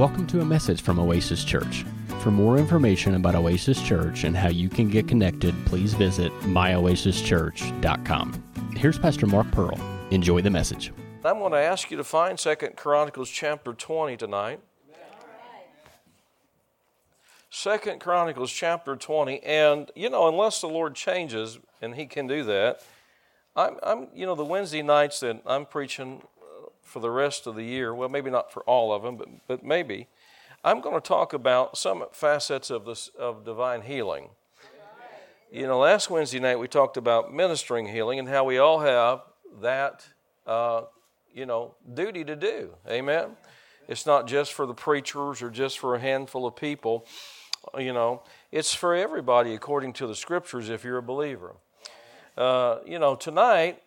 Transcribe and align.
Welcome 0.00 0.26
to 0.28 0.40
a 0.40 0.44
message 0.46 0.80
from 0.80 0.98
Oasis 0.98 1.44
Church. 1.44 1.84
For 2.20 2.30
more 2.30 2.56
information 2.56 3.16
about 3.16 3.34
Oasis 3.34 3.82
Church 3.82 4.24
and 4.24 4.34
how 4.34 4.48
you 4.48 4.70
can 4.70 4.88
get 4.88 5.06
connected, 5.06 5.54
please 5.66 5.92
visit 5.92 6.32
myoasischurch.com. 6.40 8.72
Here's 8.76 8.98
Pastor 8.98 9.26
Mark 9.26 9.50
Pearl. 9.50 9.78
Enjoy 10.10 10.40
the 10.40 10.48
message. 10.48 10.90
I'm 11.22 11.38
going 11.38 11.52
to 11.52 11.58
ask 11.58 11.90
you 11.90 11.98
to 11.98 12.04
find 12.04 12.40
Second 12.40 12.78
Chronicles 12.78 13.28
chapter 13.28 13.74
20 13.74 14.16
tonight. 14.16 14.60
Second 17.50 18.00
Chronicles 18.00 18.50
chapter 18.50 18.96
20, 18.96 19.40
and 19.40 19.90
you 19.94 20.08
know, 20.08 20.28
unless 20.28 20.62
the 20.62 20.68
Lord 20.68 20.94
changes, 20.94 21.58
and 21.82 21.94
He 21.94 22.06
can 22.06 22.26
do 22.26 22.42
that, 22.44 22.80
I'm, 23.54 23.76
I'm 23.82 24.08
you 24.14 24.24
know, 24.24 24.34
the 24.34 24.46
Wednesday 24.46 24.80
nights 24.80 25.20
that 25.20 25.42
I'm 25.44 25.66
preaching 25.66 26.22
for 26.90 27.00
the 27.00 27.10
rest 27.10 27.46
of 27.46 27.54
the 27.54 27.62
year, 27.62 27.94
well, 27.94 28.08
maybe 28.08 28.30
not 28.30 28.52
for 28.52 28.62
all 28.64 28.92
of 28.92 29.02
them, 29.02 29.16
but, 29.16 29.28
but 29.46 29.64
maybe, 29.64 30.08
I'm 30.64 30.80
going 30.80 30.94
to 30.94 31.00
talk 31.00 31.32
about 31.32 31.78
some 31.78 32.04
facets 32.12 32.68
of 32.68 32.84
this 32.84 33.08
of 33.18 33.44
divine 33.44 33.82
healing. 33.82 34.30
You 35.52 35.66
know, 35.66 35.78
last 35.78 36.10
Wednesday 36.10 36.38
night 36.38 36.58
we 36.58 36.68
talked 36.68 36.96
about 36.96 37.32
ministering 37.32 37.86
healing 37.86 38.18
and 38.18 38.28
how 38.28 38.44
we 38.44 38.58
all 38.58 38.80
have 38.80 39.22
that, 39.62 40.06
uh, 40.46 40.82
you 41.32 41.46
know, 41.46 41.74
duty 41.94 42.24
to 42.24 42.36
do. 42.36 42.74
Amen. 42.88 43.36
It's 43.88 44.06
not 44.06 44.28
just 44.28 44.52
for 44.52 44.66
the 44.66 44.74
preachers 44.74 45.42
or 45.42 45.50
just 45.50 45.78
for 45.78 45.94
a 45.94 45.98
handful 46.00 46.46
of 46.46 46.54
people. 46.54 47.06
You 47.76 47.92
know, 47.92 48.22
it's 48.52 48.74
for 48.74 48.94
everybody 48.94 49.54
according 49.54 49.94
to 49.94 50.06
the 50.06 50.14
scriptures 50.14 50.68
if 50.70 50.84
you're 50.84 50.98
a 50.98 51.02
believer. 51.02 51.56
Uh, 52.36 52.78
you 52.86 52.98
know, 52.98 53.14
tonight 53.16 53.82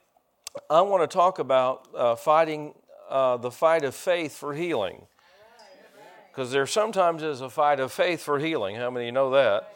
I 0.69 0.81
want 0.81 1.09
to 1.09 1.13
talk 1.13 1.39
about 1.39 1.87
uh, 1.95 2.15
fighting 2.15 2.73
uh, 3.13 3.37
the 3.37 3.51
fight 3.51 3.85
of 3.85 3.95
faith 3.95 4.35
for 4.35 4.53
healing. 4.53 5.07
Because 6.29 6.51
there 6.51 6.65
sometimes 6.65 7.23
is 7.23 7.41
a 7.41 7.49
fight 7.49 7.79
of 7.79 7.91
faith 7.91 8.21
for 8.21 8.39
healing. 8.39 8.75
How 8.75 8.89
many 8.89 9.11
know 9.11 9.29
that? 9.31 9.73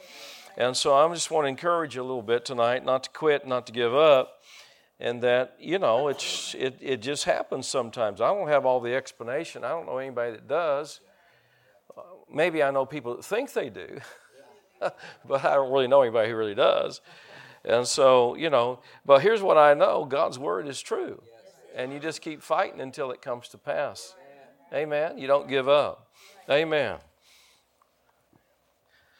And 0.57 0.75
so 0.75 0.95
I 0.95 1.07
just 1.13 1.29
want 1.29 1.45
to 1.45 1.49
encourage 1.49 1.95
you 1.95 2.01
a 2.01 2.03
little 2.03 2.23
bit 2.23 2.43
tonight 2.43 2.83
not 2.83 3.03
to 3.03 3.09
quit, 3.11 3.47
not 3.47 3.67
to 3.67 3.71
give 3.71 3.93
up, 3.93 4.41
and 4.99 5.21
that, 5.21 5.55
you 5.59 5.77
know, 5.77 6.07
it's, 6.07 6.55
it, 6.55 6.77
it 6.81 6.97
just 6.97 7.25
happens 7.25 7.67
sometimes. 7.67 8.19
I 8.19 8.33
don't 8.33 8.47
have 8.47 8.65
all 8.65 8.79
the 8.79 8.95
explanation. 8.95 9.63
I 9.63 9.69
don't 9.69 9.85
know 9.85 9.99
anybody 9.99 10.31
that 10.31 10.47
does 10.47 10.99
maybe 12.31 12.63
I 12.63 12.71
know 12.71 12.85
people 12.85 13.15
that 13.15 13.25
think 13.25 13.53
they 13.53 13.69
do, 13.69 13.99
but 14.79 15.45
I 15.45 15.55
don't 15.55 15.71
really 15.71 15.87
know 15.87 16.01
anybody 16.01 16.29
who 16.29 16.35
really 16.35 16.55
does. 16.55 17.01
And 17.65 17.85
so, 17.85 18.35
you 18.35 18.49
know, 18.49 18.79
but 19.05 19.21
here's 19.21 19.41
what 19.41 19.57
I 19.57 19.73
know 19.73 20.05
God's 20.05 20.39
word 20.39 20.67
is 20.67 20.81
true. 20.81 21.21
And 21.77 21.93
you 21.93 21.99
just 21.99 22.21
keep 22.21 22.41
fighting 22.41 22.81
until 22.81 23.11
it 23.11 23.21
comes 23.21 23.47
to 23.49 23.57
pass. 23.59 24.15
Amen. 24.73 25.19
You 25.19 25.27
don't 25.27 25.47
give 25.47 25.69
up. 25.69 26.07
Amen. 26.49 26.97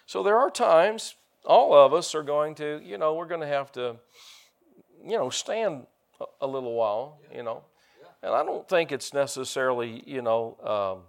So 0.07 0.23
there 0.23 0.37
are 0.37 0.49
times, 0.49 1.13
all 1.45 1.75
of 1.75 1.93
us 1.93 2.15
are 2.15 2.23
going 2.23 2.55
to, 2.55 2.81
you 2.83 2.97
know, 2.97 3.13
we're 3.13 3.27
going 3.27 3.41
to 3.41 3.47
have 3.47 3.71
to, 3.73 3.97
you 5.05 5.17
know, 5.17 5.29
stand 5.29 5.85
a 6.41 6.47
little 6.47 6.73
while, 6.73 7.19
you 7.33 7.43
know. 7.43 7.63
And 8.23 8.33
I 8.33 8.43
don't 8.43 8.67
think 8.67 8.91
it's 8.91 9.13
necessarily, 9.13 10.01
you 10.07 10.23
know, 10.23 10.57
um, 10.63 11.03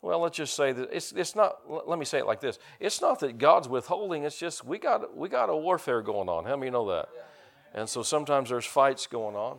well, 0.00 0.20
let's 0.20 0.36
just 0.36 0.54
say 0.54 0.70
that 0.72 0.90
it's, 0.92 1.10
it's 1.10 1.34
not, 1.34 1.58
let 1.88 1.98
me 1.98 2.04
say 2.04 2.18
it 2.18 2.26
like 2.26 2.40
this. 2.40 2.60
It's 2.78 3.00
not 3.00 3.18
that 3.20 3.38
God's 3.38 3.68
withholding, 3.68 4.22
it's 4.22 4.38
just 4.38 4.64
we 4.64 4.78
got, 4.78 5.16
we 5.16 5.28
got 5.28 5.50
a 5.50 5.56
warfare 5.56 6.02
going 6.02 6.28
on. 6.28 6.44
How 6.44 6.56
many 6.56 6.70
know 6.70 6.88
that? 6.88 7.08
And 7.74 7.88
so 7.88 8.04
sometimes 8.04 8.50
there's 8.50 8.66
fights 8.66 9.08
going 9.08 9.34
on 9.34 9.58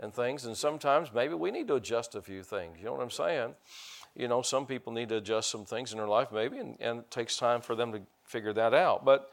and 0.00 0.12
things, 0.14 0.46
and 0.46 0.56
sometimes 0.56 1.12
maybe 1.14 1.34
we 1.34 1.50
need 1.50 1.68
to 1.68 1.74
adjust 1.74 2.14
a 2.14 2.22
few 2.22 2.42
things. 2.42 2.78
You 2.78 2.86
know 2.86 2.92
what 2.92 3.02
I'm 3.02 3.10
saying? 3.10 3.54
You 4.16 4.28
know, 4.28 4.42
some 4.42 4.66
people 4.66 4.92
need 4.92 5.10
to 5.10 5.18
adjust 5.18 5.50
some 5.50 5.64
things 5.64 5.92
in 5.92 5.98
their 5.98 6.08
life 6.08 6.32
maybe, 6.32 6.58
and, 6.58 6.76
and 6.80 7.00
it 7.00 7.10
takes 7.10 7.36
time 7.36 7.60
for 7.60 7.76
them 7.76 7.92
to 7.92 8.00
figure 8.24 8.52
that 8.54 8.74
out. 8.74 9.04
But 9.04 9.30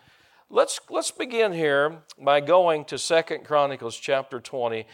let's, 0.50 0.80
let's 0.90 1.09
begin 1.09 1.54
here 1.54 2.00
by 2.19 2.41
going 2.41 2.86
to 2.86 2.97
Second 2.97 3.46
Chronicles 3.46 3.97
chapter 3.97 4.40
20, 4.40 4.86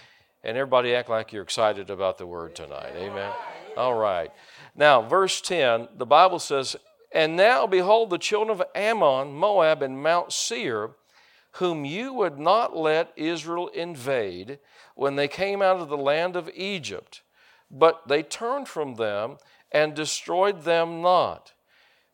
and 0.43 0.57
everybody 0.57 0.93
act 0.95 1.09
like 1.09 1.33
you're 1.33 1.43
excited 1.43 1.89
about 1.89 2.17
the 2.17 2.27
word 2.27 2.55
tonight. 2.55 2.93
Amen. 2.95 3.31
All 3.75 3.95
right. 3.95 4.31
Now, 4.75 5.01
verse 5.01 5.41
10, 5.41 5.89
the 5.97 6.05
Bible 6.05 6.39
says, 6.39 6.75
And 7.11 7.35
now 7.35 7.65
behold, 7.65 8.09
the 8.09 8.17
children 8.17 8.59
of 8.59 8.63
Ammon, 8.75 9.33
Moab, 9.33 9.81
and 9.81 10.01
Mount 10.01 10.31
Seir, 10.31 10.91
whom 11.53 11.85
you 11.85 12.13
would 12.13 12.39
not 12.39 12.75
let 12.75 13.13
Israel 13.15 13.67
invade 13.69 14.59
when 14.95 15.15
they 15.15 15.27
came 15.27 15.61
out 15.61 15.79
of 15.79 15.89
the 15.89 15.97
land 15.97 16.35
of 16.35 16.49
Egypt, 16.55 17.21
but 17.69 18.07
they 18.07 18.23
turned 18.23 18.67
from 18.67 18.95
them 18.95 19.37
and 19.71 19.93
destroyed 19.93 20.63
them 20.63 21.01
not. 21.01 21.53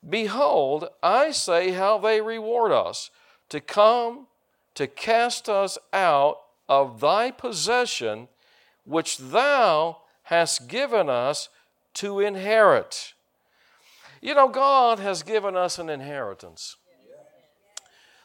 Behold, 0.07 0.87
I 1.03 1.31
say 1.31 1.71
how 1.71 1.97
they 1.97 2.21
reward 2.21 2.71
us 2.71 3.11
to 3.49 3.59
come 3.59 4.27
to 4.75 4.87
cast 4.87 5.49
us 5.49 5.77
out 5.91 6.39
of 6.69 7.01
thy 7.01 7.31
possession, 7.31 8.27
which 8.85 9.17
thou 9.17 9.97
hast 10.23 10.67
given 10.67 11.09
us 11.09 11.49
to 11.95 12.19
inherit. 12.19 13.13
You 14.21 14.35
know, 14.35 14.47
God 14.47 14.99
has 14.99 15.23
given 15.23 15.55
us 15.55 15.79
an 15.79 15.89
inheritance. 15.89 16.75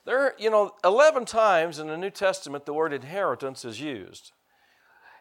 There, 0.05 0.35
you 0.39 0.51
know, 0.51 0.73
11 0.85 1.25
times 1.25 1.79
in 1.79 1.87
the 1.87 1.97
New 1.97 2.11
Testament 2.11 2.67
the 2.67 2.75
word 2.75 2.93
inheritance 2.93 3.65
is 3.65 3.81
used. 3.81 4.33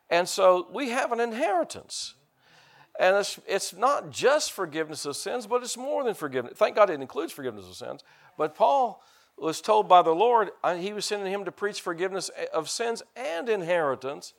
And 0.10 0.28
so 0.28 0.68
we 0.74 0.90
have 0.90 1.12
an 1.12 1.20
inheritance. 1.20 2.16
And 3.00 3.16
it's, 3.16 3.40
it's 3.48 3.74
not 3.74 4.12
just 4.12 4.52
forgiveness 4.52 5.06
of 5.06 5.16
sins, 5.16 5.48
but 5.48 5.64
it's 5.64 5.78
more 5.78 6.04
than 6.04 6.14
forgiveness. 6.14 6.54
Thank 6.58 6.76
God 6.76 6.90
it 6.90 7.02
includes 7.02 7.32
forgiveness 7.32 7.68
of 7.68 7.76
sins. 7.76 8.04
But 8.38 8.56
Paul 8.56 9.02
was 9.38 9.62
told 9.62 9.88
by 9.90 10.02
the 10.02 10.12
Lord, 10.12 10.52
uh, 10.64 10.76
he 10.76 10.94
was 10.94 11.06
sending 11.06 11.32
him 11.32 11.46
to 11.46 11.52
preach 11.52 11.82
forgiveness 11.82 12.30
of 12.54 12.70
sins 12.70 13.02
and 13.16 13.50
inheritance 13.50 14.34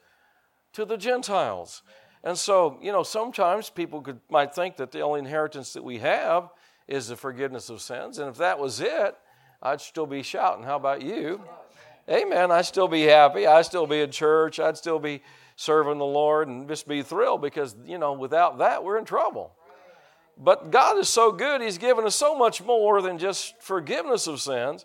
to 0.74 0.84
the 0.84 0.96
Gentiles. 0.96 1.82
And 2.22 2.38
so, 2.38 2.78
you 2.80 2.92
know, 2.92 3.02
sometimes 3.02 3.70
people 3.70 4.00
could, 4.00 4.20
might 4.30 4.54
think 4.54 4.76
that 4.76 4.92
the 4.92 5.00
only 5.00 5.20
inheritance 5.20 5.72
that 5.72 5.82
we 5.82 5.98
have 5.98 6.50
is 6.86 7.08
the 7.08 7.16
forgiveness 7.16 7.70
of 7.70 7.82
sins. 7.82 8.18
And 8.18 8.28
if 8.28 8.36
that 8.36 8.58
was 8.58 8.80
it, 8.80 9.16
I'd 9.62 9.80
still 9.80 10.06
be 10.06 10.22
shouting. 10.22 10.64
How 10.64 10.76
about 10.76 11.02
you? 11.02 11.40
Amen. 12.08 12.50
I'd 12.50 12.66
still 12.66 12.88
be 12.88 13.02
happy. 13.02 13.46
I'd 13.46 13.64
still 13.64 13.86
be 13.86 14.00
in 14.00 14.10
church. 14.10 14.60
I'd 14.60 14.76
still 14.76 14.98
be 14.98 15.22
serving 15.56 15.98
the 15.98 16.04
Lord 16.04 16.48
and 16.48 16.68
just 16.68 16.86
be 16.86 17.02
thrilled 17.02 17.40
because, 17.40 17.74
you 17.86 17.98
know, 17.98 18.12
without 18.12 18.58
that, 18.58 18.84
we're 18.84 18.98
in 18.98 19.04
trouble. 19.04 19.52
But 20.36 20.70
God 20.70 20.98
is 20.98 21.08
so 21.08 21.30
good, 21.30 21.62
He's 21.62 21.78
given 21.78 22.04
us 22.04 22.16
so 22.16 22.36
much 22.36 22.62
more 22.62 23.00
than 23.00 23.18
just 23.18 23.54
forgiveness 23.62 24.26
of 24.26 24.40
sins. 24.40 24.84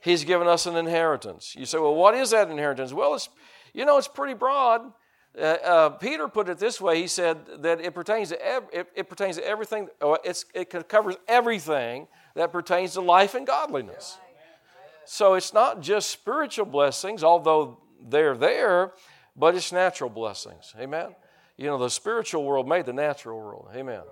He's 0.00 0.24
given 0.24 0.46
us 0.46 0.66
an 0.66 0.76
inheritance. 0.76 1.54
You 1.56 1.66
say, 1.66 1.78
well, 1.78 1.94
what 1.94 2.14
is 2.14 2.30
that 2.30 2.50
inheritance? 2.50 2.92
Well, 2.92 3.14
it's, 3.14 3.28
you 3.74 3.84
know, 3.84 3.98
it's 3.98 4.08
pretty 4.08 4.34
broad. 4.34 4.92
Uh, 5.38 5.42
uh, 5.42 5.88
Peter 5.90 6.28
put 6.28 6.48
it 6.48 6.58
this 6.58 6.80
way. 6.80 7.00
He 7.00 7.06
said 7.06 7.38
that 7.62 7.80
it 7.80 7.94
pertains 7.94 8.30
to 8.30 8.44
ev- 8.44 8.68
it, 8.72 8.88
it, 8.94 9.08
pertains 9.08 9.36
to 9.36 9.46
everything. 9.46 9.88
it 10.02 10.88
covers 10.88 11.16
everything 11.26 12.06
that 12.38 12.52
pertains 12.52 12.92
to 12.92 13.00
life 13.00 13.34
and 13.34 13.44
godliness. 13.44 14.16
So 15.04 15.34
it's 15.34 15.52
not 15.52 15.80
just 15.80 16.08
spiritual 16.08 16.66
blessings, 16.66 17.24
although 17.24 17.78
they're 18.00 18.36
there, 18.36 18.92
but 19.34 19.56
it's 19.56 19.72
natural 19.72 20.08
blessings. 20.08 20.72
Amen. 20.78 21.16
You 21.56 21.66
know, 21.66 21.78
the 21.78 21.90
spiritual 21.90 22.44
world 22.44 22.68
made 22.68 22.86
the 22.86 22.92
natural 22.92 23.40
world. 23.40 23.70
Amen. 23.74 24.02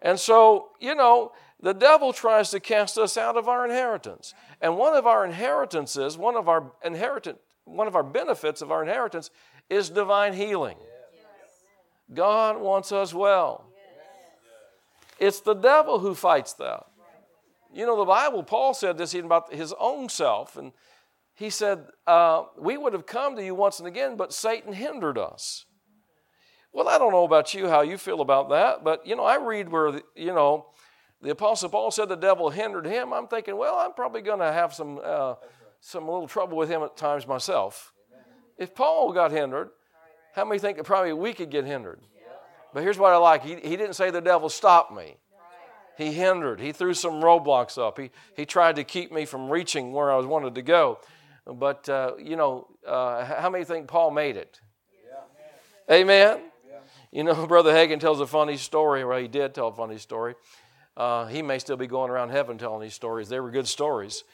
And 0.00 0.18
so, 0.18 0.70
you 0.80 0.96
know, 0.96 1.30
the 1.60 1.72
devil 1.72 2.12
tries 2.12 2.50
to 2.50 2.58
cast 2.58 2.98
us 2.98 3.16
out 3.16 3.36
of 3.36 3.48
our 3.48 3.64
inheritance. 3.64 4.34
And 4.60 4.76
one 4.76 4.96
of 4.96 5.06
our 5.06 5.24
inheritances, 5.24 6.18
one 6.18 6.34
of 6.34 6.48
our 6.48 6.72
inheritance, 6.84 7.38
one 7.64 7.86
of 7.86 7.94
our 7.94 8.02
benefits 8.02 8.60
of 8.60 8.72
our 8.72 8.82
inheritance 8.82 9.30
is 9.70 9.88
divine 9.88 10.32
healing. 10.32 10.78
God 12.12 12.60
wants 12.60 12.90
us 12.90 13.14
well. 13.14 13.66
It's 15.20 15.38
the 15.38 15.54
devil 15.54 16.00
who 16.00 16.16
fights 16.16 16.54
that. 16.54 16.86
You 17.72 17.86
know, 17.86 17.96
the 17.96 18.04
Bible, 18.04 18.42
Paul 18.42 18.74
said 18.74 18.98
this 18.98 19.14
even 19.14 19.26
about 19.26 19.52
his 19.52 19.74
own 19.80 20.08
self, 20.08 20.56
and 20.56 20.72
he 21.34 21.48
said, 21.50 21.86
uh, 22.06 22.44
We 22.58 22.76
would 22.76 22.92
have 22.92 23.06
come 23.06 23.36
to 23.36 23.44
you 23.44 23.54
once 23.54 23.78
and 23.78 23.88
again, 23.88 24.16
but 24.16 24.32
Satan 24.32 24.72
hindered 24.72 25.18
us. 25.18 25.64
Well, 26.72 26.88
I 26.88 26.98
don't 26.98 27.12
know 27.12 27.24
about 27.24 27.52
you, 27.54 27.68
how 27.68 27.82
you 27.82 27.98
feel 27.98 28.20
about 28.20 28.48
that, 28.50 28.82
but, 28.82 29.06
you 29.06 29.14
know, 29.16 29.24
I 29.24 29.36
read 29.36 29.68
where, 29.68 29.92
the, 29.92 30.02
you 30.14 30.32
know, 30.32 30.66
the 31.20 31.30
Apostle 31.30 31.68
Paul 31.68 31.90
said 31.90 32.08
the 32.08 32.16
devil 32.16 32.50
hindered 32.50 32.86
him. 32.86 33.12
I'm 33.12 33.28
thinking, 33.28 33.56
well, 33.56 33.76
I'm 33.76 33.92
probably 33.92 34.22
going 34.22 34.40
to 34.40 34.52
have 34.52 34.74
some, 34.74 34.98
uh, 35.02 35.34
some 35.80 36.04
little 36.04 36.26
trouble 36.26 36.56
with 36.56 36.68
him 36.68 36.82
at 36.82 36.96
times 36.96 37.26
myself. 37.26 37.92
If 38.58 38.74
Paul 38.74 39.12
got 39.12 39.30
hindered, 39.32 39.70
how 40.34 40.44
many 40.44 40.58
think 40.58 40.78
that 40.78 40.84
probably 40.84 41.12
we 41.12 41.32
could 41.34 41.50
get 41.50 41.64
hindered? 41.64 42.00
But 42.72 42.82
here's 42.82 42.98
what 42.98 43.12
I 43.12 43.16
like 43.18 43.42
he, 43.42 43.56
he 43.56 43.76
didn't 43.76 43.94
say 43.94 44.10
the 44.10 44.20
devil 44.20 44.48
stopped 44.48 44.92
me. 44.92 45.16
He 45.96 46.12
hindered. 46.12 46.60
He 46.60 46.72
threw 46.72 46.94
some 46.94 47.22
roadblocks 47.22 47.78
up. 47.78 47.98
He, 47.98 48.10
he 48.36 48.46
tried 48.46 48.76
to 48.76 48.84
keep 48.84 49.12
me 49.12 49.24
from 49.24 49.50
reaching 49.50 49.92
where 49.92 50.10
I 50.10 50.16
was 50.16 50.26
wanted 50.26 50.54
to 50.54 50.62
go. 50.62 50.98
But, 51.46 51.88
uh, 51.88 52.12
you 52.18 52.36
know, 52.36 52.68
uh, 52.86 53.24
how 53.24 53.50
many 53.50 53.64
think 53.64 53.88
Paul 53.88 54.10
made 54.10 54.36
it? 54.36 54.60
Yeah. 55.88 55.94
Amen? 55.94 56.40
Yeah. 56.68 56.78
You 57.10 57.24
know, 57.24 57.46
Brother 57.48 57.72
Hagin 57.72 58.00
tells 58.00 58.20
a 58.20 58.26
funny 58.26 58.56
story, 58.56 59.02
or 59.02 59.18
he 59.18 59.28
did 59.28 59.54
tell 59.54 59.68
a 59.68 59.74
funny 59.74 59.98
story. 59.98 60.34
Uh, 60.96 61.26
he 61.26 61.42
may 61.42 61.58
still 61.58 61.76
be 61.76 61.86
going 61.86 62.10
around 62.10 62.30
heaven 62.30 62.58
telling 62.58 62.80
these 62.80 62.94
stories. 62.94 63.28
They 63.28 63.40
were 63.40 63.50
good 63.50 63.68
stories. 63.68 64.24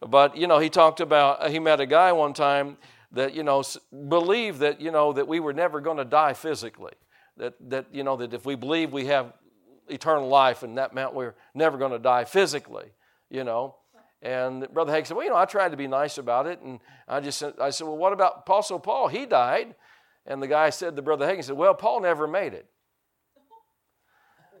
But, 0.00 0.36
you 0.36 0.46
know, 0.46 0.58
he 0.58 0.70
talked 0.70 1.00
about, 1.00 1.50
he 1.50 1.58
met 1.58 1.80
a 1.80 1.86
guy 1.86 2.12
one 2.12 2.32
time 2.32 2.76
that, 3.12 3.34
you 3.34 3.42
know, 3.42 3.62
believed 4.08 4.60
that, 4.60 4.80
you 4.80 4.90
know, 4.90 5.12
that 5.12 5.26
we 5.26 5.40
were 5.40 5.52
never 5.52 5.80
going 5.80 5.96
to 5.96 6.04
die 6.04 6.34
physically. 6.34 6.92
That, 7.38 7.54
that, 7.70 7.86
you 7.92 8.02
know, 8.02 8.16
that 8.16 8.32
if 8.32 8.44
we 8.44 8.54
believe 8.54 8.92
we 8.92 9.06
have 9.06 9.32
eternal 9.88 10.28
life 10.28 10.62
and 10.62 10.78
that 10.78 10.94
meant 10.94 11.14
we're 11.14 11.34
never 11.54 11.78
going 11.78 11.92
to 11.92 11.98
die 11.98 12.24
physically, 12.24 12.86
you 13.30 13.44
know. 13.44 13.76
And 14.22 14.66
Brother 14.72 14.92
Hagin 14.92 15.06
said, 15.06 15.16
well, 15.16 15.24
you 15.24 15.30
know, 15.30 15.36
I 15.36 15.44
tried 15.44 15.70
to 15.70 15.76
be 15.76 15.86
nice 15.86 16.18
about 16.18 16.46
it. 16.46 16.60
And 16.60 16.80
I 17.06 17.20
just 17.20 17.38
said, 17.38 17.54
I 17.60 17.70
said, 17.70 17.86
well, 17.86 17.96
what 17.96 18.12
about 18.12 18.38
Apostle 18.38 18.80
Paul? 18.80 19.08
He 19.08 19.26
died. 19.26 19.74
And 20.24 20.42
the 20.42 20.48
guy 20.48 20.70
said 20.70 20.96
to 20.96 21.02
Brother 21.02 21.26
Hagin, 21.26 21.44
said, 21.44 21.56
well, 21.56 21.74
Paul 21.74 22.00
never 22.00 22.26
made 22.26 22.54
it. 22.54 22.66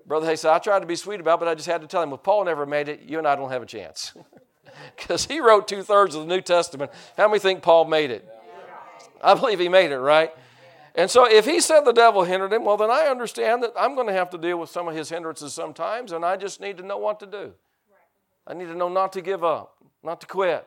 Brother 0.06 0.26
Hagin 0.26 0.38
said, 0.38 0.52
I 0.52 0.58
tried 0.58 0.80
to 0.80 0.86
be 0.86 0.94
sweet 0.94 1.20
about 1.20 1.38
it, 1.38 1.40
but 1.40 1.48
I 1.48 1.54
just 1.54 1.66
had 1.66 1.80
to 1.80 1.88
tell 1.88 2.02
him, 2.02 2.10
well, 2.10 2.18
Paul 2.18 2.44
never 2.44 2.64
made 2.66 2.88
it. 2.88 3.00
You 3.02 3.18
and 3.18 3.26
I 3.26 3.34
don't 3.34 3.50
have 3.50 3.62
a 3.62 3.66
chance. 3.66 4.12
Because 4.96 5.24
he 5.24 5.40
wrote 5.40 5.68
two 5.68 5.82
thirds 5.82 6.14
of 6.14 6.26
the 6.26 6.34
New 6.34 6.42
Testament. 6.42 6.90
How 7.16 7.28
many 7.28 7.38
think 7.38 7.62
Paul 7.62 7.86
made 7.86 8.10
it? 8.10 8.28
I 9.22 9.34
believe 9.34 9.58
he 9.58 9.68
made 9.68 9.90
it, 9.90 9.98
right? 9.98 10.32
And 10.96 11.10
so 11.10 11.30
if 11.30 11.44
he 11.44 11.60
said 11.60 11.80
the 11.80 11.92
devil 11.92 12.24
hindered 12.24 12.54
him, 12.54 12.64
well, 12.64 12.78
then 12.78 12.90
I 12.90 13.02
understand 13.02 13.62
that 13.62 13.74
I'm 13.76 13.94
going 13.94 14.06
to 14.06 14.14
have 14.14 14.30
to 14.30 14.38
deal 14.38 14.58
with 14.58 14.70
some 14.70 14.88
of 14.88 14.96
his 14.96 15.10
hindrances 15.10 15.52
sometimes, 15.52 16.10
and 16.12 16.24
I 16.24 16.38
just 16.38 16.58
need 16.58 16.78
to 16.78 16.82
know 16.82 16.96
what 16.96 17.20
to 17.20 17.26
do. 17.26 17.52
I 18.46 18.54
need 18.54 18.68
to 18.68 18.74
know 18.74 18.88
not 18.88 19.12
to 19.12 19.20
give 19.20 19.44
up, 19.44 19.76
not 20.02 20.22
to 20.22 20.26
quit, 20.26 20.66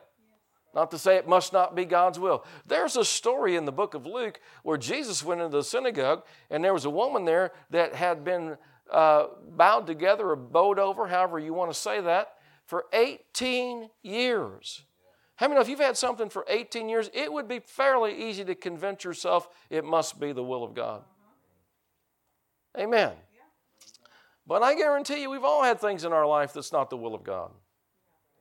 not 0.72 0.92
to 0.92 0.98
say 0.98 1.16
it 1.16 1.26
must 1.26 1.52
not 1.52 1.74
be 1.74 1.84
God's 1.84 2.20
will. 2.20 2.44
There's 2.64 2.94
a 2.96 3.04
story 3.04 3.56
in 3.56 3.64
the 3.64 3.72
book 3.72 3.94
of 3.94 4.06
Luke 4.06 4.38
where 4.62 4.76
Jesus 4.78 5.24
went 5.24 5.40
into 5.40 5.56
the 5.56 5.64
synagogue, 5.64 6.22
and 6.48 6.62
there 6.62 6.74
was 6.74 6.84
a 6.84 6.90
woman 6.90 7.24
there 7.24 7.50
that 7.70 7.96
had 7.96 8.22
been 8.22 8.56
uh, 8.88 9.26
bowed 9.48 9.88
together 9.88 10.30
or 10.30 10.36
bowed 10.36 10.78
over, 10.78 11.08
however 11.08 11.40
you 11.40 11.54
want 11.54 11.72
to 11.72 11.78
say 11.78 12.00
that, 12.00 12.34
for 12.66 12.84
18 12.92 13.90
years. 14.04 14.84
How 15.40 15.46
many 15.46 15.54
know 15.54 15.62
if 15.62 15.70
you've 15.70 15.80
had 15.80 15.96
something 15.96 16.28
for 16.28 16.44
18 16.48 16.90
years, 16.90 17.08
it 17.14 17.32
would 17.32 17.48
be 17.48 17.60
fairly 17.60 18.28
easy 18.28 18.44
to 18.44 18.54
convince 18.54 19.04
yourself 19.04 19.48
it 19.70 19.86
must 19.86 20.20
be 20.20 20.32
the 20.32 20.44
will 20.44 20.62
of 20.62 20.74
God? 20.74 21.02
Amen. 22.78 23.12
But 24.46 24.62
I 24.62 24.74
guarantee 24.74 25.22
you, 25.22 25.30
we've 25.30 25.42
all 25.42 25.62
had 25.62 25.80
things 25.80 26.04
in 26.04 26.12
our 26.12 26.26
life 26.26 26.52
that's 26.52 26.72
not 26.72 26.90
the 26.90 26.98
will 26.98 27.14
of 27.14 27.24
God 27.24 27.52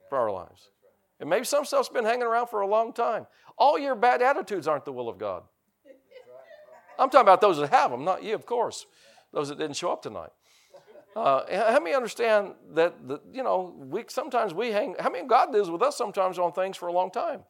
for 0.10 0.18
our 0.18 0.30
lives. 0.30 0.72
And 1.22 1.30
maybe 1.30 1.46
some 1.46 1.63
stuff's 1.63 1.88
been 1.88 2.04
hanging 2.04 2.24
around 2.24 2.48
for 2.48 2.60
a 2.60 2.68
long 2.68 2.92
time. 2.92 3.28
All 3.57 3.80
your 3.80 3.95
bad 3.95 4.22
attitudes 4.22 4.68
aren't 4.68 4.84
the 4.84 4.92
will 4.92 5.07
of 5.07 5.18
God. 5.18 5.44
I'm 7.00 7.10
talking 7.10 7.22
about 7.22 7.40
those 7.40 7.60
that 7.60 7.69
have 7.69 7.92
them, 7.92 8.04
not 8.04 8.24
you, 8.24 8.36
of 8.36 8.45
course. 8.45 8.86
Those 9.31 9.48
that 9.48 9.57
didn't 9.57 9.78
show 9.78 9.94
up 9.94 10.02
tonight. 10.02 10.31
Uh, 11.19 11.71
how 11.74 11.80
many 11.80 11.95
understand 11.95 12.54
that, 12.74 13.07
the, 13.07 13.19
you 13.31 13.44
know, 13.44 13.75
we, 13.77 14.06
sometimes 14.07 14.54
we 14.54 14.71
hang, 14.71 14.95
how 15.00 15.10
many 15.10 15.27
God 15.27 15.51
deals 15.51 15.69
with 15.69 15.81
us 15.81 15.98
sometimes 15.98 16.39
on 16.39 16.51
things 16.51 16.77
for 16.77 16.88
a 16.88 16.94
long 16.94 17.12
time? 17.12 17.42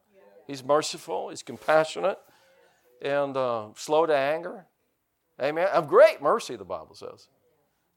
He's 0.46 0.64
merciful, 0.64 1.30
He's 1.30 1.42
compassionate, 1.42 2.18
and 3.00 3.36
uh, 3.36 3.68
slow 3.76 4.06
to 4.06 4.16
anger. 4.16 4.66
Amen. 5.40 5.68
Of 5.68 5.88
great 5.88 6.20
mercy, 6.20 6.56
the 6.56 6.64
Bible 6.64 6.94
says. 6.94 7.28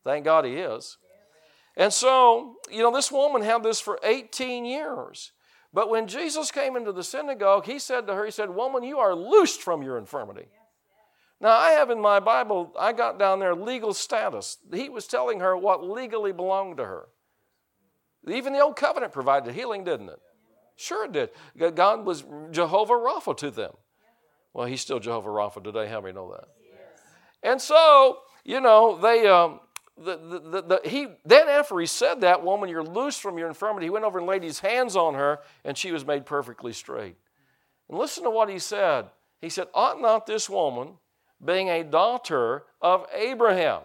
Thank 0.03 0.25
God 0.25 0.45
He 0.45 0.53
is. 0.53 0.97
And 1.75 1.91
so, 1.91 2.57
you 2.71 2.83
know, 2.83 2.93
this 2.93 3.11
woman 3.11 3.41
had 3.41 3.63
this 3.63 3.79
for 3.79 3.99
18 4.03 4.65
years. 4.65 5.31
But 5.73 5.89
when 5.89 6.07
Jesus 6.07 6.51
came 6.51 6.75
into 6.75 6.91
the 6.91 7.03
synagogue, 7.03 7.65
he 7.65 7.79
said 7.79 8.05
to 8.05 8.13
her, 8.13 8.25
He 8.25 8.31
said, 8.31 8.51
Woman, 8.51 8.83
you 8.83 8.99
are 8.99 9.15
loosed 9.15 9.61
from 9.61 9.81
your 9.81 9.97
infirmity. 9.97 10.45
Now, 11.44 11.57
I 11.57 11.72
have 11.72 11.90
in 11.90 12.00
my 12.00 12.22
Bible, 12.22 12.74
I 12.80 12.94
got 12.94 13.19
down 13.19 13.40
there 13.40 13.54
legal 13.54 13.94
status. 13.94 14.60
He 14.74 14.88
was 14.88 15.07
telling 15.07 15.42
her 15.42 15.57
what 15.57 15.84
legally 15.84 16.31
belonged 16.31 16.78
to 16.78 16.86
her. 16.86 17.10
Even 18.30 18.54
the 18.54 18.62
old 18.62 18.78
covenant 18.78 19.12
provided 19.12 19.54
healing, 19.54 19.84
didn't 19.84 20.07
it? 20.07 20.19
Sure 20.78 21.04
it 21.04 21.12
did. 21.12 21.75
God 21.75 22.06
was 22.06 22.24
Jehovah 22.51 22.94
Rapha 22.94 23.36
to 23.36 23.51
them. 23.51 23.74
Well, 24.54 24.68
he's 24.68 24.80
still 24.80 25.00
Jehovah 25.00 25.28
Rapha 25.28 25.62
today. 25.62 25.90
How 25.90 26.00
many 26.00 26.13
know 26.13 26.31
that? 26.31 26.48
And 27.45 27.62
so, 27.62 28.19
you 28.45 28.62
know, 28.62 28.98
they, 28.98 29.28
um, 29.28 29.60
the, 29.98 30.16
the, 30.16 30.62
the, 30.62 30.90
he, 30.90 31.07
then 31.25 31.50
after 31.50 31.78
he 31.78 31.88
said 31.88 32.22
that, 32.22 32.42
woman, 32.42 32.69
you're 32.69 32.86
loose 32.86 33.18
from 33.18 33.38
your 33.38 33.50
infirmity, 33.50 33.88
he 33.88 33.90
went 33.90 34.06
over 34.06 34.18
and 34.18 34.28
laid 34.28 34.44
his 34.44 34.60
hands 34.60 34.95
on 34.95 35.16
her, 35.16 35.40
and 35.66 35.78
she 35.78 35.92
was 35.92 36.06
made 36.06 36.25
perfectly 36.25 36.72
straight. 36.72 37.18
And 37.90 38.00
listen 38.00 38.24
to 38.24 38.30
what 38.30 38.50
he 38.50 38.60
said. 38.60 39.07
He 39.42 39.50
said, 39.50 39.68
Ought 39.74 40.00
not 40.00 40.25
this 40.25 40.50
woman, 40.50 40.94
being 41.44 41.69
a 41.69 41.84
daughter 41.84 42.63
of 42.81 43.06
Abraham, 43.13 43.81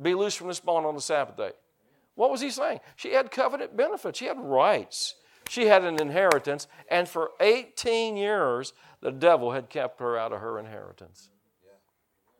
be 0.00 0.14
loosed 0.14 0.38
from 0.38 0.48
this 0.48 0.60
bond 0.60 0.86
on 0.86 0.94
the 0.94 1.00
Sabbath 1.00 1.36
day. 1.36 1.50
What 2.14 2.30
was 2.30 2.40
he 2.40 2.50
saying? 2.50 2.80
She 2.96 3.12
had 3.12 3.30
covenant 3.30 3.76
benefits, 3.76 4.18
she 4.18 4.26
had 4.26 4.38
rights, 4.38 5.14
she 5.48 5.66
had 5.66 5.84
an 5.84 6.00
inheritance, 6.00 6.66
and 6.90 7.08
for 7.08 7.30
18 7.40 8.16
years, 8.16 8.72
the 9.00 9.12
devil 9.12 9.52
had 9.52 9.70
kept 9.70 10.00
her 10.00 10.18
out 10.18 10.32
of 10.32 10.40
her 10.40 10.58
inheritance. 10.58 11.30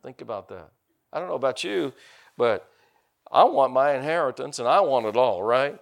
Think 0.03 0.21
about 0.21 0.49
that. 0.49 0.71
I 1.13 1.19
don't 1.19 1.29
know 1.29 1.35
about 1.35 1.65
you, 1.65 1.93
but 2.37 2.69
I 3.31 3.45
want 3.45 3.73
my 3.73 3.95
inheritance 3.95 4.59
and 4.59 4.69
I 4.69 4.81
want 4.81 5.07
it 5.07 5.17
all, 5.17 5.43
right? 5.43 5.79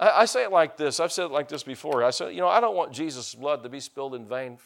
I, 0.00 0.22
I 0.22 0.24
say 0.24 0.44
it 0.44 0.52
like 0.52 0.76
this. 0.76 1.00
I've 1.00 1.12
said 1.12 1.26
it 1.26 1.32
like 1.32 1.48
this 1.48 1.62
before. 1.62 2.04
I 2.04 2.10
said, 2.10 2.34
you 2.34 2.40
know, 2.40 2.48
I 2.48 2.60
don't 2.60 2.76
want 2.76 2.92
Jesus' 2.92 3.34
blood 3.34 3.62
to 3.62 3.68
be 3.68 3.80
spilled 3.80 4.14
in 4.14 4.26
vain 4.26 4.58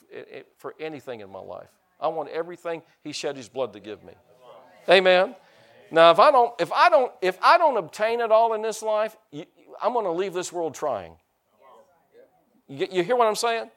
for 0.58 0.74
anything 0.78 1.20
in 1.20 1.30
my 1.30 1.40
life. 1.40 1.70
I 2.02 2.08
want 2.08 2.28
everything 2.30 2.82
He 3.02 3.12
shed 3.12 3.36
His 3.36 3.48
blood 3.48 3.72
to 3.72 3.80
give 3.80 4.02
me. 4.04 4.12
Amen. 4.88 5.36
Now, 5.90 6.10
if 6.10 6.18
I 6.18 6.30
don't, 6.30 6.52
if 6.60 6.72
I 6.72 6.88
don't, 6.88 7.12
if 7.20 7.38
I 7.42 7.58
don't 7.58 7.76
obtain 7.76 8.20
it 8.20 8.32
all 8.32 8.54
in 8.54 8.62
this 8.62 8.82
life, 8.82 9.16
I'm 9.82 9.92
going 9.92 10.04
to 10.06 10.12
leave 10.12 10.32
this 10.32 10.52
world 10.52 10.74
trying. 10.74 11.12
You 12.68 13.02
hear 13.02 13.16
what 13.16 13.28
I'm 13.28 13.36
saying? 13.36 13.70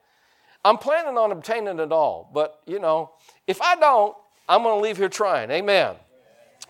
I'm 0.63 0.77
planning 0.77 1.17
on 1.17 1.31
obtaining 1.31 1.79
it 1.79 1.91
all, 1.91 2.29
but 2.33 2.61
you 2.65 2.79
know, 2.79 3.11
if 3.45 3.61
I 3.61 3.75
don't, 3.75 4.15
I'm 4.47 4.63
going 4.63 4.77
to 4.77 4.81
leave 4.81 4.97
here 4.97 5.09
trying. 5.09 5.51
Amen. 5.51 5.95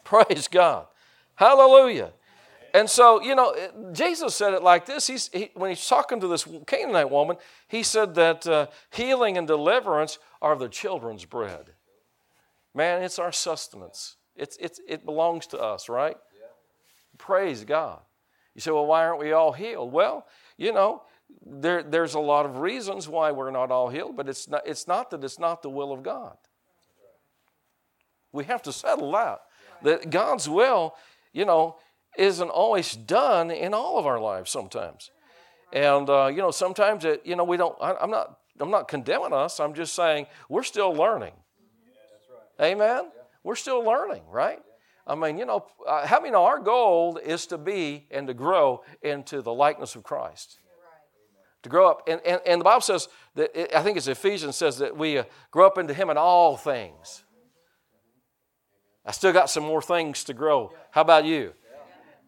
Praise 0.03 0.47
God. 0.47 0.87
Hallelujah. 1.35 2.11
And 2.75 2.89
so, 2.89 3.21
you 3.21 3.35
know, 3.35 3.55
Jesus 3.93 4.35
said 4.35 4.53
it 4.53 4.61
like 4.61 4.85
this. 4.85 5.07
He's, 5.07 5.29
he, 5.31 5.49
when 5.53 5.69
he's 5.69 5.87
talking 5.87 6.19
to 6.19 6.27
this 6.27 6.45
Canaanite 6.67 7.09
woman, 7.09 7.37
he 7.69 7.83
said 7.83 8.15
that 8.15 8.45
uh, 8.45 8.67
healing 8.89 9.37
and 9.37 9.47
deliverance 9.47 10.19
are 10.41 10.57
the 10.57 10.67
children's 10.67 11.23
bread. 11.23 11.71
Man, 12.73 13.01
it's 13.01 13.17
our 13.17 13.31
sustenance. 13.31 14.17
It's, 14.35 14.57
it's, 14.57 14.81
it 14.89 15.05
belongs 15.05 15.47
to 15.47 15.57
us, 15.57 15.87
right? 15.87 16.17
Yeah. 16.37 16.47
Praise 17.17 17.63
God. 17.63 18.01
You 18.55 18.59
say, 18.59 18.71
well, 18.71 18.87
why 18.87 19.05
aren't 19.05 19.21
we 19.21 19.31
all 19.31 19.53
healed? 19.53 19.93
Well, 19.93 20.27
you 20.57 20.73
know, 20.73 21.03
there, 21.45 21.81
there's 21.81 22.15
a 22.15 22.19
lot 22.19 22.45
of 22.45 22.57
reasons 22.57 23.07
why 23.07 23.31
we're 23.31 23.51
not 23.51 23.71
all 23.71 23.87
healed, 23.87 24.17
but 24.17 24.27
it's 24.27 24.49
not, 24.49 24.67
it's 24.67 24.85
not 24.85 25.11
that 25.11 25.23
it's 25.23 25.39
not 25.39 25.61
the 25.61 25.69
will 25.69 25.93
of 25.93 26.03
God. 26.03 26.35
We 28.33 28.43
have 28.43 28.63
to 28.63 28.73
settle 28.73 29.13
that. 29.13 29.43
That 29.83 30.09
God's 30.09 30.49
will, 30.49 30.95
you 31.31 31.45
know, 31.45 31.77
isn't 32.17 32.49
always 32.49 32.95
done 32.95 33.51
in 33.51 33.73
all 33.73 33.97
of 33.97 34.05
our 34.05 34.19
lives 34.19 34.51
sometimes. 34.51 35.11
And, 35.73 36.09
uh, 36.09 36.27
you 36.27 36.37
know, 36.37 36.51
sometimes, 36.51 37.05
it, 37.05 37.21
you 37.25 37.35
know, 37.35 37.43
we 37.43 37.57
don't, 37.57 37.75
I, 37.81 38.01
am 38.01 38.09
not, 38.09 38.39
I'm 38.59 38.71
not 38.71 38.87
condemning 38.87 39.33
us. 39.33 39.59
I'm 39.59 39.73
just 39.73 39.93
saying 39.93 40.27
we're 40.47 40.63
still 40.63 40.93
learning. 40.93 41.33
Yeah, 42.59 42.65
right. 42.65 42.71
Amen? 42.71 43.03
Yeah. 43.05 43.21
We're 43.43 43.55
still 43.55 43.83
learning, 43.83 44.23
right? 44.29 44.59
Yeah. 44.59 45.13
I 45.13 45.15
mean, 45.15 45.37
you 45.37 45.45
know, 45.45 45.65
uh, 45.87 46.07
how 46.07 46.19
many 46.19 46.31
know 46.31 46.45
our 46.45 46.59
goal 46.59 47.17
is 47.17 47.45
to 47.47 47.57
be 47.57 48.07
and 48.09 48.27
to 48.27 48.33
grow 48.33 48.83
into 49.01 49.41
the 49.41 49.53
likeness 49.53 49.95
of 49.95 50.03
Christ? 50.03 50.59
To 51.63 51.69
grow 51.69 51.89
up. 51.89 52.07
And, 52.07 52.21
and, 52.25 52.41
and 52.45 52.61
the 52.61 52.63
Bible 52.63 52.81
says 52.81 53.07
that, 53.35 53.59
it, 53.59 53.75
I 53.75 53.83
think 53.83 53.97
it's 53.97 54.07
Ephesians 54.07 54.55
says 54.55 54.77
that 54.77 54.95
we 54.95 55.17
uh, 55.17 55.23
grow 55.51 55.67
up 55.67 55.77
into 55.77 55.93
Him 55.93 56.09
in 56.09 56.17
all 56.17 56.57
things. 56.57 57.23
I 59.05 59.11
still 59.11 59.33
got 59.33 59.49
some 59.49 59.63
more 59.63 59.81
things 59.81 60.23
to 60.25 60.33
grow. 60.33 60.73
How 60.91 61.01
about 61.01 61.25
you? 61.25 61.53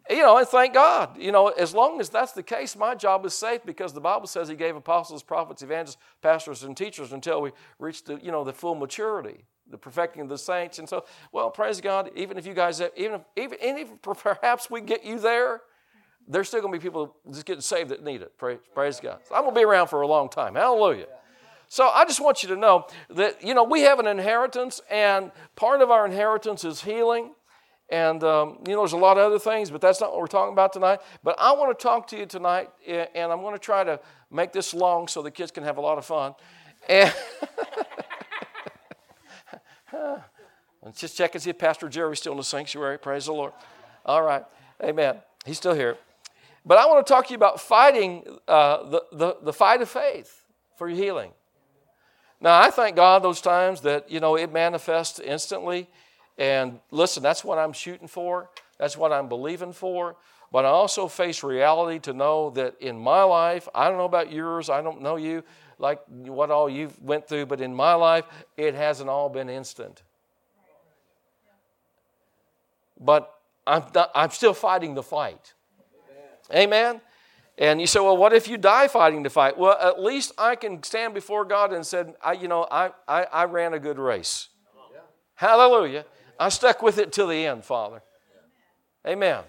You 0.10 0.22
know, 0.22 0.38
and 0.38 0.48
thank 0.48 0.74
God. 0.74 1.18
You 1.18 1.32
know, 1.32 1.48
as 1.50 1.74
long 1.74 2.00
as 2.00 2.10
that's 2.10 2.32
the 2.32 2.44
case, 2.44 2.76
my 2.76 2.96
job 2.96 3.26
is 3.26 3.34
safe 3.34 3.62
because 3.66 3.94
the 3.94 4.02
Bible 4.02 4.28
says 4.28 4.48
He 4.48 4.56
gave 4.56 4.76
apostles, 4.76 5.24
prophets, 5.24 5.62
evangelists, 5.62 5.98
pastors, 6.22 6.64
and 6.64 6.76
teachers 6.78 7.14
until 7.14 7.42
we 7.42 7.52
reach 7.80 8.04
the, 8.04 8.20
you 8.22 8.32
know, 8.32 8.44
the 8.44 8.54
full 8.54 8.76
maturity, 8.76 9.44
the 9.70 9.78
perfecting 9.78 10.22
of 10.22 10.30
the 10.30 10.38
saints. 10.38 10.80
And 10.80 10.88
so, 10.88 11.06
well, 11.32 11.50
praise 11.50 11.82
God. 11.82 12.12
Even 12.16 12.38
if 12.38 12.46
you 12.46 12.54
guys, 12.54 12.82
even 12.96 13.22
if, 13.36 13.54
even, 13.62 13.98
perhaps 14.02 14.70
we 14.70 14.82
get 14.82 15.04
you 15.04 15.20
there, 15.20 15.62
there's 16.28 16.48
still 16.48 16.62
going 16.62 16.74
to 16.74 16.80
be 16.80 16.84
people 16.84 17.16
just 17.32 17.46
getting 17.46 17.62
saved 17.62 17.90
that 17.90 18.04
need 18.04 18.22
it. 18.22 18.38
Praise, 18.38 18.60
praise 18.74 19.00
God. 19.00 19.20
So 19.28 19.36
I'm 19.36 19.44
going 19.44 19.54
to 19.54 19.60
be 19.60 19.66
around 19.66 19.88
for 19.88 20.02
a 20.02 20.08
long 20.08 20.30
time. 20.30 20.56
Hallelujah. 20.56 21.08
So 21.70 21.88
I 21.90 22.06
just 22.06 22.22
want 22.22 22.44
you 22.44 22.50
to 22.50 22.56
know 22.56 22.88
that, 23.10 23.44
you 23.44 23.54
know, 23.54 23.64
we 23.64 23.82
have 23.82 24.00
an 24.00 24.08
inheritance, 24.08 24.80
and 24.90 25.32
part 25.56 25.82
of 25.82 25.92
our 25.92 26.06
inheritance 26.06 26.64
is 26.64 26.82
healing. 26.82 27.32
And, 27.90 28.24
um, 28.24 28.60
you 28.68 28.74
know, 28.74 28.82
there's 28.82 28.94
a 28.94 28.98
lot 28.98 29.18
of 29.18 29.24
other 29.24 29.40
things, 29.40 29.72
but 29.72 29.80
that's 29.80 30.02
not 30.02 30.12
what 30.12 30.20
we're 30.20 30.28
talking 30.28 30.54
about 30.54 30.74
tonight. 30.74 31.00
But 31.24 31.38
I 31.40 31.54
want 31.54 31.78
to 31.78 31.82
talk 31.82 32.08
to 32.08 32.18
you 32.18 32.26
tonight, 32.26 32.70
and 32.86 33.32
I'm 33.32 33.42
going 33.42 33.54
to 33.54 33.60
try 33.60 33.84
to 33.84 34.00
make 34.30 34.52
this 34.52 34.74
long 34.74 35.08
so 35.08 35.22
the 35.22 35.32
kids 35.32 35.52
can 35.52 35.64
have 35.64 35.78
a 35.78 35.82
lot 35.82 35.98
of 35.98 36.06
fun. 36.06 36.36
And 36.90 37.14
Let's 40.88 41.02
just 41.02 41.18
check 41.18 41.36
and 41.36 41.44
see 41.44 41.50
if 41.50 41.58
Pastor 41.58 41.90
Jerry's 41.90 42.20
still 42.20 42.32
in 42.32 42.38
the 42.38 42.46
sanctuary. 42.46 42.98
Praise 42.98 43.26
the 43.26 43.34
Lord. 43.34 43.52
All 44.06 44.22
right. 44.22 44.46
Amen. 44.82 45.18
He's 45.46 45.58
still 45.58 45.74
here. 45.74 45.98
But 46.66 46.78
I 46.78 46.86
want 46.86 47.06
to 47.06 47.14
talk 47.14 47.28
to 47.28 47.32
you 47.32 47.36
about 47.36 47.60
fighting 47.60 48.24
uh, 48.48 48.90
the, 48.90 49.04
the, 49.12 49.38
the 49.44 49.52
fight 49.52 49.82
of 49.82 49.90
faith 49.90 50.46
for 50.78 50.88
your 50.88 50.98
healing. 50.98 51.32
Now, 52.40 52.62
I 52.62 52.70
thank 52.70 52.96
God 52.96 53.22
those 53.22 53.42
times 53.42 53.82
that, 53.82 54.10
you 54.10 54.22
know, 54.22 54.38
it 54.38 54.54
manifests 54.54 55.20
instantly. 55.20 55.90
And 56.38 56.80
listen, 56.92 57.24
that's 57.24 57.44
what 57.44 57.58
I'm 57.58 57.74
shooting 57.74 58.08
for. 58.08 58.50
That's 58.78 58.96
what 58.96 59.12
I'm 59.12 59.28
believing 59.28 59.74
for. 59.74 60.16
But 60.52 60.66
I 60.66 60.70
also 60.70 61.08
face 61.08 61.44
reality 61.44 62.00
to 62.00 62.14
know 62.14 62.52
that 62.52 62.76
in 62.80 62.98
my 62.98 63.24
life, 63.24 63.68
I 63.76 63.90
don't 63.90 63.98
know 63.98 64.06
about 64.06 64.32
yours, 64.32 64.70
I 64.70 64.82
don't 64.82 65.02
know 65.02 65.18
you, 65.18 65.44
like 65.78 66.00
what 66.08 66.52
all 66.52 66.70
you've 66.70 67.02
went 67.02 67.28
through, 67.28 67.48
but 67.48 67.60
in 67.60 67.76
my 67.76 67.94
life, 67.96 68.26
it 68.56 68.74
hasn't 68.74 69.10
all 69.10 69.30
been 69.30 69.50
instant. 69.50 70.04
But 73.00 73.32
I'm, 73.66 73.84
not, 73.94 74.12
I'm 74.16 74.30
still 74.30 74.54
fighting 74.54 74.96
the 74.96 75.04
fight. 75.04 75.54
Amen. 76.54 77.02
And 77.58 77.82
you 77.82 77.88
say, 77.88 78.00
well, 78.00 78.16
what 78.16 78.34
if 78.34 78.48
you 78.48 78.58
die 78.58 78.88
fighting 78.88 79.24
the 79.24 79.30
fight? 79.30 79.58
Well, 79.58 79.78
at 79.80 80.02
least 80.02 80.32
I 80.38 80.56
can 80.56 80.82
stand 80.84 81.14
before 81.14 81.44
God 81.44 81.74
and 81.74 81.86
said, 81.86 82.14
I, 82.24 82.34
you 82.34 82.48
know, 82.48 82.68
I, 82.72 82.92
I, 83.08 83.24
I 83.24 83.44
ran 83.46 83.74
a 83.74 83.80
good 83.80 84.00
race. 84.00 84.50
Yeah. 84.94 85.00
Hallelujah. 85.36 86.06
I 86.40 86.50
stuck 86.50 86.82
with 86.82 86.98
it 86.98 87.12
till 87.12 87.28
the 87.28 87.46
end, 87.46 87.66
Father. 87.66 88.02
Amen. 89.06 89.44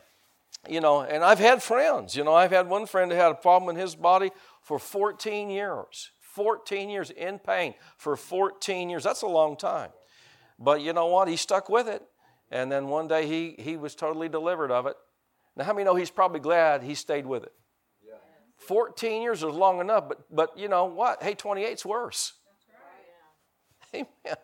You 0.68 0.80
know, 0.80 1.02
and 1.02 1.24
I've 1.24 1.38
had 1.38 1.62
friends. 1.62 2.16
You 2.16 2.24
know, 2.24 2.34
I've 2.34 2.50
had 2.50 2.68
one 2.68 2.86
friend 2.86 3.10
that 3.10 3.16
had 3.16 3.32
a 3.32 3.36
problem 3.36 3.74
in 3.74 3.80
his 3.80 3.94
body 3.94 4.30
for 4.62 4.78
14 4.78 5.50
years. 5.50 6.10
14 6.20 6.88
years 6.88 7.10
in 7.10 7.38
pain 7.38 7.74
for 7.96 8.16
14 8.16 8.88
years. 8.88 9.02
That's 9.02 9.22
a 9.22 9.26
long 9.26 9.56
time. 9.56 9.90
But 10.58 10.82
you 10.82 10.92
know 10.92 11.06
what? 11.06 11.28
He 11.28 11.36
stuck 11.36 11.68
with 11.68 11.88
it. 11.88 12.02
And 12.50 12.70
then 12.70 12.88
one 12.88 13.08
day 13.08 13.26
he, 13.26 13.56
he 13.58 13.76
was 13.76 13.94
totally 13.94 14.28
delivered 14.28 14.70
of 14.70 14.86
it. 14.86 14.96
Now, 15.56 15.64
how 15.64 15.72
many 15.72 15.84
know 15.84 15.94
he's 15.94 16.10
probably 16.10 16.40
glad 16.40 16.82
he 16.82 16.94
stayed 16.94 17.26
with 17.26 17.42
it? 17.42 17.52
14 18.58 19.22
years 19.22 19.38
is 19.38 19.44
long 19.44 19.80
enough, 19.80 20.08
but, 20.08 20.24
but 20.30 20.58
you 20.58 20.68
know 20.68 20.84
what? 20.84 21.22
Hey, 21.22 21.34
28's 21.34 21.86
worse. 21.86 22.34
Right. 23.92 24.06
Amen. 24.26 24.36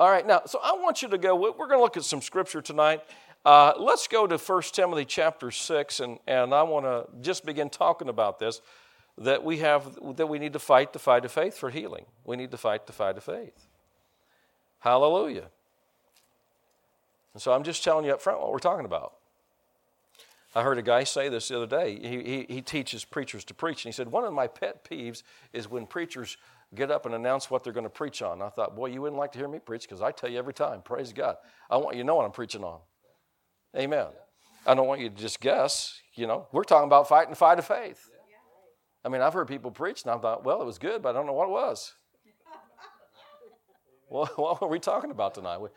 All 0.00 0.08
right, 0.08 0.26
now, 0.26 0.40
so 0.46 0.58
I 0.64 0.72
want 0.80 1.02
you 1.02 1.08
to 1.08 1.18
go, 1.18 1.36
we're 1.36 1.52
going 1.52 1.72
to 1.72 1.80
look 1.82 1.98
at 1.98 2.04
some 2.04 2.22
scripture 2.22 2.62
tonight. 2.62 3.02
Uh, 3.44 3.74
let's 3.78 4.08
go 4.08 4.26
to 4.26 4.38
1 4.38 4.62
Timothy 4.72 5.04
chapter 5.04 5.50
6, 5.50 6.00
and, 6.00 6.18
and 6.26 6.54
I 6.54 6.62
want 6.62 6.86
to 6.86 7.06
just 7.20 7.44
begin 7.44 7.68
talking 7.68 8.08
about 8.08 8.38
this 8.38 8.62
that 9.18 9.44
we 9.44 9.58
have, 9.58 9.98
that 10.16 10.26
we 10.26 10.38
need 10.38 10.54
to 10.54 10.58
fight 10.58 10.94
the 10.94 10.98
fight 10.98 11.26
of 11.26 11.32
faith 11.32 11.54
for 11.54 11.68
healing. 11.68 12.06
We 12.24 12.38
need 12.38 12.50
to 12.52 12.56
fight 12.56 12.86
the 12.86 12.94
fight 12.94 13.18
of 13.18 13.24
faith. 13.24 13.66
Hallelujah. 14.78 15.48
And 17.34 17.42
so 17.42 17.52
I'm 17.52 17.62
just 17.62 17.84
telling 17.84 18.06
you 18.06 18.12
up 18.12 18.22
front 18.22 18.40
what 18.40 18.50
we're 18.50 18.58
talking 18.58 18.86
about. 18.86 19.16
I 20.54 20.62
heard 20.62 20.78
a 20.78 20.82
guy 20.82 21.04
say 21.04 21.28
this 21.28 21.48
the 21.48 21.58
other 21.58 21.66
day. 21.66 21.98
He, 22.00 22.22
he, 22.22 22.46
he, 22.54 22.62
teaches 22.62 23.04
preachers 23.04 23.44
to 23.44 23.54
preach. 23.54 23.84
And 23.84 23.92
he 23.92 23.94
said, 23.94 24.10
One 24.10 24.24
of 24.24 24.32
my 24.32 24.46
pet 24.46 24.82
peeves 24.82 25.22
is 25.52 25.70
when 25.70 25.86
preachers 25.86 26.38
get 26.74 26.90
up 26.90 27.06
and 27.06 27.14
announce 27.14 27.50
what 27.50 27.64
they're 27.64 27.72
going 27.72 27.84
to 27.84 27.90
preach 27.90 28.22
on. 28.22 28.42
I 28.42 28.48
thought, 28.48 28.76
Boy, 28.76 28.86
you 28.86 29.02
wouldn't 29.02 29.18
like 29.18 29.32
to 29.32 29.38
hear 29.38 29.48
me 29.48 29.58
preach 29.58 29.82
because 29.82 30.00
I 30.00 30.12
tell 30.12 30.30
you 30.30 30.38
every 30.38 30.54
time, 30.54 30.82
praise 30.82 31.12
God. 31.12 31.36
I 31.68 31.76
want 31.76 31.96
you 31.96 32.02
to 32.02 32.06
know 32.06 32.14
what 32.14 32.24
I'm 32.24 32.32
preaching 32.32 32.64
on. 32.64 32.80
Amen. 33.76 34.06
I 34.66 34.74
don't 34.74 34.86
want 34.86 35.00
you 35.00 35.08
to 35.08 35.16
just 35.16 35.40
guess. 35.40 35.98
You 36.14 36.26
know, 36.26 36.46
we're 36.52 36.64
talking 36.64 36.86
about 36.86 37.08
fighting 37.08 37.30
the 37.30 37.36
fight 37.36 37.58
of 37.58 37.66
faith. 37.66 38.10
I 39.04 39.08
mean, 39.08 39.22
I've 39.22 39.32
heard 39.32 39.48
people 39.48 39.70
preach, 39.70 40.02
and 40.02 40.12
I 40.12 40.18
thought, 40.18 40.44
Well, 40.44 40.60
it 40.62 40.66
was 40.66 40.78
good, 40.78 41.02
but 41.02 41.10
I 41.10 41.12
don't 41.12 41.26
know 41.26 41.32
what 41.32 41.48
it 41.48 41.52
was. 41.52 41.94
well, 44.10 44.26
what 44.36 44.60
were 44.60 44.68
we 44.68 44.78
talking 44.78 45.10
about 45.10 45.34
tonight? 45.34 45.58
We, 45.58 45.68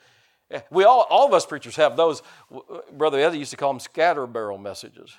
eh, 0.52 0.62
we 0.70 0.84
all, 0.84 1.08
all 1.10 1.28
of 1.28 1.34
us 1.34 1.46
preachers 1.46 1.76
have 1.78 1.96
those. 1.96 2.22
Brother 2.92 3.20
Eddie 3.20 3.40
used 3.40 3.52
to 3.52 3.58
call 3.58 3.72
them 3.72 3.80
scatter 3.80 4.28
barrel 4.28 4.58
messages. 4.58 5.16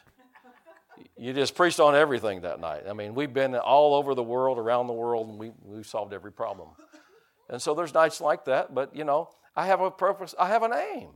You 1.17 1.33
just 1.33 1.55
preached 1.55 1.81
on 1.81 1.95
everything 1.95 2.43
that 2.43 2.61
night. 2.61 2.85
I 2.89 2.93
mean, 2.93 3.15
we've 3.15 3.33
been 3.33 3.55
all 3.55 3.95
over 3.95 4.15
the 4.15 4.23
world, 4.23 4.59
around 4.59 4.89
the 4.89 4.93
world, 4.93 5.29
and 5.29 5.39
we, 5.39 5.53
we've 5.63 5.87
solved 5.87 6.13
every 6.13 6.33
problem. 6.33 6.69
And 7.49 7.61
so 7.61 7.75
there's 7.75 7.95
nights 7.95 8.21
like 8.21 8.47
that, 8.47 8.75
but 8.75 8.95
you 8.97 9.05
know, 9.05 9.29
I 9.55 9.67
have 9.67 9.81
a 9.81 9.91
purpose, 9.91 10.35
I 10.39 10.49
have 10.49 10.63
an 10.63 10.73
aim. 10.73 11.11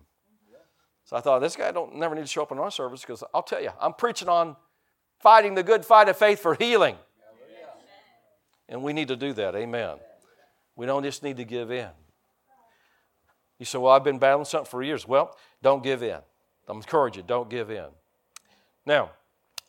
So 1.05 1.17
I 1.17 1.21
thought, 1.21 1.41
this 1.41 1.57
guy 1.57 1.73
don't 1.73 1.97
never 1.97 2.15
need 2.15 2.21
to 2.21 2.27
show 2.27 2.43
up 2.43 2.53
in 2.53 2.59
our 2.59 2.71
service 2.71 3.01
because 3.01 3.25
I'll 3.33 3.43
tell 3.43 3.63
you, 3.63 3.71
I'm 3.81 3.95
preaching 3.95 4.29
on 4.29 4.57
fighting 5.21 5.55
the 5.55 5.63
good 5.63 5.85
fight 5.85 6.09
of 6.09 6.17
faith 6.17 6.41
for 6.41 6.55
healing. 6.55 6.97
And 8.69 8.83
we 8.83 8.93
need 8.93 9.09
to 9.09 9.17
do 9.17 9.33
that. 9.33 9.55
Amen. 9.55 9.97
We 10.77 10.85
don't 10.85 11.03
just 11.03 11.23
need 11.23 11.39
to 11.39 11.45
give 11.45 11.71
in. 11.71 11.89
You 13.59 13.65
say, 13.65 13.79
Well, 13.79 13.93
I've 13.93 14.05
been 14.05 14.19
battling 14.19 14.45
something 14.45 14.71
for 14.71 14.83
years. 14.83 15.09
Well, 15.09 15.35
don't 15.63 15.83
give 15.83 16.03
in. 16.03 16.19
I'm 16.69 16.77
encouraging, 16.77 17.25
don't 17.27 17.49
give 17.49 17.71
in. 17.71 17.87
Now, 18.85 19.11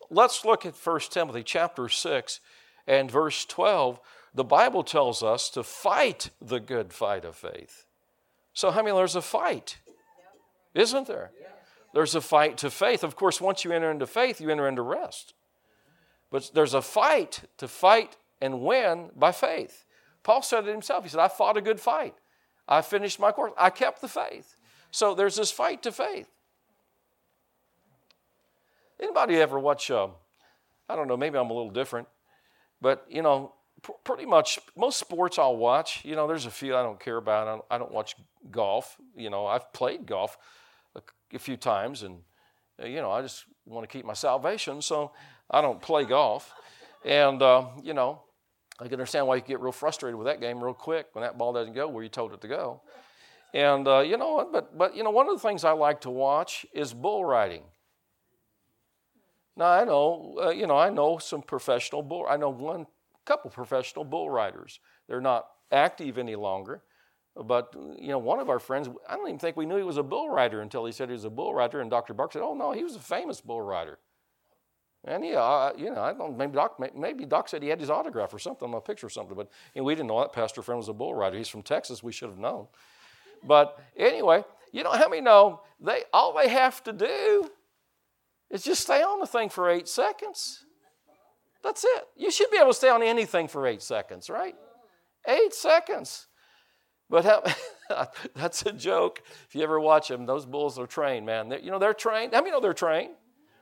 let's 0.10 0.46
look 0.46 0.66
at 0.66 0.76
1 0.76 1.00
Timothy 1.10 1.44
chapter 1.44 1.90
6 1.90 2.40
and 2.88 3.10
verse 3.10 3.46
12. 3.46 4.00
The 4.34 4.44
Bible 4.44 4.84
tells 4.84 5.24
us 5.24 5.50
to 5.52 5.64
fight 5.64 6.30
the 6.42 6.60
good 6.60 6.94
fight 6.94 7.26
of 7.26 7.36
faith. 7.36 7.86
So, 8.54 8.72
how 8.72 8.84
many 8.84 8.96
there's 8.96 9.16
a 9.16 9.22
fight? 9.22 9.78
Isn't 10.76 11.08
there? 11.08 11.32
There's 11.94 12.16
a 12.16 12.22
fight 12.22 12.58
to 12.60 12.70
faith. 12.70 13.04
Of 13.04 13.16
course, 13.16 13.42
once 13.42 13.64
you 13.64 13.72
enter 13.72 13.90
into 13.90 14.06
faith, 14.06 14.40
you 14.40 14.50
enter 14.50 14.68
into 14.68 14.82
rest. 14.82 15.34
But 16.30 16.52
there's 16.54 16.76
a 16.76 16.82
fight 16.82 17.42
to 17.58 17.68
fight 17.68 18.18
and 18.40 18.62
win 18.62 19.10
by 19.16 19.32
faith. 19.32 19.86
Paul 20.24 20.42
said 20.42 20.68
it 20.68 20.72
himself. 20.72 21.04
He 21.04 21.10
said, 21.10 21.20
I 21.20 21.28
fought 21.28 21.58
a 21.58 21.62
good 21.62 21.80
fight. 21.80 22.16
I 22.68 22.82
finished 22.82 23.20
my 23.20 23.32
course. 23.32 23.54
I 23.58 23.72
kept 23.72 24.02
the 24.02 24.08
faith. 24.08 24.56
So 24.92 25.16
there's 25.16 25.36
this 25.36 25.52
fight 25.52 25.82
to 25.84 25.92
faith. 25.92 26.28
Anybody 29.02 29.36
ever 29.38 29.60
watch, 29.60 29.90
uh, 29.92 30.08
I 30.88 30.96
don't 30.96 31.08
know, 31.08 31.18
maybe 31.18 31.38
I'm 31.38 31.50
a 31.50 31.54
little 31.54 31.72
different, 31.72 32.08
but 32.82 33.06
you 33.10 33.22
know, 33.22 33.54
pr- 33.82 33.92
pretty 34.04 34.26
much 34.26 34.60
most 34.76 35.00
sports 35.00 35.40
I'll 35.40 35.58
watch, 35.58 36.04
you 36.04 36.16
know, 36.16 36.28
there's 36.28 36.46
a 36.46 36.52
few 36.52 36.76
I 36.76 36.84
don't 36.84 37.00
care 37.00 37.18
about. 37.18 37.48
I 37.48 37.52
don't, 37.52 37.66
I 37.72 37.78
don't 37.78 37.92
watch 37.92 38.16
golf. 38.52 38.98
You 39.16 39.30
know, 39.30 39.46
I've 39.46 39.72
played 39.74 40.06
golf 40.06 40.38
a, 40.96 41.02
a 41.34 41.40
few 41.40 41.58
times 41.58 42.04
and, 42.04 42.20
uh, 42.82 42.88
you 42.88 42.98
know, 42.98 43.12
I 43.12 43.22
just 43.22 43.46
want 43.66 43.88
to 43.88 43.92
keep 43.92 44.06
my 44.06 44.14
salvation, 44.14 44.82
so 44.82 45.12
I 45.50 45.62
don't 45.62 45.82
play 45.82 46.06
golf. 46.06 46.54
And, 47.06 47.42
uh, 47.42 47.68
you 47.84 47.94
know, 47.94 48.24
I 48.80 48.86
can 48.86 48.94
understand 48.94 49.28
why 49.28 49.36
you 49.36 49.42
get 49.42 49.60
real 49.60 49.72
frustrated 49.72 50.18
with 50.18 50.28
that 50.28 50.40
game 50.40 50.64
real 50.64 50.74
quick 50.74 51.08
when 51.14 51.24
that 51.24 51.38
ball 51.38 51.54
doesn't 51.54 51.74
go 51.74 51.88
where 51.88 52.04
you 52.04 52.10
told 52.10 52.34
it 52.34 52.42
to 52.42 52.48
go. 52.48 52.82
And 53.54 53.88
uh, 53.88 54.00
you 54.00 54.18
know, 54.18 54.48
but 54.52 54.78
but 54.78 54.96
you 54.96 55.04
know, 55.04 55.10
one 55.10 55.28
of 55.28 55.34
the 55.34 55.48
things 55.48 55.64
I 55.64 55.72
like 55.72 56.02
to 56.02 56.10
watch 56.10 56.66
is 56.74 56.94
bull 56.94 57.26
riding. 57.26 57.64
Now 59.60 59.72
I 59.72 59.84
know, 59.84 60.38
uh, 60.42 60.50
you 60.52 60.68
know, 60.68 60.78
I 60.78 60.90
know 60.90 61.18
some 61.18 61.42
professional 61.42 62.02
bull. 62.02 62.26
I 62.30 62.38
know 62.38 62.50
one 62.50 62.88
couple 63.26 63.52
professional 63.52 64.06
bull 64.06 64.30
riders. 64.30 64.80
They're 65.10 65.20
not 65.20 65.48
active 65.70 66.18
any 66.18 66.36
longer, 66.36 66.82
but 67.36 67.76
you 68.00 68.08
know, 68.08 68.20
one 68.20 68.40
of 68.40 68.50
our 68.50 68.60
friends. 68.60 68.88
I 69.08 69.18
don't 69.18 69.28
even 69.28 69.38
think 69.38 69.58
we 69.58 69.66
knew 69.66 69.76
he 69.76 69.84
was 69.84 69.98
a 69.98 70.04
bull 70.04 70.30
rider 70.30 70.62
until 70.62 70.86
he 70.86 70.94
said 70.94 71.10
he 71.10 71.14
was 71.14 71.26
a 71.26 71.30
bull 71.30 71.54
rider, 71.54 71.82
and 71.82 71.92
Dr. 71.92 72.14
Bark 72.14 72.32
said, 72.32 72.42
"Oh 72.42 72.54
no, 72.54 72.72
he 72.72 72.86
was 72.86 72.96
a 72.96 73.00
famous 73.00 73.42
bull 73.42 73.62
rider." 73.62 74.00
And 75.04 75.26
yeah, 75.26 75.42
I, 75.42 75.74
you 75.78 75.94
know, 75.94 76.04
I 76.04 76.14
don't. 76.14 76.38
Maybe 76.38 76.54
Doc, 76.54 76.80
maybe 76.96 77.26
Doc 77.26 77.50
said 77.50 77.62
he 77.62 77.68
had 77.68 77.82
his 77.82 77.90
autograph 77.90 78.34
or 78.34 78.40
something 78.40 78.66
on 78.66 78.74
a 78.74 78.80
picture 78.80 79.08
or 79.08 79.10
something. 79.10 79.36
But 79.36 79.50
we 79.76 79.94
didn't 79.94 80.08
know 80.08 80.22
that 80.22 80.32
pastor 80.32 80.62
friend 80.62 80.78
was 80.78 80.88
a 80.88 80.94
bull 80.94 81.14
rider. 81.14 81.38
He's 81.38 81.50
from 81.50 81.64
Texas. 81.64 82.02
We 82.02 82.14
should 82.14 82.30
have 82.30 82.40
known. 82.40 82.68
But 83.44 83.78
anyway, 83.98 84.46
you 84.72 84.84
know 84.84 84.92
how 84.92 85.10
many 85.10 85.22
know 85.22 85.64
they 85.82 86.04
all 86.14 86.34
they 86.34 86.48
have 86.48 86.82
to 86.86 86.94
do 86.94 87.52
is 88.50 88.64
just 88.64 88.82
stay 88.82 89.02
on 89.02 89.20
the 89.20 89.28
thing 89.28 89.50
for 89.50 89.70
eight 89.70 89.88
seconds. 89.88 90.66
That's 91.64 91.84
it. 91.84 92.04
You 92.16 92.32
should 92.32 92.50
be 92.52 92.58
able 92.58 92.70
to 92.70 92.74
stay 92.74 92.90
on 92.90 93.04
anything 93.04 93.48
for 93.48 93.68
eight 93.68 93.82
seconds, 93.82 94.30
right? 94.30 94.56
Eight 95.28 95.54
seconds. 95.54 96.28
But 97.10 97.26
how, 97.26 98.08
that's 98.36 98.66
a 98.66 98.72
joke. 98.72 99.22
If 99.48 99.56
you 99.56 99.64
ever 99.64 99.80
watch 99.80 100.08
them, 100.08 100.26
those 100.26 100.46
bulls 100.46 100.80
are 100.80 100.88
trained, 100.88 101.26
man. 101.26 101.50
They're, 101.50 101.60
you 101.60 101.72
know 101.72 101.80
they're 101.80 101.94
trained. 101.94 102.34
How 102.34 102.40
many 102.40 102.52
know 102.52 102.62
they're 102.62 102.74
trained? 102.74 103.16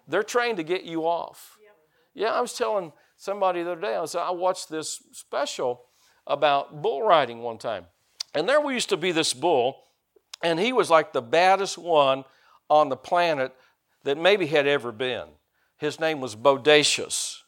They're 0.08 0.24
trained 0.24 0.58
to 0.58 0.64
get 0.64 0.84
you 0.84 1.04
off. 1.04 1.58
Yeah, 2.14 2.32
I 2.32 2.42
was 2.42 2.54
telling 2.54 2.94
somebody 3.16 3.64
the 3.64 3.74
other 3.74 3.82
day, 3.82 3.96
I 3.96 4.06
said, 4.06 4.22
I 4.22 4.32
watched 4.32 4.70
this 4.70 5.04
special 5.12 5.84
about 6.26 6.82
bull 6.82 7.04
riding 7.04 7.42
one 7.42 7.58
time. 7.58 7.86
And 8.34 8.48
there 8.50 8.60
we 8.60 8.74
used 8.74 8.90
to 8.90 8.98
be 8.98 9.12
this 9.12 9.34
bull, 9.34 9.78
and 10.44 10.60
he 10.60 10.74
was 10.74 10.90
like 10.90 11.14
the 11.14 11.22
baddest 11.22 11.78
one 11.78 12.26
on 12.70 12.90
the 12.90 12.98
planet 12.98 13.54
that 14.08 14.18
maybe 14.18 14.48
had 14.48 14.66
ever 14.66 14.94
been. 14.94 15.26
His 15.76 16.00
name 16.00 16.22
was 16.22 16.34
Bodacious. 16.34 17.40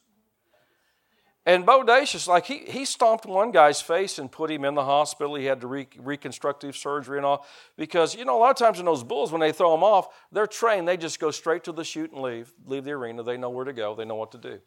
And 1.46 1.66
Bodacious, 1.66 2.28
like 2.28 2.44
he, 2.44 2.58
he 2.58 2.84
stomped 2.84 3.24
one 3.24 3.50
guy's 3.50 3.80
face 3.80 4.18
and 4.18 4.30
put 4.30 4.50
him 4.50 4.66
in 4.66 4.74
the 4.74 4.84
hospital. 4.84 5.36
He 5.36 5.46
had 5.46 5.62
to 5.62 5.66
re- 5.66 5.88
reconstructive 5.96 6.76
surgery 6.76 7.16
and 7.16 7.24
all. 7.24 7.46
Because, 7.78 8.14
you 8.14 8.26
know, 8.26 8.36
a 8.36 8.40
lot 8.40 8.50
of 8.50 8.56
times 8.58 8.78
in 8.78 8.84
those 8.84 9.02
bulls, 9.02 9.32
when 9.32 9.40
they 9.40 9.52
throw 9.52 9.70
them 9.72 9.82
off, 9.82 10.08
they're 10.32 10.46
trained. 10.46 10.86
They 10.86 10.98
just 10.98 11.18
go 11.18 11.30
straight 11.30 11.64
to 11.64 11.72
the 11.72 11.82
chute 11.82 12.12
and 12.12 12.20
leave, 12.20 12.52
leave 12.66 12.84
the 12.84 12.92
arena. 12.92 13.22
They 13.22 13.38
know 13.38 13.48
where 13.48 13.64
to 13.64 13.72
go, 13.72 13.94
they 13.94 14.04
know 14.04 14.16
what 14.16 14.32
to 14.32 14.38
do. 14.38 14.60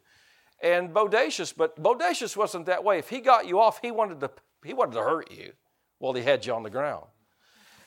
And 0.60 0.90
Bodacious, 0.90 1.54
but 1.56 1.80
Bodacious 1.80 2.36
wasn't 2.36 2.66
that 2.66 2.82
way. 2.82 2.98
If 2.98 3.08
he 3.08 3.20
got 3.20 3.46
you 3.46 3.60
off, 3.60 3.78
he 3.80 3.92
wanted 3.92 4.18
to, 4.18 4.32
he 4.64 4.74
wanted 4.74 4.94
to 4.94 5.02
hurt 5.02 5.30
you 5.30 5.52
while 6.00 6.12
he 6.12 6.22
had 6.22 6.44
you 6.44 6.54
on 6.54 6.64
the 6.64 6.70
ground. 6.70 7.06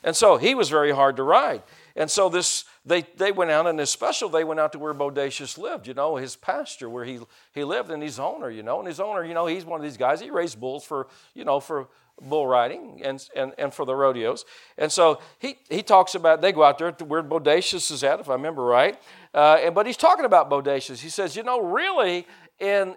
And 0.02 0.16
so 0.16 0.38
he 0.38 0.54
was 0.54 0.70
very 0.70 0.92
hard 0.92 1.16
to 1.16 1.22
ride. 1.22 1.62
And 1.94 2.10
so 2.10 2.30
this 2.30 2.64
they, 2.88 3.02
they 3.16 3.32
went 3.32 3.50
out, 3.50 3.66
and 3.66 3.80
especially 3.80 4.30
they 4.30 4.44
went 4.44 4.60
out 4.60 4.72
to 4.72 4.78
where 4.78 4.94
Bodacious 4.94 5.58
lived, 5.58 5.86
you 5.86 5.94
know, 5.94 6.16
his 6.16 6.36
pasture 6.36 6.88
where 6.88 7.04
he, 7.04 7.20
he 7.52 7.64
lived, 7.64 7.90
and 7.90 8.02
his 8.02 8.18
owner, 8.18 8.50
you 8.50 8.62
know. 8.62 8.78
And 8.78 8.88
his 8.88 9.00
owner, 9.00 9.24
you 9.24 9.34
know, 9.34 9.46
he's 9.46 9.64
one 9.64 9.78
of 9.78 9.84
these 9.84 9.96
guys, 9.96 10.20
he 10.20 10.30
raised 10.30 10.58
bulls 10.58 10.84
for, 10.84 11.06
you 11.34 11.44
know, 11.44 11.60
for 11.60 11.88
bull 12.20 12.48
riding 12.48 13.00
and, 13.04 13.28
and, 13.36 13.52
and 13.58 13.72
for 13.72 13.86
the 13.86 13.94
rodeos. 13.94 14.44
And 14.76 14.90
so 14.90 15.20
he, 15.38 15.58
he 15.68 15.82
talks 15.82 16.16
about, 16.16 16.40
they 16.40 16.50
go 16.50 16.64
out 16.64 16.78
there 16.78 16.90
to 16.90 17.04
where 17.04 17.22
Bodacious 17.22 17.92
is 17.92 18.02
at, 18.02 18.18
if 18.18 18.28
I 18.28 18.32
remember 18.32 18.64
right. 18.64 19.00
Uh, 19.32 19.58
and, 19.62 19.74
but 19.74 19.86
he's 19.86 19.96
talking 19.96 20.24
about 20.24 20.50
Bodacious. 20.50 20.98
He 20.98 21.10
says, 21.10 21.36
you 21.36 21.44
know, 21.44 21.60
really, 21.60 22.26
in, 22.58 22.96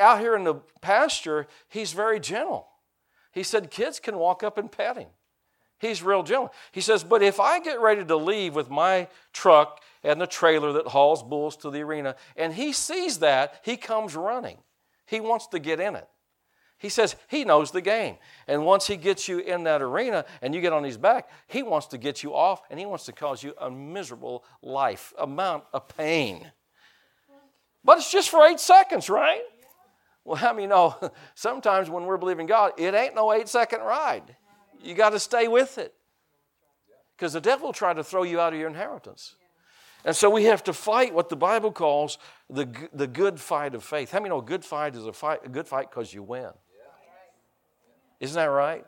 out 0.00 0.18
here 0.18 0.34
in 0.34 0.44
the 0.44 0.56
pasture, 0.80 1.46
he's 1.68 1.92
very 1.92 2.18
gentle. 2.18 2.66
He 3.30 3.42
said, 3.42 3.70
kids 3.70 4.00
can 4.00 4.16
walk 4.18 4.42
up 4.42 4.58
and 4.58 4.72
pet 4.72 4.96
him. 4.96 5.08
He's 5.78 6.02
real 6.02 6.22
gentle. 6.22 6.52
He 6.72 6.80
says, 6.80 7.04
but 7.04 7.22
if 7.22 7.38
I 7.38 7.60
get 7.60 7.80
ready 7.80 8.04
to 8.04 8.16
leave 8.16 8.54
with 8.54 8.70
my 8.70 9.08
truck 9.32 9.82
and 10.02 10.20
the 10.20 10.26
trailer 10.26 10.72
that 10.72 10.86
hauls 10.86 11.22
bulls 11.22 11.56
to 11.58 11.70
the 11.70 11.82
arena, 11.82 12.16
and 12.36 12.54
he 12.54 12.72
sees 12.72 13.18
that, 13.18 13.60
he 13.62 13.76
comes 13.76 14.16
running. 14.16 14.58
He 15.06 15.20
wants 15.20 15.48
to 15.48 15.58
get 15.58 15.80
in 15.80 15.94
it. 15.94 16.08
He 16.78 16.88
says 16.88 17.16
he 17.28 17.44
knows 17.44 17.70
the 17.70 17.80
game. 17.80 18.16
And 18.46 18.64
once 18.64 18.86
he 18.86 18.96
gets 18.96 19.28
you 19.28 19.38
in 19.38 19.64
that 19.64 19.80
arena 19.80 20.24
and 20.42 20.54
you 20.54 20.60
get 20.60 20.72
on 20.72 20.84
his 20.84 20.98
back, 20.98 21.28
he 21.46 21.62
wants 21.62 21.86
to 21.88 21.98
get 21.98 22.22
you 22.22 22.34
off 22.34 22.62
and 22.70 22.78
he 22.78 22.84
wants 22.84 23.06
to 23.06 23.12
cause 23.12 23.42
you 23.42 23.54
a 23.58 23.70
miserable 23.70 24.44
life, 24.62 25.14
amount 25.18 25.64
of 25.72 25.88
pain. 25.88 26.50
But 27.82 27.98
it's 27.98 28.10
just 28.10 28.28
for 28.28 28.44
eight 28.46 28.60
seconds, 28.60 29.08
right? 29.08 29.42
Well, 30.24 30.36
how 30.36 30.52
many 30.52 30.66
know 30.66 30.96
sometimes 31.34 31.88
when 31.88 32.04
we're 32.04 32.16
believing 32.18 32.46
God, 32.46 32.72
it 32.76 32.94
ain't 32.94 33.14
no 33.14 33.32
eight 33.32 33.48
second 33.48 33.80
ride. 33.80 34.36
You 34.86 34.94
got 34.94 35.10
to 35.10 35.20
stay 35.20 35.48
with 35.48 35.78
it. 35.78 35.94
Because 37.16 37.32
the 37.32 37.40
devil 37.40 37.68
will 37.68 37.72
try 37.72 37.94
to 37.94 38.04
throw 38.04 38.22
you 38.22 38.40
out 38.40 38.52
of 38.52 38.58
your 38.58 38.68
inheritance. 38.68 39.36
And 40.04 40.14
so 40.14 40.30
we 40.30 40.44
have 40.44 40.62
to 40.64 40.72
fight 40.72 41.12
what 41.12 41.28
the 41.28 41.36
Bible 41.36 41.72
calls 41.72 42.18
the, 42.48 42.68
the 42.92 43.06
good 43.06 43.40
fight 43.40 43.74
of 43.74 43.82
faith. 43.82 44.12
How 44.12 44.20
many 44.20 44.28
know 44.28 44.38
a 44.38 44.42
good 44.42 44.64
fight 44.64 44.94
is 44.94 45.04
a, 45.04 45.12
fight, 45.12 45.40
a 45.44 45.48
good 45.48 45.66
fight 45.66 45.90
because 45.90 46.14
you 46.14 46.22
win? 46.22 46.50
Isn't 48.20 48.36
that 48.36 48.44
right? 48.44 48.84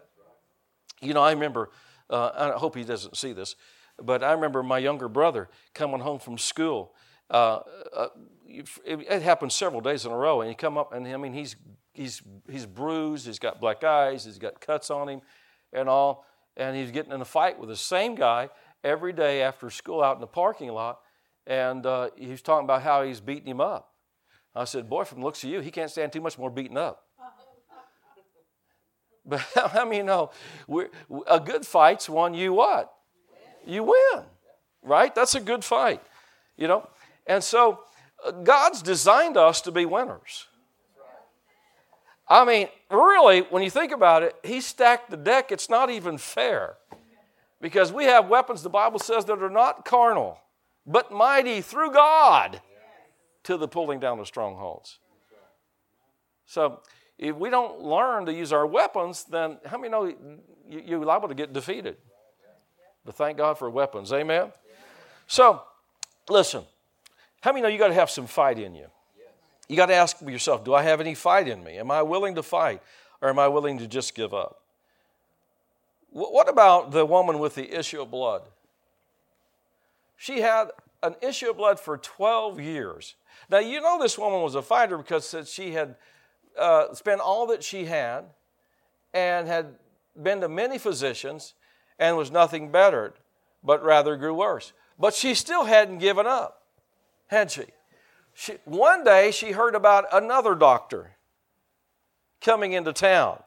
You 1.00 1.14
know, 1.14 1.22
I 1.22 1.32
remember, 1.32 1.70
uh, 2.08 2.52
I 2.54 2.58
hope 2.58 2.76
he 2.76 2.84
doesn't 2.84 3.16
see 3.16 3.32
this, 3.32 3.56
but 4.00 4.22
I 4.22 4.32
remember 4.32 4.62
my 4.62 4.78
younger 4.78 5.08
brother 5.08 5.48
coming 5.74 6.00
home 6.00 6.18
from 6.18 6.38
school. 6.38 6.94
Uh, 7.30 7.60
uh, 7.94 8.08
it 8.46 9.22
happened 9.22 9.52
several 9.52 9.80
days 9.80 10.06
in 10.06 10.12
a 10.12 10.16
row, 10.16 10.40
and 10.40 10.48
he 10.48 10.54
come 10.54 10.78
up, 10.78 10.92
and 10.92 11.06
I 11.06 11.16
mean, 11.18 11.34
he's 11.34 11.56
he's 11.92 12.22
he's 12.50 12.64
bruised, 12.64 13.26
he's 13.26 13.38
got 13.38 13.60
black 13.60 13.84
eyes, 13.84 14.24
he's 14.24 14.38
got 14.38 14.60
cuts 14.60 14.90
on 14.90 15.08
him, 15.08 15.20
and 15.72 15.88
all, 15.88 16.24
and 16.56 16.76
he's 16.76 16.90
getting 16.90 17.12
in 17.12 17.20
a 17.20 17.26
fight 17.26 17.58
with 17.58 17.68
the 17.68 17.76
same 17.76 18.14
guy 18.14 18.50
every 18.84 19.12
day 19.12 19.42
after 19.42 19.70
school 19.70 20.02
out 20.02 20.16
in 20.16 20.20
the 20.20 20.26
parking 20.26 20.70
lot, 20.70 21.00
and 21.46 21.84
uh, 21.86 22.10
he's 22.16 22.42
talking 22.42 22.64
about 22.64 22.82
how 22.82 23.02
he's 23.02 23.20
beating 23.20 23.48
him 23.48 23.60
up. 23.60 23.92
I 24.54 24.64
said, 24.64 24.88
"Boy, 24.88 25.04
from 25.04 25.20
the 25.20 25.24
looks 25.24 25.42
of 25.44 25.50
you, 25.50 25.60
he 25.60 25.70
can't 25.70 25.90
stand 25.90 26.12
too 26.12 26.20
much 26.20 26.38
more 26.38 26.50
beating 26.50 26.76
up." 26.76 27.04
But 29.26 29.40
how 29.54 29.84
many 29.84 30.02
know 30.02 30.30
a 31.26 31.38
good 31.38 31.66
fight's 31.66 32.08
one 32.08 32.32
you 32.32 32.54
what? 32.54 32.92
You 33.66 33.82
win, 33.82 34.24
right? 34.82 35.14
That's 35.14 35.34
a 35.34 35.40
good 35.40 35.62
fight, 35.62 36.02
you 36.56 36.66
know. 36.66 36.88
And 37.26 37.44
so 37.44 37.80
uh, 38.24 38.30
God's 38.30 38.80
designed 38.80 39.36
us 39.36 39.60
to 39.62 39.70
be 39.70 39.84
winners. 39.84 40.47
I 42.28 42.44
mean, 42.44 42.68
really, 42.90 43.40
when 43.40 43.62
you 43.62 43.70
think 43.70 43.92
about 43.92 44.22
it, 44.22 44.36
He 44.44 44.60
stacked 44.60 45.10
the 45.10 45.16
deck. 45.16 45.50
It's 45.50 45.70
not 45.70 45.90
even 45.90 46.18
fair 46.18 46.76
because 47.60 47.92
we 47.92 48.04
have 48.04 48.28
weapons, 48.28 48.62
the 48.62 48.68
Bible 48.68 48.98
says, 48.98 49.24
that 49.26 49.42
are 49.42 49.50
not 49.50 49.84
carnal, 49.84 50.38
but 50.86 51.10
mighty 51.10 51.60
through 51.60 51.92
God 51.92 52.60
to 53.44 53.56
the 53.56 53.68
pulling 53.68 53.98
down 53.98 54.18
of 54.18 54.26
strongholds. 54.26 54.98
So, 56.46 56.80
if 57.18 57.34
we 57.34 57.50
don't 57.50 57.80
learn 57.80 58.26
to 58.26 58.32
use 58.32 58.52
our 58.52 58.66
weapons, 58.66 59.24
then 59.24 59.58
how 59.66 59.76
many 59.76 59.90
know 59.90 60.14
you're 60.68 61.04
liable 61.04 61.28
to 61.28 61.34
get 61.34 61.52
defeated? 61.52 61.96
But 63.04 63.16
thank 63.16 63.38
God 63.38 63.58
for 63.58 63.68
weapons. 63.70 64.12
Amen? 64.12 64.52
So, 65.26 65.62
listen, 66.28 66.64
how 67.40 67.52
many 67.52 67.62
know 67.62 67.68
you 67.68 67.78
got 67.78 67.88
to 67.88 67.94
have 67.94 68.10
some 68.10 68.26
fight 68.26 68.58
in 68.58 68.74
you? 68.74 68.86
You 69.68 69.76
got 69.76 69.86
to 69.86 69.94
ask 69.94 70.20
yourself, 70.22 70.64
do 70.64 70.74
I 70.74 70.82
have 70.82 71.00
any 71.00 71.14
fight 71.14 71.46
in 71.46 71.62
me? 71.62 71.76
Am 71.76 71.90
I 71.90 72.02
willing 72.02 72.34
to 72.36 72.42
fight 72.42 72.82
or 73.20 73.28
am 73.28 73.38
I 73.38 73.48
willing 73.48 73.78
to 73.78 73.86
just 73.86 74.14
give 74.14 74.32
up? 74.32 74.62
What 76.10 76.48
about 76.48 76.90
the 76.90 77.04
woman 77.04 77.38
with 77.38 77.54
the 77.54 77.78
issue 77.78 78.00
of 78.00 78.10
blood? 78.10 78.42
She 80.16 80.40
had 80.40 80.70
an 81.02 81.14
issue 81.20 81.50
of 81.50 81.58
blood 81.58 81.78
for 81.78 81.98
12 81.98 82.60
years. 82.60 83.14
Now, 83.50 83.58
you 83.58 83.80
know 83.80 84.00
this 84.00 84.18
woman 84.18 84.40
was 84.40 84.54
a 84.54 84.62
fighter 84.62 84.96
because 84.96 85.34
she 85.46 85.72
had 85.72 85.96
uh, 86.58 86.94
spent 86.94 87.20
all 87.20 87.46
that 87.48 87.62
she 87.62 87.84
had 87.84 88.24
and 89.12 89.46
had 89.46 89.74
been 90.20 90.40
to 90.40 90.48
many 90.48 90.78
physicians 90.78 91.54
and 91.98 92.16
was 92.16 92.30
nothing 92.30 92.70
bettered, 92.72 93.14
but 93.62 93.84
rather 93.84 94.16
grew 94.16 94.34
worse. 94.34 94.72
But 94.98 95.14
she 95.14 95.34
still 95.34 95.64
hadn't 95.64 95.98
given 95.98 96.26
up, 96.26 96.62
had 97.28 97.50
she? 97.50 97.66
She 98.38 98.52
one 98.66 99.02
day 99.02 99.32
she 99.32 99.50
heard 99.50 99.74
about 99.74 100.04
another 100.12 100.54
doctor 100.54 101.16
coming 102.40 102.72
into 102.72 102.92
town. 102.92 103.42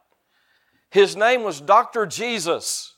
His 0.90 1.16
name 1.16 1.44
was 1.44 1.62
Dr. 1.62 2.06
Jesus. 2.06 2.96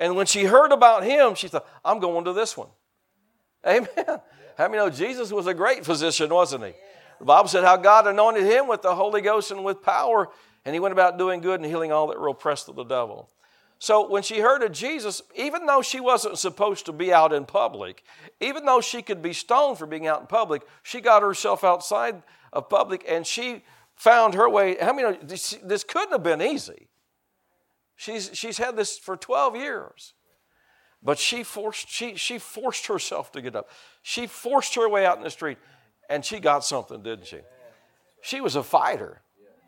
And 0.00 0.16
when 0.16 0.26
she 0.26 0.42
heard 0.42 0.72
about 0.72 1.04
him, 1.04 1.36
she 1.36 1.46
thought, 1.46 1.64
I'm 1.84 2.00
going 2.00 2.24
to 2.24 2.32
this 2.32 2.56
one. 2.56 2.70
Amen. 3.64 3.88
How 4.58 4.66
many 4.66 4.78
know 4.78 4.90
Jesus 4.90 5.30
was 5.30 5.46
a 5.46 5.54
great 5.54 5.84
physician, 5.84 6.28
wasn't 6.28 6.64
he? 6.64 6.72
The 7.20 7.24
Bible 7.24 7.48
said 7.48 7.62
how 7.62 7.76
God 7.76 8.08
anointed 8.08 8.42
him 8.42 8.66
with 8.66 8.82
the 8.82 8.96
Holy 8.96 9.20
Ghost 9.20 9.52
and 9.52 9.62
with 9.62 9.82
power, 9.82 10.28
and 10.64 10.74
he 10.74 10.80
went 10.80 10.92
about 10.92 11.18
doing 11.18 11.40
good 11.40 11.60
and 11.60 11.66
healing 11.66 11.92
all 11.92 12.08
that 12.08 12.18
were 12.18 12.28
oppressed 12.28 12.68
of 12.68 12.74
the 12.74 12.82
devil. 12.82 13.30
So 13.80 14.06
when 14.06 14.22
she 14.22 14.40
heard 14.40 14.62
of 14.62 14.72
Jesus, 14.72 15.22
even 15.34 15.64
though 15.64 15.80
she 15.80 16.00
wasn't 16.00 16.36
supposed 16.36 16.84
to 16.84 16.92
be 16.92 17.14
out 17.14 17.32
in 17.32 17.46
public, 17.46 18.04
even 18.38 18.66
though 18.66 18.82
she 18.82 19.00
could 19.00 19.22
be 19.22 19.32
stoned 19.32 19.78
for 19.78 19.86
being 19.86 20.06
out 20.06 20.20
in 20.20 20.26
public, 20.26 20.62
she 20.82 21.00
got 21.00 21.22
herself 21.22 21.64
outside 21.64 22.22
of 22.52 22.68
public 22.68 23.02
and 23.08 23.26
she 23.26 23.64
found 23.96 24.34
her 24.34 24.50
way. 24.50 24.76
How 24.78 24.92
many? 24.92 25.16
This, 25.22 25.58
this 25.64 25.82
couldn't 25.82 26.12
have 26.12 26.22
been 26.22 26.42
easy. 26.42 26.88
She's, 27.96 28.30
she's 28.34 28.58
had 28.58 28.76
this 28.76 28.98
for 28.98 29.16
12 29.16 29.56
years. 29.56 30.12
But 31.02 31.18
she 31.18 31.42
forced, 31.42 31.88
she, 31.88 32.16
she 32.16 32.38
forced 32.38 32.86
herself 32.86 33.32
to 33.32 33.40
get 33.40 33.56
up. 33.56 33.70
She 34.02 34.26
forced 34.26 34.74
her 34.74 34.90
way 34.90 35.06
out 35.06 35.16
in 35.16 35.24
the 35.24 35.30
street. 35.30 35.56
And 36.10 36.22
she 36.22 36.38
got 36.38 36.66
something, 36.66 37.02
didn't 37.02 37.26
she? 37.26 37.38
She 38.20 38.42
was 38.42 38.56
a 38.56 38.62
fighter. 38.62 39.22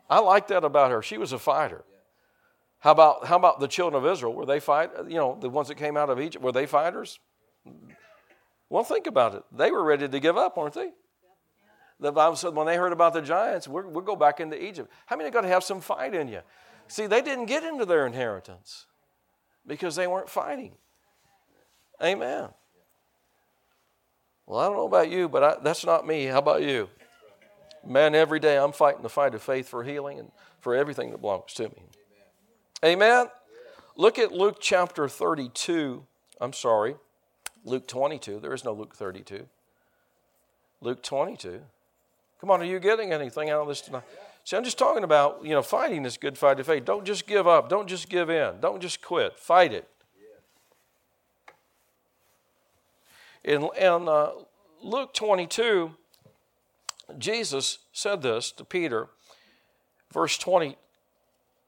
I 0.07 0.19
like 0.19 0.49
that 0.49 0.63
about 0.63 0.91
her. 0.91 1.01
She 1.01 1.17
was 1.17 1.33
a 1.33 1.39
fighter. 1.39 1.83
How 2.83 2.91
about, 2.91 3.25
how 3.27 3.37
about 3.37 3.61
the 3.61 3.67
children 3.69 4.03
of 4.03 4.11
Israel? 4.11 4.33
Were 4.33 4.45
they 4.45 4.59
fight? 4.59 4.91
You 5.07 5.15
know, 5.15 5.37
the 5.39 5.49
ones 5.49 5.69
that 5.69 5.75
came 5.75 5.95
out 5.95 6.09
of 6.09 6.19
Egypt, 6.19 6.43
were 6.43 6.51
they 6.51 6.65
fighters? 6.65 7.17
Well, 8.69 8.83
think 8.83 9.07
about 9.07 9.35
it. 9.35 9.43
They 9.53 9.71
were 9.71 9.85
ready 9.85 10.09
to 10.09 10.19
give 10.19 10.35
up, 10.35 10.57
weren't 10.57 10.73
they? 10.73 10.91
The 12.01 12.11
Bible 12.11 12.35
said 12.35 12.53
when 12.53 12.67
they 12.67 12.75
heard 12.75 12.91
about 12.91 13.13
the 13.13 13.21
giants, 13.21 13.69
we 13.69 13.83
will 13.83 14.01
go 14.01 14.17
back 14.17 14.41
into 14.41 14.61
Egypt. 14.61 14.91
How 15.05 15.15
many 15.15 15.29
got 15.31 15.41
to 15.41 15.47
have 15.47 15.63
some 15.63 15.79
fight 15.79 16.13
in 16.13 16.27
you? 16.27 16.41
See, 16.89 17.07
they 17.07 17.21
didn't 17.21 17.45
get 17.45 17.63
into 17.63 17.85
their 17.85 18.05
inheritance 18.05 18.85
because 19.65 19.95
they 19.95 20.05
weren't 20.05 20.29
fighting. 20.29 20.73
Amen. 22.03 22.49
Well, 24.45 24.59
I 24.59 24.65
don't 24.65 24.75
know 24.75 24.87
about 24.87 25.09
you, 25.09 25.29
but 25.29 25.41
I, 25.41 25.55
that's 25.63 25.85
not 25.85 26.05
me. 26.05 26.25
How 26.25 26.39
about 26.39 26.63
you? 26.63 26.89
Man, 27.85 28.13
every 28.13 28.41
day 28.41 28.57
I'm 28.57 28.73
fighting 28.73 29.03
the 29.03 29.09
fight 29.09 29.33
of 29.33 29.41
faith 29.41 29.69
for 29.69 29.85
healing 29.85 30.19
and 30.19 30.31
for 30.59 30.75
everything 30.75 31.11
that 31.11 31.21
belongs 31.21 31.53
to 31.53 31.69
me. 31.69 31.83
Amen? 32.83 33.27
Look 33.95 34.19
at 34.19 34.31
Luke 34.31 34.57
chapter 34.59 35.07
32. 35.07 36.05
I'm 36.41 36.53
sorry, 36.53 36.95
Luke 37.63 37.87
22. 37.87 38.39
There 38.39 38.53
is 38.53 38.65
no 38.65 38.73
Luke 38.73 38.95
32. 38.95 39.45
Luke 40.81 41.01
22. 41.01 41.61
Come 42.41 42.51
on, 42.51 42.61
are 42.61 42.65
you 42.65 42.79
getting 42.79 43.13
anything 43.13 43.49
out 43.49 43.61
of 43.61 43.67
this 43.69 43.79
tonight? 43.79 44.03
See, 44.43 44.57
I'm 44.57 44.65
just 44.65 44.77
talking 44.77 45.05
about, 45.05 45.39
you 45.43 45.51
know, 45.51 45.61
fighting 45.61 46.03
this 46.03 46.17
good 46.17 46.37
fight 46.37 46.59
of 46.59 46.65
faith. 46.65 46.83
Don't 46.83 47.05
just 47.05 47.25
give 47.25 47.47
up. 47.47 47.69
Don't 47.69 47.87
just 47.87 48.09
give 48.09 48.29
in. 48.29 48.59
Don't 48.59 48.81
just 48.81 49.01
quit. 49.01 49.39
Fight 49.39 49.71
it. 49.71 49.87
In, 53.45 53.69
in 53.79 54.07
uh, 54.09 54.31
Luke 54.81 55.13
22, 55.13 55.91
Jesus 57.17 57.79
said 57.93 58.21
this 58.21 58.51
to 58.53 58.65
Peter, 58.65 59.07
verse 60.11 60.37
20, 60.37 60.77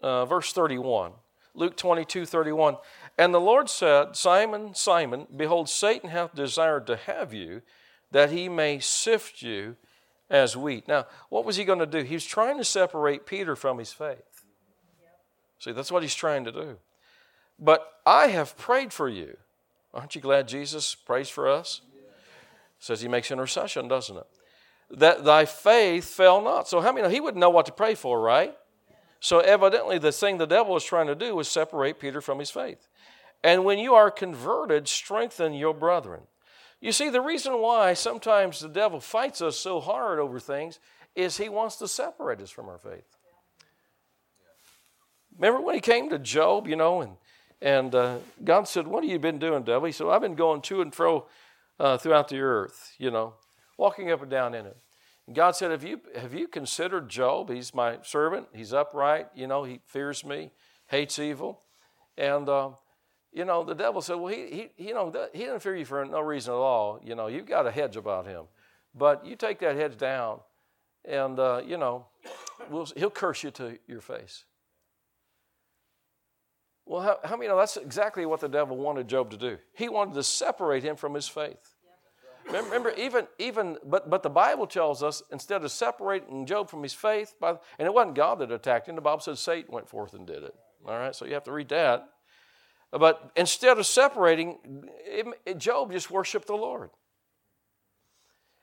uh, 0.01 0.25
verse 0.25 0.51
31. 0.53 1.11
Luke 1.53 1.77
22, 1.77 2.25
31. 2.25 2.77
And 3.17 3.33
the 3.33 3.39
Lord 3.39 3.69
said, 3.69 4.15
Simon, 4.15 4.75
Simon, 4.75 5.27
behold, 5.35 5.69
Satan 5.69 6.09
hath 6.09 6.35
desired 6.35 6.85
to 6.87 6.97
have 6.97 7.33
you, 7.33 7.61
that 8.11 8.31
he 8.31 8.49
may 8.49 8.79
sift 8.79 9.41
you 9.41 9.77
as 10.29 10.57
wheat. 10.57 10.87
Now, 10.87 11.05
what 11.29 11.45
was 11.45 11.55
he 11.55 11.63
going 11.63 11.79
to 11.79 11.85
do? 11.85 12.03
He 12.03 12.15
was 12.15 12.25
trying 12.25 12.57
to 12.57 12.65
separate 12.65 13.25
Peter 13.25 13.55
from 13.55 13.77
his 13.77 13.93
faith. 13.93 14.43
See, 15.59 15.71
that's 15.71 15.91
what 15.91 16.03
he's 16.03 16.15
trying 16.15 16.43
to 16.45 16.51
do. 16.51 16.77
But 17.57 17.87
I 18.05 18.27
have 18.27 18.57
prayed 18.57 18.91
for 18.91 19.07
you. 19.07 19.37
Aren't 19.93 20.13
you 20.13 20.21
glad 20.21 20.47
Jesus 20.47 20.93
prays 20.93 21.29
for 21.29 21.47
us? 21.47 21.81
Says 22.79 23.01
he 23.01 23.07
makes 23.07 23.31
intercession, 23.31 23.87
doesn't 23.87 24.17
it? 24.17 24.27
That 24.91 25.23
thy 25.23 25.45
faith 25.45 26.05
fell 26.05 26.41
not. 26.41 26.67
So 26.67 26.81
how 26.81 26.91
many 26.91 27.03
know 27.03 27.09
he 27.09 27.21
wouldn't 27.21 27.39
know 27.39 27.49
what 27.49 27.65
to 27.67 27.71
pray 27.71 27.95
for, 27.95 28.19
right? 28.19 28.55
So 29.25 29.39
evidently 29.39 29.97
the 29.97 30.11
thing 30.11 30.37
the 30.37 30.45
devil 30.45 30.75
was 30.75 30.83
trying 30.83 31.07
to 31.07 31.15
do 31.15 31.35
was 31.35 31.47
separate 31.47 31.99
Peter 31.99 32.21
from 32.21 32.37
his 32.37 32.51
faith. 32.51 32.87
And 33.43 33.65
when 33.65 33.79
you 33.79 33.95
are 33.95 34.11
converted, 34.11 34.87
strengthen 34.87 35.55
your 35.55 35.73
brethren. 35.73 36.21
You 36.79 36.91
see, 36.91 37.09
the 37.09 37.21
reason 37.21 37.59
why 37.59 37.95
sometimes 37.95 38.59
the 38.59 38.69
devil 38.69 38.99
fights 38.99 39.41
us 39.41 39.57
so 39.57 39.79
hard 39.79 40.19
over 40.19 40.39
things 40.39 40.79
is 41.15 41.37
he 41.37 41.49
wants 41.49 41.77
to 41.77 41.87
separate 41.87 42.39
us 42.39 42.51
from 42.51 42.69
our 42.69 42.77
faith. 42.77 43.17
Remember 45.39 45.59
when 45.59 45.73
he 45.73 45.81
came 45.81 46.11
to 46.11 46.19
Job, 46.19 46.67
you 46.67 46.75
know, 46.75 47.01
and, 47.01 47.13
and 47.63 47.95
uh, 47.95 48.17
God 48.43 48.67
said, 48.67 48.85
What 48.85 49.03
have 49.03 49.11
you 49.11 49.17
been 49.17 49.39
doing, 49.39 49.63
devil? 49.63 49.87
He 49.87 49.91
said, 49.91 50.05
I've 50.05 50.21
been 50.21 50.35
going 50.35 50.61
to 50.61 50.83
and 50.83 50.93
fro 50.93 51.25
uh, 51.79 51.97
throughout 51.97 52.27
the 52.27 52.41
earth, 52.41 52.93
you 52.99 53.09
know, 53.09 53.33
walking 53.75 54.11
up 54.11 54.21
and 54.21 54.29
down 54.29 54.53
in 54.53 54.67
it. 54.67 54.77
God 55.33 55.55
said, 55.55 55.71
have 55.71 55.83
you, 55.83 56.01
have 56.15 56.33
you 56.33 56.47
considered 56.47 57.09
Job? 57.09 57.49
He's 57.49 57.73
my 57.73 57.97
servant. 58.03 58.47
He's 58.53 58.73
upright. 58.73 59.27
You 59.33 59.47
know, 59.47 59.63
he 59.63 59.81
fears 59.85 60.23
me, 60.23 60.51
hates 60.87 61.17
evil. 61.17 61.61
And, 62.17 62.47
uh, 62.47 62.71
you 63.33 63.43
know, 63.43 63.63
the 63.63 63.73
devil 63.73 64.01
said, 64.01 64.15
well, 64.15 64.31
he, 64.31 64.69
he, 64.77 64.87
you 64.87 64.93
know, 64.93 65.11
he 65.33 65.39
didn't 65.39 65.61
fear 65.61 65.75
you 65.75 65.85
for 65.85 66.05
no 66.05 66.21
reason 66.21 66.53
at 66.53 66.57
all. 66.57 66.99
You 67.03 67.15
know, 67.15 67.27
you've 67.27 67.47
got 67.47 67.65
a 67.65 67.71
hedge 67.71 67.97
about 67.97 68.27
him. 68.27 68.45
But 68.93 69.25
you 69.25 69.35
take 69.35 69.59
that 69.59 69.75
hedge 69.75 69.97
down, 69.97 70.39
and, 71.03 71.37
uh, 71.37 71.61
you 71.65 71.77
know, 71.77 72.05
we'll, 72.69 72.87
he'll 72.95 73.09
curse 73.09 73.43
you 73.43 73.51
to 73.51 73.77
your 73.87 73.99
face. 73.99 74.45
Well, 76.85 77.01
how, 77.01 77.17
how 77.23 77.35
many 77.35 77.49
know 77.49 77.57
that's 77.57 77.77
exactly 77.77 78.25
what 78.25 78.39
the 78.39 78.47
devil 78.47 78.77
wanted 78.77 79.07
Job 79.07 79.31
to 79.31 79.37
do? 79.37 79.57
He 79.73 79.89
wanted 79.89 80.13
to 80.13 80.23
separate 80.23 80.83
him 80.83 80.95
from 80.95 81.13
his 81.13 81.27
faith. 81.27 81.74
Remember, 82.51 82.91
even, 82.91 83.27
even 83.39 83.77
but, 83.83 84.09
but 84.09 84.21
the 84.23 84.29
Bible 84.29 84.67
tells 84.67 85.01
us 85.01 85.23
instead 85.31 85.63
of 85.63 85.71
separating 85.71 86.45
Job 86.45 86.69
from 86.69 86.83
his 86.83 86.93
faith, 86.93 87.33
by, 87.39 87.51
and 87.79 87.87
it 87.87 87.93
wasn't 87.93 88.15
God 88.15 88.39
that 88.39 88.51
attacked 88.51 88.87
him, 88.87 88.95
the 88.95 89.01
Bible 89.01 89.19
says 89.19 89.39
Satan 89.39 89.73
went 89.73 89.89
forth 89.89 90.13
and 90.13 90.27
did 90.27 90.43
it. 90.43 90.55
All 90.87 90.97
right, 90.97 91.15
so 91.15 91.25
you 91.25 91.33
have 91.33 91.43
to 91.45 91.51
read 91.51 91.69
that. 91.69 92.07
But 92.91 93.31
instead 93.35 93.77
of 93.77 93.85
separating, 93.85 94.57
it, 95.05 95.25
it, 95.45 95.57
Job 95.57 95.91
just 95.91 96.11
worshiped 96.11 96.47
the 96.47 96.55
Lord. 96.55 96.91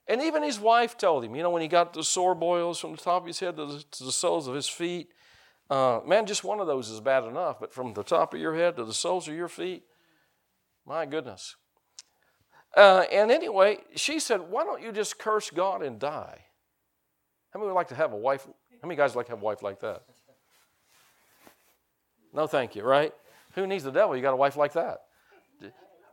And 0.06 0.22
even 0.22 0.42
his 0.42 0.58
wife 0.58 0.96
told 0.96 1.24
him, 1.24 1.34
you 1.34 1.42
know, 1.42 1.50
when 1.50 1.62
he 1.62 1.68
got 1.68 1.92
the 1.92 2.04
sore 2.04 2.34
boils 2.34 2.78
from 2.78 2.92
the 2.92 2.98
top 2.98 3.22
of 3.22 3.26
his 3.26 3.40
head 3.40 3.56
to 3.56 3.66
the, 3.66 3.84
to 3.92 4.04
the 4.04 4.12
soles 4.12 4.48
of 4.48 4.54
his 4.54 4.68
feet, 4.68 5.10
uh, 5.70 6.00
man, 6.06 6.26
just 6.26 6.44
one 6.44 6.60
of 6.60 6.66
those 6.66 6.88
is 6.88 7.00
bad 7.00 7.24
enough, 7.24 7.58
but 7.60 7.72
from 7.72 7.94
the 7.94 8.02
top 8.02 8.34
of 8.34 8.40
your 8.40 8.54
head 8.54 8.76
to 8.76 8.84
the 8.84 8.94
soles 8.94 9.28
of 9.28 9.34
your 9.34 9.48
feet, 9.48 9.84
my 10.86 11.06
goodness. 11.06 11.56
Uh, 12.76 13.04
and 13.12 13.30
anyway, 13.30 13.78
she 13.96 14.18
said, 14.18 14.40
Why 14.40 14.64
don't 14.64 14.82
you 14.82 14.92
just 14.92 15.18
curse 15.18 15.50
God 15.50 15.82
and 15.82 15.98
die? 15.98 16.38
How 17.50 17.60
many 17.60 17.68
would 17.68 17.74
like 17.74 17.88
to 17.88 17.94
have 17.94 18.12
a 18.12 18.16
wife? 18.16 18.46
How 18.80 18.88
many 18.88 18.96
guys 18.96 19.14
like 19.14 19.26
to 19.26 19.32
have 19.32 19.42
a 19.42 19.44
wife 19.44 19.62
like 19.62 19.80
that? 19.80 20.02
No, 22.32 22.46
thank 22.46 22.74
you, 22.74 22.82
right? 22.82 23.12
Who 23.54 23.66
needs 23.66 23.84
the 23.84 23.90
devil? 23.90 24.16
You 24.16 24.22
got 24.22 24.32
a 24.32 24.36
wife 24.36 24.56
like 24.56 24.72
that. 24.72 25.02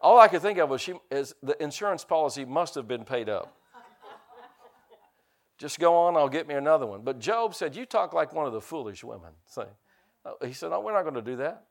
All 0.02 0.20
I 0.20 0.28
could 0.28 0.42
think 0.42 0.60
of 0.60 0.70
was 0.70 0.82
she 0.82 0.94
is 1.12 1.34
the 1.42 1.62
insurance 1.62 2.04
policy 2.04 2.46
must 2.46 2.76
have 2.76 2.88
been 2.88 3.06
paid 3.06 3.30
up. 3.30 3.56
Just 5.58 5.78
go 5.78 5.94
on, 5.96 6.16
I'll 6.16 6.30
get 6.30 6.48
me 6.48 6.56
another 6.56 6.86
one. 6.86 7.02
But 7.04 7.20
Job 7.20 7.54
said, 7.54 7.76
You 7.76 7.86
talk 7.86 8.14
like 8.14 8.34
one 8.34 8.46
of 8.46 8.54
the 8.54 8.62
foolish 8.62 9.04
women. 9.04 9.32
He 10.42 10.54
said, 10.54 10.72
No, 10.72 10.80
we're 10.80 10.94
not 10.94 11.04
going 11.04 11.16
to 11.16 11.22
do 11.22 11.36
that. 11.38 11.66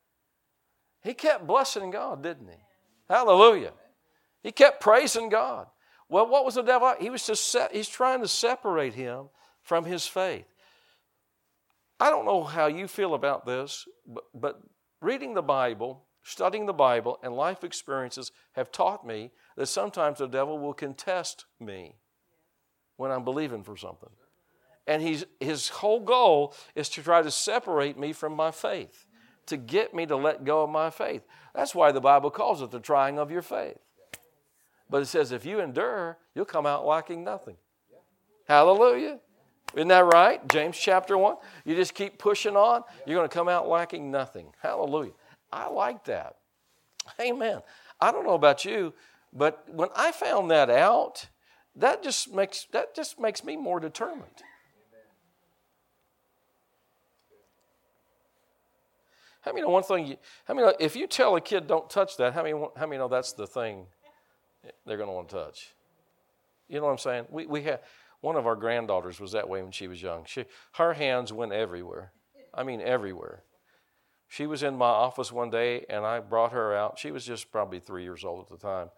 He 1.03 1.15
kept 1.15 1.47
blessing 1.47 1.91
God, 1.91 2.23
didn't 2.23 2.49
he? 2.49 2.59
Hallelujah. 3.09 3.73
He 4.43 4.53
kept 4.53 4.81
praising 4.81 5.29
God. 5.29 5.67
Well, 6.09 6.29
what 6.29 6.45
was 6.45 6.55
the 6.55 6.63
devil? 6.63 6.95
He 6.99 7.11
was 7.11 7.27
just 7.27 7.51
set, 7.51 7.75
he's 7.75 7.89
trying 7.89 8.23
to 8.23 8.29
separate 8.29 8.95
him 8.95 9.29
from 9.63 9.85
his 9.85 10.07
faith. 10.07 10.47
I 12.01 12.11
don't 12.11 12.25
know 12.25 12.45
how 12.45 12.67
you 12.67 12.89
feel 12.89 13.15
about 13.15 13.45
this, 13.45 13.87
but, 14.07 14.25
but 14.33 14.61
reading 15.03 15.35
the 15.35 15.43
Bible, 15.43 16.05
studying 16.23 16.67
the 16.67 16.73
Bible, 16.73 17.19
and 17.23 17.35
life 17.35 17.65
experiences 17.65 18.31
have 18.53 18.71
taught 18.71 19.07
me 19.07 19.33
that 19.57 19.67
sometimes 19.67 20.19
the 20.19 20.29
devil 20.29 20.59
will 20.59 20.75
contest 20.75 21.45
me 21.61 21.97
when 22.97 23.11
I'm 23.11 23.25
believing 23.25 23.63
for 23.63 23.77
something. 23.77 24.11
And 24.87 25.03
he's, 25.03 25.27
his 25.41 25.69
whole 25.69 26.01
goal 26.01 26.55
is 26.75 26.89
to 26.91 27.03
try 27.03 27.21
to 27.21 27.31
separate 27.31 27.99
me 27.99 28.13
from 28.13 28.35
my 28.35 28.51
faith, 28.51 29.07
to 29.47 29.57
get 29.57 29.93
me 29.93 30.07
to 30.07 30.17
let 30.17 30.45
go 30.45 30.63
of 30.63 30.71
my 30.71 30.91
faith. 30.91 31.23
That's 31.55 31.75
why 31.75 31.93
the 31.93 32.01
Bible 32.01 32.31
calls 32.31 32.63
it 32.63 32.71
the 32.71 32.81
trying 32.81 33.19
of 33.19 33.31
your 33.31 33.43
faith. 33.43 33.77
But 34.91 35.03
it 35.03 35.07
says 35.07 35.33
if 35.33 35.45
you 35.45 35.61
endure, 35.61 36.19
you'll 36.35 36.45
come 36.45 36.67
out 36.67 36.87
lacking 36.87 37.25
nothing. 37.25 37.57
Hallelujah. 38.47 39.21
Isn't 39.75 39.89
that 39.89 40.05
right? 40.07 40.47
James 40.49 40.79
chapter 40.79 41.19
1. 41.19 41.37
You 41.65 41.75
just 41.75 41.95
keep 41.95 42.19
pushing 42.19 42.57
on, 42.57 42.83
you're 43.07 43.17
going 43.17 43.29
to 43.29 43.35
come 43.35 43.49
out 43.49 43.69
lacking 43.69 44.11
nothing. 44.11 44.47
Hallelujah. 44.63 45.13
I 45.53 45.69
like 45.69 46.05
that. 46.05 46.37
Amen. 47.21 47.61
I 48.01 48.13
don't 48.13 48.25
know 48.25 48.35
about 48.35 48.65
you, 48.65 48.95
but 49.33 49.65
when 49.71 49.89
I 49.95 50.13
found 50.13 50.51
that 50.51 50.71
out, 50.71 51.29
that 51.77 52.03
just 52.03 52.33
makes 52.33 52.67
that 52.73 52.95
just 52.95 53.21
makes 53.21 53.45
me 53.45 53.57
more 53.57 53.81
determined. 53.81 54.43
How 59.43 59.53
many 59.53 59.63
know 59.63 59.71
one 59.71 59.83
thing? 59.83 60.07
You, 60.07 60.17
how 60.45 60.55
many 60.55 60.67
know 60.67 60.75
if 60.81 60.97
you 60.97 61.07
tell 61.07 61.37
a 61.37 61.41
kid 61.41 61.67
don't 61.67 61.89
touch 61.89 62.17
that? 62.17 62.35
How 62.35 62.43
many 62.43 62.59
how 62.77 62.87
many 62.87 62.99
know 62.99 63.09
that's 63.09 63.33
the 63.33 63.47
thing 63.47 63.87
they're 64.87 64.97
going 64.97 65.09
to 65.09 65.15
want 65.15 65.29
to 65.31 65.37
touch? 65.37 65.75
You 66.69 66.79
know 66.79 66.87
what 66.87 66.93
I'm 66.93 66.99
saying? 66.99 67.27
We 67.31 67.47
we 67.47 67.63
had 67.63 67.81
one 68.21 68.37
of 68.37 68.47
our 68.47 68.57
granddaughters 68.57 69.21
was 69.21 69.33
that 69.33 69.49
way 69.49 69.63
when 69.63 69.73
she 69.73 69.89
was 69.89 70.03
young. 70.03 70.25
She 70.27 70.45
her 70.73 70.95
hands 70.95 71.33
went 71.33 71.53
everywhere. 71.53 72.13
I 72.53 72.63
mean 72.63 72.81
everywhere. 72.81 73.43
She 74.29 74.47
was 74.47 74.63
in 74.63 74.77
my 74.77 74.87
office 74.87 75.33
one 75.33 75.51
day 75.51 75.87
and 75.89 76.05
I 76.05 76.21
brought 76.21 76.53
her 76.53 76.75
out. 76.75 76.99
She 76.99 77.11
was 77.11 77.25
just 77.25 77.51
probably 77.51 77.81
three 77.81 78.03
years 78.03 78.25
old 78.25 78.45
at 78.45 78.51
the 78.51 78.59
time. 78.59 78.91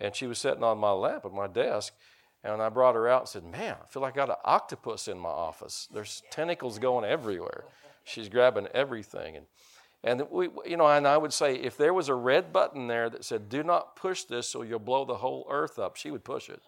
And 0.00 0.14
she 0.14 0.26
was 0.26 0.38
sitting 0.38 0.64
on 0.64 0.78
my 0.78 0.90
lap 0.90 1.24
at 1.24 1.32
my 1.32 1.46
desk 1.46 1.94
and 2.42 2.60
I 2.60 2.68
brought 2.68 2.96
her 2.96 3.08
out 3.08 3.22
and 3.22 3.28
said, 3.28 3.44
Man, 3.44 3.76
I 3.82 3.86
feel 3.86 4.02
like 4.02 4.14
I 4.14 4.26
got 4.26 4.30
an 4.30 4.36
octopus 4.44 5.08
in 5.08 5.18
my 5.18 5.30
office. 5.30 5.88
There's 5.92 6.22
tentacles 6.30 6.78
going 6.78 7.04
everywhere. 7.04 7.64
She's 8.04 8.28
grabbing 8.28 8.66
everything. 8.74 9.36
And, 9.36 9.46
and 10.04 10.22
we, 10.30 10.50
you 10.66 10.76
know, 10.76 10.86
and 10.86 11.08
I 11.08 11.16
would 11.16 11.32
say 11.32 11.54
if 11.54 11.78
there 11.78 11.94
was 11.94 12.10
a 12.10 12.14
red 12.14 12.52
button 12.52 12.86
there 12.86 13.08
that 13.08 13.24
said, 13.24 13.48
Do 13.48 13.62
not 13.62 13.96
push 13.96 14.24
this 14.24 14.54
or 14.54 14.64
you'll 14.64 14.78
blow 14.78 15.06
the 15.06 15.16
whole 15.16 15.46
earth 15.50 15.78
up, 15.78 15.96
she 15.96 16.10
would 16.10 16.24
push 16.24 16.50
it 16.50 16.62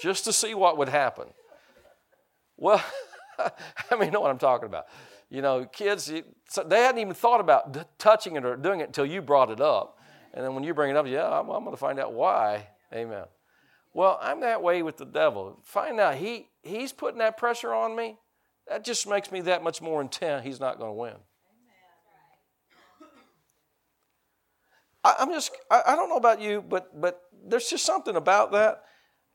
just 0.00 0.24
to 0.24 0.32
see 0.32 0.54
what 0.54 0.78
would 0.78 0.88
happen. 0.88 1.26
Well, 2.56 2.82
I 3.38 3.50
mean, 3.96 4.06
you 4.06 4.10
know 4.10 4.20
what 4.20 4.30
I'm 4.30 4.38
talking 4.38 4.66
about. 4.66 4.86
You 5.28 5.42
know, 5.42 5.64
kids, 5.64 6.06
they 6.06 6.80
hadn't 6.80 7.00
even 7.00 7.14
thought 7.14 7.40
about 7.40 7.98
touching 7.98 8.36
it 8.36 8.44
or 8.44 8.56
doing 8.56 8.80
it 8.80 8.88
until 8.88 9.06
you 9.06 9.22
brought 9.22 9.50
it 9.50 9.60
up. 9.60 9.98
And 10.34 10.44
then 10.44 10.54
when 10.54 10.62
you 10.62 10.72
bring 10.72 10.90
it 10.90 10.96
up, 10.96 11.06
yeah, 11.06 11.26
I'm, 11.26 11.48
I'm 11.48 11.64
going 11.64 11.74
to 11.74 11.80
find 11.80 11.98
out 11.98 12.12
why. 12.12 12.68
Amen. 12.94 13.24
Well, 13.94 14.18
I'm 14.22 14.40
that 14.40 14.62
way 14.62 14.82
with 14.82 14.96
the 14.98 15.04
devil. 15.04 15.58
Find 15.64 15.98
out 15.98 16.16
he, 16.16 16.48
he's 16.62 16.92
putting 16.92 17.18
that 17.18 17.36
pressure 17.36 17.74
on 17.74 17.96
me. 17.96 18.18
That 18.68 18.84
just 18.84 19.08
makes 19.08 19.32
me 19.32 19.40
that 19.42 19.62
much 19.62 19.82
more 19.82 20.00
intent 20.00 20.44
he's 20.44 20.60
not 20.60 20.78
going 20.78 20.90
to 20.90 20.94
win. 20.94 21.14
I, 25.04 25.16
am 25.20 25.30
just, 25.30 25.50
I, 25.70 25.82
I, 25.88 25.96
don't 25.96 26.08
know 26.08 26.16
about 26.16 26.40
you, 26.40 26.62
but, 26.62 27.00
but 27.00 27.20
there's 27.46 27.68
just 27.68 27.84
something 27.84 28.16
about 28.16 28.52
that. 28.52 28.84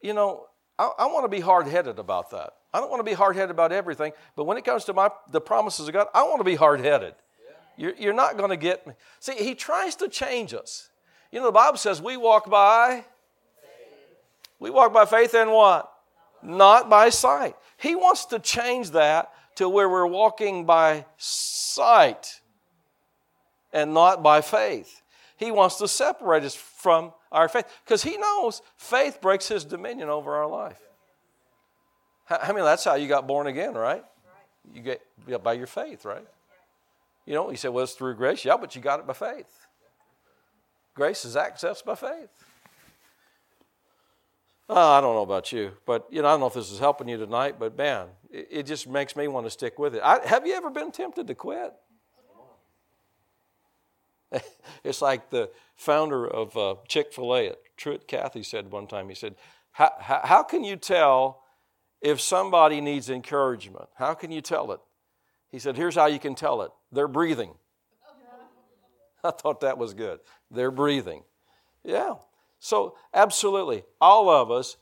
You 0.01 0.13
know, 0.13 0.45
I, 0.79 0.91
I 0.99 1.05
want 1.07 1.25
to 1.25 1.29
be 1.29 1.39
hard 1.39 1.67
headed 1.67 1.99
about 1.99 2.31
that. 2.31 2.53
I 2.73 2.79
don't 2.79 2.89
want 2.89 2.99
to 2.99 3.09
be 3.09 3.13
hard 3.13 3.35
headed 3.35 3.51
about 3.51 3.71
everything, 3.71 4.13
but 4.35 4.45
when 4.45 4.57
it 4.57 4.65
comes 4.65 4.85
to 4.85 4.93
my, 4.93 5.09
the 5.31 5.41
promises 5.41 5.87
of 5.87 5.93
God, 5.93 6.07
I 6.13 6.23
want 6.23 6.39
to 6.39 6.43
be 6.43 6.55
hard 6.55 6.79
headed. 6.79 7.15
You're, 7.75 7.95
you're 7.95 8.13
not 8.13 8.37
going 8.37 8.49
to 8.49 8.57
get 8.57 8.87
me. 8.87 8.93
See, 9.19 9.33
he 9.33 9.53
tries 9.55 9.95
to 9.97 10.07
change 10.07 10.53
us. 10.53 10.89
You 11.31 11.39
know, 11.39 11.45
the 11.45 11.51
Bible 11.51 11.77
says 11.77 12.01
we 12.01 12.17
walk 12.17 12.49
by 12.49 13.05
we 14.59 14.69
walk 14.69 14.93
by 14.93 15.05
faith 15.05 15.33
and 15.33 15.51
what? 15.51 15.91
Not 16.41 16.89
by 16.89 17.09
sight. 17.09 17.55
He 17.77 17.95
wants 17.95 18.25
to 18.27 18.39
change 18.39 18.91
that 18.91 19.31
to 19.55 19.69
where 19.69 19.87
we're 19.89 20.07
walking 20.07 20.65
by 20.65 21.05
sight 21.17 22.41
and 23.71 23.93
not 23.93 24.23
by 24.23 24.41
faith. 24.41 25.01
He 25.37 25.51
wants 25.51 25.77
to 25.77 25.87
separate 25.87 26.43
us 26.43 26.55
from 26.55 27.13
our 27.31 27.47
faith 27.47 27.65
because 27.85 28.03
he 28.03 28.17
knows 28.17 28.61
faith 28.75 29.21
breaks 29.21 29.47
his 29.47 29.63
dominion 29.63 30.09
over 30.09 30.35
our 30.35 30.47
life. 30.47 30.79
I 32.29 32.51
mean, 32.51 32.65
that's 32.65 32.83
how 32.83 32.95
you 32.95 33.07
got 33.07 33.27
born 33.27 33.47
again, 33.47 33.73
right? 33.73 34.03
You 34.73 34.81
get 34.81 35.01
by 35.43 35.53
your 35.53 35.67
faith, 35.67 36.03
right? 36.03 36.27
You 37.25 37.33
know, 37.33 37.49
he 37.49 37.57
said, 37.57 37.69
well, 37.69 37.83
it's 37.83 37.93
through 37.93 38.15
grace. 38.15 38.43
Yeah, 38.43 38.57
but 38.57 38.75
you 38.75 38.81
got 38.81 38.99
it 38.99 39.07
by 39.07 39.13
faith. 39.13 39.67
Grace 40.93 41.23
is 41.25 41.35
accessed 41.35 41.85
by 41.85 41.95
faith. 41.95 42.29
Oh, 44.69 44.91
I 44.91 44.99
don't 44.99 45.15
know 45.15 45.21
about 45.21 45.53
you, 45.53 45.71
but 45.85 46.07
you 46.09 46.21
know, 46.21 46.27
I 46.27 46.31
don't 46.31 46.41
know 46.41 46.47
if 46.47 46.53
this 46.53 46.71
is 46.71 46.79
helping 46.79 47.07
you 47.07 47.17
tonight, 47.17 47.55
but 47.57 47.77
man, 47.77 48.07
it, 48.29 48.47
it 48.51 48.63
just 48.63 48.87
makes 48.87 49.15
me 49.15 49.29
want 49.29 49.45
to 49.45 49.49
stick 49.49 49.79
with 49.79 49.95
it. 49.95 50.01
I, 50.03 50.25
have 50.25 50.45
you 50.45 50.55
ever 50.55 50.69
been 50.69 50.91
tempted 50.91 51.27
to 51.27 51.35
quit? 51.35 51.73
it's 54.83 55.01
like 55.01 55.29
the 55.29 55.49
founder 55.75 56.27
of 56.27 56.55
uh, 56.57 56.75
Chick 56.87 57.13
fil 57.13 57.35
A, 57.35 57.53
Truett 57.77 58.07
Cathy, 58.07 58.43
said 58.43 58.71
one 58.71 58.87
time. 58.87 59.09
He 59.09 59.15
said, 59.15 59.35
how, 59.71 59.91
how, 59.99 60.21
how 60.23 60.43
can 60.43 60.63
you 60.63 60.75
tell 60.75 61.43
if 62.01 62.19
somebody 62.19 62.81
needs 62.81 63.09
encouragement? 63.09 63.89
How 63.95 64.13
can 64.13 64.31
you 64.31 64.41
tell 64.41 64.71
it? 64.71 64.79
He 65.49 65.59
said, 65.59 65.77
Here's 65.77 65.95
how 65.95 66.07
you 66.07 66.19
can 66.19 66.35
tell 66.35 66.61
it 66.61 66.71
they're 66.91 67.07
breathing. 67.07 67.53
I 69.23 69.31
thought 69.31 69.61
that 69.61 69.77
was 69.77 69.93
good. 69.93 70.19
They're 70.51 70.71
breathing. 70.71 71.23
Yeah. 71.83 72.15
So, 72.59 72.95
absolutely, 73.13 73.83
all 74.01 74.29
of 74.29 74.49
us 74.49 74.77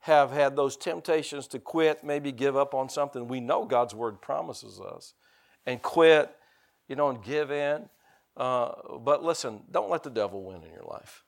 have 0.00 0.32
had 0.32 0.56
those 0.56 0.76
temptations 0.76 1.46
to 1.48 1.60
quit, 1.60 2.02
maybe 2.02 2.32
give 2.32 2.56
up 2.56 2.74
on 2.74 2.88
something 2.88 3.28
we 3.28 3.40
know 3.40 3.64
God's 3.64 3.94
word 3.94 4.20
promises 4.20 4.80
us, 4.80 5.14
and 5.64 5.80
quit, 5.80 6.34
you 6.88 6.96
know, 6.96 7.10
and 7.10 7.22
give 7.22 7.52
in. 7.52 7.88
Uh, 8.36 8.98
but 8.98 9.22
listen, 9.22 9.60
don't 9.70 9.90
let 9.90 10.02
the 10.02 10.10
devil 10.10 10.42
win 10.42 10.62
in 10.62 10.70
your 10.70 10.84
life. 10.84 11.24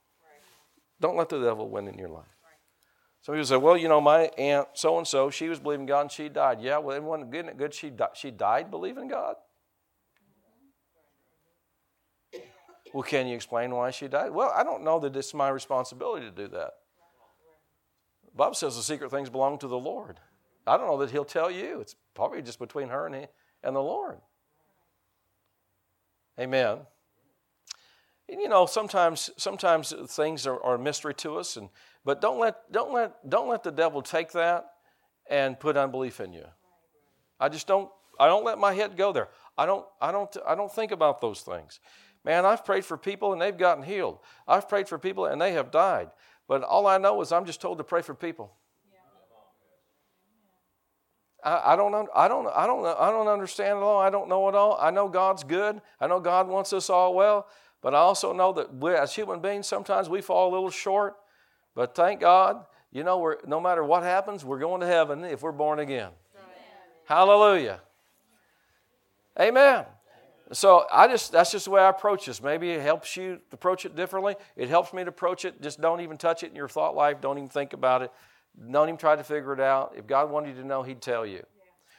Don't 1.01 1.17
let 1.17 1.29
the 1.29 1.40
devil 1.40 1.69
win 1.69 1.88
in 1.88 1.99
your 1.99 2.09
life. 2.09 2.25
Some 3.21 3.35
people 3.35 3.47
say, 3.47 3.57
well, 3.57 3.77
you 3.77 3.88
know, 3.88 4.01
my 4.01 4.25
aunt 4.38 4.69
so 4.75 4.99
and 4.99 5.07
so, 5.07 5.31
she 5.31 5.49
was 5.49 5.59
believing 5.59 5.87
God 5.87 6.03
and 6.03 6.11
she 6.11 6.29
died. 6.29 6.61
Yeah, 6.61 6.79
well, 6.79 6.97
it 6.97 7.03
wasn't 7.03 7.31
good. 7.31 7.57
good. 7.57 7.75
She, 7.75 7.90
di- 7.90 8.09
she 8.14 8.31
died 8.31 8.71
believing 8.71 9.09
God. 9.09 9.37
Well, 12.93 13.03
can 13.03 13.27
you 13.27 13.35
explain 13.35 13.75
why 13.75 13.90
she 13.90 14.09
died? 14.09 14.31
Well, 14.31 14.53
I 14.55 14.62
don't 14.62 14.85
know 14.85 15.01
that 15.01 15.17
it's 15.17 15.35
my 15.35 15.49
responsibility 15.49 16.27
to 16.27 16.33
do 16.33 16.49
that. 16.49 16.75
Bob 18.37 18.57
says 18.57 18.77
the 18.77 18.83
secret 18.83 19.11
things 19.11 19.31
belong 19.31 19.59
to 19.59 19.69
the 19.69 19.79
Lord. 19.79 20.21
I 20.67 20.77
don't 20.77 20.87
know 20.87 20.99
that 20.99 21.11
he'll 21.11 21.25
tell 21.25 21.51
you. 21.51 21.81
It's 21.81 21.97
probably 22.14 22.43
just 22.43 22.59
between 22.59 22.88
her 22.88 23.07
and, 23.07 23.14
he, 23.14 23.27
and 23.62 23.75
the 23.75 23.83
Lord. 23.83 24.19
Amen. 26.38 26.79
And 28.29 28.41
you 28.41 28.49
know, 28.49 28.67
sometimes 28.67 29.31
sometimes 29.37 29.93
things 30.09 30.47
are, 30.47 30.63
are 30.63 30.77
a 30.77 30.79
mystery 30.79 31.15
to 31.15 31.37
us, 31.37 31.57
and 31.57 31.69
but 32.05 32.21
don't 32.21 32.39
let 32.39 32.71
don't 32.73 32.93
let 32.93 33.29
don't 33.29 33.49
let 33.49 33.63
the 33.63 33.71
devil 33.71 34.03
take 34.03 34.33
that 34.33 34.67
and 35.29 35.59
put 35.59 35.77
unbelief 35.77 36.21
in 36.21 36.33
you. 36.33 36.45
I 37.39 37.49
just 37.49 37.67
don't 37.67 37.91
I 38.19 38.27
don't 38.27 38.45
let 38.45 38.59
my 38.59 38.73
head 38.73 38.97
go 38.97 39.13
there. 39.13 39.29
I 39.59 39.67
don't 39.67 39.85
I 40.01 40.13
don't 40.13 40.35
I 40.47 40.55
don't 40.55 40.73
think 40.73 40.91
about 40.91 41.21
those 41.21 41.43
things. 41.43 41.81
Man, 42.25 42.47
I've 42.47 42.65
prayed 42.65 42.85
for 42.87 42.97
people 42.97 43.35
and 43.35 43.43
they've 43.43 43.57
gotten 43.57 43.85
healed. 43.85 44.19
I've 44.49 44.69
prayed 44.69 44.89
for 44.89 44.99
people 44.99 45.27
and 45.27 45.41
they 45.41 45.53
have 45.53 45.71
died. 45.71 46.09
But 46.49 46.63
all 46.63 46.87
I 46.87 46.97
know 46.97 47.21
is 47.21 47.33
I'm 47.33 47.45
just 47.45 47.61
told 47.61 47.79
to 47.79 47.85
pray 47.85 48.01
for 48.01 48.15
people. 48.15 48.55
I, 51.47 51.77
don't, 51.77 51.93
know 51.93 52.09
I 52.15 52.27
don't, 52.27 52.47
I 52.47 52.67
don't, 52.67 52.87
I 52.87 53.11
don't 53.11 53.29
understand 53.29 53.77
it 53.77 53.83
all. 53.83 54.01
I 54.01 54.09
don't 54.09 54.31
know 54.31 54.49
it 54.49 54.55
all. 54.55 54.79
I 54.81 54.91
know 54.91 55.09
God's 55.09 55.45
good. 55.45 55.83
I 56.01 56.07
know 56.07 56.19
God 56.19 56.49
wants 56.49 56.73
us 56.73 56.89
all 56.89 57.15
well. 57.15 57.47
But 57.85 57.94
I 57.94 57.99
also 57.99 58.33
know 58.33 58.55
that 58.55 58.75
we, 58.75 58.94
as 58.94 59.14
human 59.14 59.40
beings, 59.40 59.66
sometimes 59.66 60.09
we 60.09 60.23
fall 60.23 60.51
a 60.51 60.53
little 60.55 60.70
short. 60.70 61.16
But 61.75 61.94
thank 61.94 62.18
God, 62.18 62.64
you 62.90 63.05
know, 63.05 63.18
we're, 63.18 63.37
no 63.47 63.61
matter 63.61 63.85
what 63.85 64.03
happens, 64.03 64.42
we're 64.42 64.59
going 64.59 64.81
to 64.81 64.87
heaven 64.87 65.23
if 65.23 65.42
we're 65.42 65.53
born 65.53 65.79
again. 65.79 66.09
Amen. 66.35 66.55
Hallelujah. 67.05 67.83
Amen. 69.38 69.85
So 70.53 70.87
I 70.90 71.09
just 71.09 71.33
that's 71.33 71.51
just 71.51 71.66
the 71.66 71.73
way 71.73 71.83
I 71.83 71.90
approach 71.90 72.25
this. 72.25 72.42
Maybe 72.42 72.70
it 72.70 72.81
helps 72.81 73.18
you 73.18 73.40
approach 73.53 73.85
it 73.85 73.94
differently. 73.94 74.37
It 74.57 74.70
helps 74.70 74.94
me 74.94 75.03
to 75.03 75.11
approach 75.11 75.44
it. 75.44 75.61
Just 75.61 75.79
don't 75.79 76.01
even 76.01 76.16
touch 76.16 76.42
it 76.42 76.49
in 76.49 76.57
your 76.57 76.68
thought 76.68 76.94
life. 76.94 77.20
Don't 77.20 77.37
even 77.37 77.51
think 77.51 77.75
about 77.75 78.01
it. 78.01 78.11
Don't 78.70 78.88
even 78.88 78.97
try 78.97 79.14
to 79.14 79.25
figure 79.25 79.53
it 79.53 79.61
out. 79.61 79.92
If 79.94 80.07
God 80.07 80.31
wanted 80.31 80.57
you 80.57 80.62
to 80.62 80.66
know, 80.66 80.83
He'd 80.83 81.03
tell 81.03 81.27
you. 81.27 81.44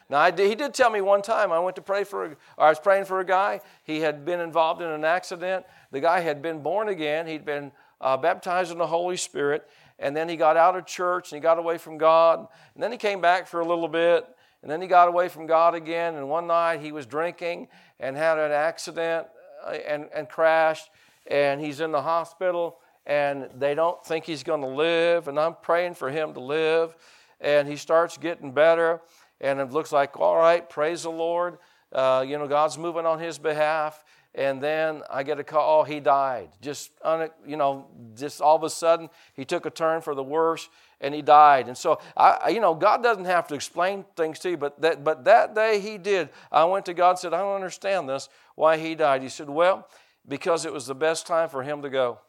Now, 0.09 0.29
did, 0.29 0.47
he 0.47 0.55
did 0.55 0.73
tell 0.73 0.89
me 0.89 1.01
one 1.01 1.21
time, 1.21 1.51
I 1.51 1.59
went 1.59 1.75
to 1.77 1.81
pray 1.81 2.03
for, 2.03 2.25
a, 2.25 2.35
I 2.57 2.69
was 2.69 2.79
praying 2.79 3.05
for 3.05 3.19
a 3.19 3.25
guy. 3.25 3.61
He 3.83 4.01
had 4.01 4.25
been 4.25 4.39
involved 4.39 4.81
in 4.81 4.89
an 4.89 5.03
accident. 5.03 5.65
The 5.91 5.99
guy 5.99 6.19
had 6.19 6.41
been 6.41 6.61
born 6.61 6.89
again. 6.89 7.27
He'd 7.27 7.45
been 7.45 7.71
uh, 8.01 8.17
baptized 8.17 8.71
in 8.71 8.77
the 8.77 8.87
Holy 8.87 9.17
Spirit. 9.17 9.67
And 9.97 10.15
then 10.15 10.29
he 10.29 10.35
got 10.35 10.57
out 10.57 10.75
of 10.75 10.85
church 10.85 11.31
and 11.31 11.37
he 11.37 11.41
got 11.41 11.57
away 11.57 11.77
from 11.77 11.97
God. 11.97 12.47
And 12.73 12.83
then 12.83 12.91
he 12.91 12.97
came 12.97 13.21
back 13.21 13.47
for 13.47 13.61
a 13.61 13.65
little 13.65 13.87
bit. 13.87 14.27
And 14.61 14.69
then 14.69 14.81
he 14.81 14.87
got 14.87 15.07
away 15.07 15.29
from 15.29 15.47
God 15.47 15.73
again. 15.73 16.15
And 16.15 16.29
one 16.29 16.47
night 16.47 16.81
he 16.81 16.91
was 16.91 17.05
drinking 17.05 17.67
and 17.99 18.15
had 18.15 18.37
an 18.37 18.51
accident 18.51 19.27
uh, 19.65 19.71
and, 19.87 20.09
and 20.13 20.29
crashed, 20.29 20.89
and 21.27 21.59
he's 21.61 21.79
in 21.79 21.91
the 21.91 22.01
hospital, 22.01 22.77
and 23.05 23.49
they 23.57 23.73
don't 23.73 24.03
think 24.05 24.25
he's 24.25 24.43
going 24.43 24.61
to 24.61 24.67
live, 24.67 25.27
and 25.27 25.39
I'm 25.39 25.55
praying 25.61 25.95
for 25.95 26.09
him 26.09 26.33
to 26.33 26.39
live, 26.39 26.95
and 27.41 27.67
he 27.67 27.75
starts 27.75 28.17
getting 28.17 28.51
better, 28.51 29.01
and 29.41 29.59
it 29.59 29.71
looks 29.71 29.91
like, 29.91 30.19
all 30.19 30.35
right, 30.35 30.67
praise 30.69 31.03
the 31.03 31.11
Lord. 31.11 31.57
Uh, 31.91 32.25
you 32.27 32.37
know, 32.37 32.47
God's 32.47 32.77
moving 32.77 33.05
on 33.05 33.19
his 33.19 33.37
behalf. 33.37 34.03
And 34.33 34.61
then 34.61 35.01
I 35.09 35.23
get 35.23 35.39
a 35.39 35.45
call, 35.45 35.81
oh, 35.81 35.83
he 35.83 36.01
died. 36.01 36.49
Just, 36.61 36.91
un, 37.03 37.29
you 37.47 37.55
know, 37.55 37.87
just 38.17 38.41
all 38.41 38.57
of 38.57 38.63
a 38.63 38.69
sudden, 38.69 39.09
he 39.33 39.45
took 39.45 39.65
a 39.65 39.69
turn 39.69 40.01
for 40.01 40.13
the 40.13 40.23
worse 40.23 40.67
and 40.99 41.13
he 41.13 41.21
died. 41.21 41.69
And 41.69 41.77
so, 41.77 41.99
I, 42.17 42.49
you 42.49 42.59
know, 42.59 42.75
God 42.75 43.01
doesn't 43.01 43.25
have 43.25 43.47
to 43.47 43.55
explain 43.55 44.03
things 44.17 44.39
to 44.39 44.49
you, 44.51 44.57
but 44.57 44.81
that, 44.81 45.05
but 45.05 45.23
that 45.23 45.55
day 45.55 45.79
he 45.79 45.97
did. 45.97 46.29
I 46.51 46.65
went 46.65 46.85
to 46.87 46.93
God 46.93 47.11
and 47.11 47.19
said, 47.19 47.33
I 47.33 47.39
don't 47.39 47.55
understand 47.55 48.09
this, 48.09 48.27
why 48.55 48.77
he 48.77 48.93
died. 48.93 49.21
He 49.21 49.29
said, 49.29 49.49
Well, 49.49 49.87
because 50.27 50.65
it 50.65 50.73
was 50.73 50.85
the 50.85 50.95
best 50.95 51.27
time 51.27 51.47
for 51.47 51.63
him 51.63 51.81
to 51.83 51.89
go. 51.89 52.19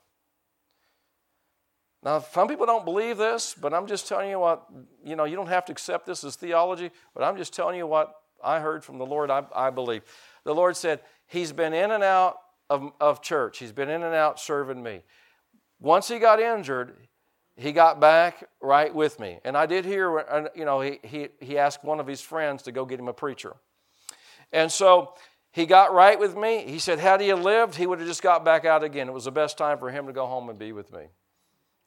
Now, 2.06 2.20
some 2.20 2.46
people 2.46 2.66
don't 2.66 2.84
believe 2.84 3.16
this, 3.16 3.52
but 3.60 3.74
I'm 3.74 3.88
just 3.88 4.06
telling 4.06 4.30
you 4.30 4.38
what, 4.38 4.64
you 5.04 5.16
know, 5.16 5.24
you 5.24 5.34
don't 5.34 5.48
have 5.48 5.64
to 5.64 5.72
accept 5.72 6.06
this 6.06 6.22
as 6.22 6.36
theology, 6.36 6.92
but 7.12 7.24
I'm 7.24 7.36
just 7.36 7.52
telling 7.52 7.76
you 7.76 7.84
what 7.88 8.14
I 8.44 8.60
heard 8.60 8.84
from 8.84 8.98
the 8.98 9.04
Lord, 9.04 9.28
I, 9.28 9.42
I 9.52 9.70
believe. 9.70 10.02
The 10.44 10.54
Lord 10.54 10.76
said, 10.76 11.00
He's 11.26 11.50
been 11.50 11.72
in 11.72 11.90
and 11.90 12.04
out 12.04 12.36
of, 12.70 12.92
of 13.00 13.22
church, 13.22 13.58
He's 13.58 13.72
been 13.72 13.90
in 13.90 14.04
and 14.04 14.14
out 14.14 14.38
serving 14.38 14.80
me. 14.80 15.02
Once 15.80 16.06
he 16.06 16.20
got 16.20 16.38
injured, 16.38 16.94
he 17.56 17.72
got 17.72 17.98
back 17.98 18.48
right 18.60 18.94
with 18.94 19.18
me. 19.18 19.40
And 19.44 19.56
I 19.56 19.66
did 19.66 19.84
hear, 19.84 20.20
uh, 20.20 20.44
you 20.54 20.64
know, 20.64 20.80
he, 20.80 21.00
he, 21.02 21.30
he 21.40 21.58
asked 21.58 21.82
one 21.82 21.98
of 21.98 22.06
his 22.06 22.20
friends 22.20 22.62
to 22.62 22.72
go 22.72 22.84
get 22.84 23.00
him 23.00 23.08
a 23.08 23.12
preacher. 23.12 23.56
And 24.52 24.70
so 24.70 25.14
he 25.50 25.66
got 25.66 25.92
right 25.92 26.20
with 26.20 26.36
me. 26.36 26.66
He 26.68 26.78
said, 26.78 27.00
had 27.00 27.20
he 27.20 27.34
lived, 27.34 27.74
he 27.74 27.84
would 27.84 27.98
have 27.98 28.06
just 28.06 28.22
got 28.22 28.44
back 28.44 28.64
out 28.64 28.84
again. 28.84 29.08
It 29.08 29.12
was 29.12 29.24
the 29.24 29.32
best 29.32 29.58
time 29.58 29.78
for 29.78 29.90
him 29.90 30.06
to 30.06 30.12
go 30.12 30.26
home 30.26 30.48
and 30.48 30.56
be 30.56 30.70
with 30.70 30.92
me. 30.92 31.08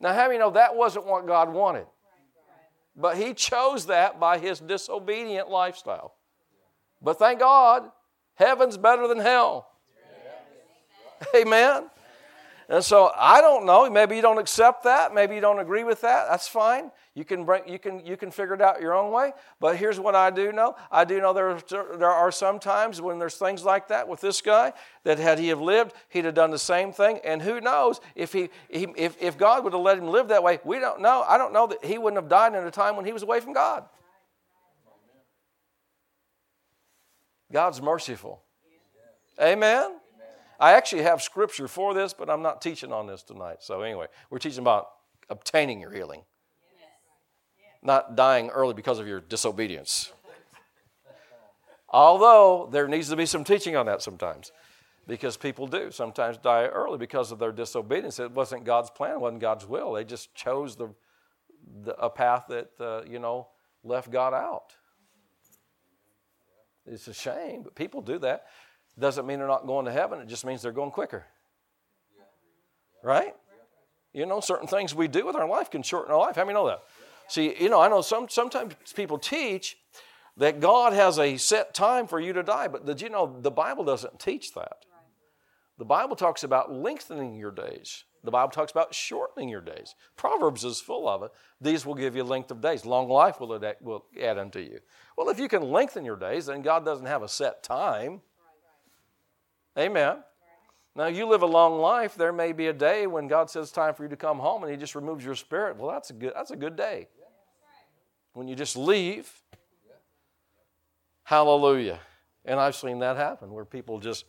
Now, 0.01 0.13
how 0.13 0.27
many 0.27 0.39
know 0.39 0.51
that 0.51 0.75
wasn't 0.75 1.05
what 1.05 1.27
God 1.27 1.51
wanted? 1.53 1.85
But 2.95 3.17
he 3.17 3.33
chose 3.33 3.85
that 3.87 4.19
by 4.19 4.39
his 4.39 4.59
disobedient 4.59 5.49
lifestyle. 5.49 6.15
But 7.01 7.17
thank 7.17 7.39
God, 7.39 7.89
heaven's 8.35 8.77
better 8.77 9.07
than 9.07 9.19
hell. 9.19 9.69
Amen. 11.35 11.89
And 12.71 12.85
so 12.85 13.11
I 13.17 13.41
don't 13.41 13.65
know. 13.65 13.89
Maybe 13.89 14.15
you 14.15 14.21
don't 14.21 14.37
accept 14.37 14.83
that. 14.83 15.11
Maybe 15.11 15.33
you 15.33 15.41
don't 15.41 15.57
agree 15.57 15.83
with 15.83 16.01
that. 16.01 16.27
That's 16.29 16.47
fine. 16.47 16.91
You 17.15 17.25
can 17.25 17.43
bring, 17.43 17.67
you 17.67 17.79
can 17.79 18.05
you 18.05 18.15
can 18.15 18.29
figure 18.29 18.53
it 18.53 18.61
out 18.61 18.79
your 18.79 18.93
own 18.93 19.11
way. 19.11 19.33
But 19.59 19.77
here's 19.77 19.99
what 19.99 20.13
I 20.13 20.29
do 20.29 20.51
know. 20.51 20.75
I 20.91 21.03
do 21.03 21.19
know 21.19 21.33
there 21.33 21.59
there 21.97 22.11
are 22.11 22.31
some 22.31 22.59
times 22.59 23.01
when 23.01 23.17
there's 23.17 23.37
things 23.37 23.65
like 23.65 23.87
that 23.87 24.07
with 24.07 24.21
this 24.21 24.39
guy 24.41 24.73
that 25.03 25.17
had 25.17 25.39
he 25.39 25.47
have 25.47 25.59
lived, 25.59 25.93
he'd 26.09 26.25
have 26.25 26.35
done 26.35 26.51
the 26.51 26.59
same 26.59 26.93
thing. 26.93 27.19
And 27.25 27.41
who 27.41 27.59
knows 27.59 28.01
if 28.13 28.33
he, 28.33 28.49
if 28.69 29.19
if 29.19 29.35
God 29.35 29.63
would 29.63 29.73
have 29.73 29.81
let 29.81 29.97
him 29.97 30.07
live 30.07 30.27
that 30.27 30.43
way? 30.43 30.59
We 30.63 30.77
don't 30.77 31.01
know. 31.01 31.25
I 31.27 31.39
don't 31.39 31.51
know 31.51 31.65
that 31.65 31.83
he 31.83 31.97
wouldn't 31.97 32.21
have 32.21 32.29
died 32.29 32.53
in 32.53 32.63
a 32.63 32.71
time 32.71 32.95
when 32.95 33.05
he 33.05 33.13
was 33.13 33.23
away 33.23 33.39
from 33.39 33.53
God. 33.53 33.83
God's 37.51 37.81
merciful. 37.81 38.43
Amen. 39.41 39.95
I 40.59 40.73
actually 40.73 41.03
have 41.03 41.21
scripture 41.21 41.67
for 41.67 41.93
this, 41.93 42.13
but 42.13 42.29
I'm 42.29 42.41
not 42.41 42.61
teaching 42.61 42.91
on 42.91 43.07
this 43.07 43.23
tonight. 43.23 43.57
So, 43.61 43.81
anyway, 43.81 44.07
we're 44.29 44.39
teaching 44.39 44.59
about 44.59 44.89
obtaining 45.29 45.79
your 45.79 45.91
healing, 45.91 46.23
not 47.81 48.15
dying 48.15 48.49
early 48.49 48.73
because 48.73 48.99
of 48.99 49.07
your 49.07 49.21
disobedience. 49.21 50.11
Although 51.87 52.69
there 52.71 52.87
needs 52.87 53.09
to 53.09 53.15
be 53.15 53.25
some 53.25 53.43
teaching 53.43 53.75
on 53.75 53.85
that 53.85 54.01
sometimes, 54.01 54.51
because 55.07 55.37
people 55.37 55.65
do 55.65 55.89
sometimes 55.91 56.37
die 56.37 56.65
early 56.65 56.97
because 56.97 57.31
of 57.31 57.39
their 57.39 57.51
disobedience. 57.51 58.19
It 58.19 58.31
wasn't 58.31 58.63
God's 58.63 58.91
plan, 58.91 59.13
it 59.13 59.19
wasn't 59.19 59.41
God's 59.41 59.65
will. 59.65 59.93
They 59.93 60.03
just 60.03 60.35
chose 60.35 60.75
the, 60.75 60.93
the 61.83 61.95
a 61.97 62.09
path 62.09 62.45
that, 62.49 62.69
uh, 62.79 63.01
you 63.09 63.17
know, 63.17 63.47
left 63.83 64.11
God 64.11 64.33
out. 64.33 64.75
It's 66.85 67.07
a 67.07 67.13
shame, 67.13 67.63
but 67.63 67.75
people 67.75 68.01
do 68.01 68.19
that. 68.19 68.45
Doesn't 68.97 69.25
mean 69.25 69.39
they're 69.39 69.47
not 69.47 69.67
going 69.67 69.85
to 69.85 69.91
heaven, 69.91 70.19
it 70.19 70.27
just 70.27 70.45
means 70.45 70.61
they're 70.61 70.71
going 70.71 70.91
quicker. 70.91 71.25
Right? 73.03 73.35
You 74.13 74.25
know, 74.25 74.39
certain 74.39 74.67
things 74.67 74.95
we 74.95 75.07
do 75.07 75.25
with 75.25 75.35
our 75.35 75.47
life 75.47 75.69
can 75.69 75.83
shorten 75.83 76.11
our 76.11 76.19
life. 76.19 76.35
How 76.35 76.43
many 76.43 76.55
know 76.55 76.67
that? 76.67 76.83
See, 77.27 77.55
you 77.61 77.69
know, 77.69 77.79
I 77.79 77.87
know 77.87 78.01
some 78.01 78.27
sometimes 78.27 78.73
people 78.95 79.19
teach 79.19 79.77
that 80.37 80.59
God 80.59 80.93
has 80.93 81.19
a 81.19 81.37
set 81.37 81.73
time 81.73 82.07
for 82.07 82.19
you 82.19 82.33
to 82.33 82.41
die, 82.41 82.67
but 82.67 82.85
did 82.85 83.01
you 83.01 83.09
know 83.09 83.37
the 83.39 83.51
Bible 83.51 83.83
doesn't 83.83 84.19
teach 84.19 84.53
that? 84.53 84.85
The 85.77 85.85
Bible 85.85 86.15
talks 86.15 86.43
about 86.43 86.73
lengthening 86.73 87.35
your 87.35 87.51
days. 87.51 88.03
The 88.23 88.31
Bible 88.31 88.51
talks 88.51 88.71
about 88.71 88.93
shortening 88.93 89.47
your 89.47 89.61
days. 89.61 89.95
Proverbs 90.17 90.65
is 90.65 90.81
full 90.81 91.07
of 91.07 91.23
it. 91.23 91.31
These 91.61 91.85
will 91.85 91.95
give 91.95 92.15
you 92.15 92.23
length 92.23 92.51
of 92.51 92.61
days. 92.61 92.85
Long 92.85 93.07
life 93.07 93.39
will, 93.39 93.53
add 94.21 94.37
unto 94.37 94.59
you. 94.59 94.79
Well, 95.17 95.29
if 95.29 95.39
you 95.39 95.47
can 95.47 95.63
lengthen 95.63 96.03
your 96.03 96.17
days, 96.17 96.47
then 96.47 96.61
God 96.61 96.83
doesn't 96.83 97.05
have 97.05 97.23
a 97.23 97.29
set 97.29 97.63
time. 97.63 98.21
Amen. 99.79 100.17
Now, 100.93 101.07
you 101.07 101.25
live 101.25 101.41
a 101.41 101.47
long 101.47 101.79
life. 101.79 102.15
There 102.15 102.33
may 102.33 102.51
be 102.51 102.67
a 102.67 102.73
day 102.73 103.07
when 103.07 103.29
God 103.29 103.49
says 103.49 103.67
it's 103.67 103.71
time 103.71 103.93
for 103.93 104.03
you 104.03 104.09
to 104.09 104.17
come 104.17 104.37
home 104.37 104.63
and 104.63 104.71
He 104.71 104.77
just 104.77 104.93
removes 104.93 105.23
your 105.23 105.35
spirit. 105.35 105.77
Well, 105.77 105.89
that's 105.89 106.09
a 106.09 106.13
good, 106.13 106.33
that's 106.35 106.51
a 106.51 106.57
good 106.57 106.75
day. 106.75 107.07
When 108.33 108.49
you 108.49 108.55
just 108.55 108.75
leave. 108.75 109.31
Hallelujah. 111.23 111.99
And 112.43 112.59
I've 112.59 112.75
seen 112.75 112.99
that 112.99 113.15
happen 113.15 113.51
where 113.51 113.63
people 113.63 113.99
just, 113.99 114.25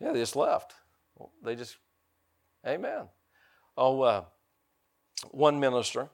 yeah, 0.00 0.12
they 0.12 0.20
just 0.20 0.36
left. 0.36 0.74
They 1.44 1.54
just, 1.54 1.76
amen. 2.66 3.08
Oh, 3.76 4.00
uh, 4.00 4.24
one 5.32 5.60
minister, 5.60 6.08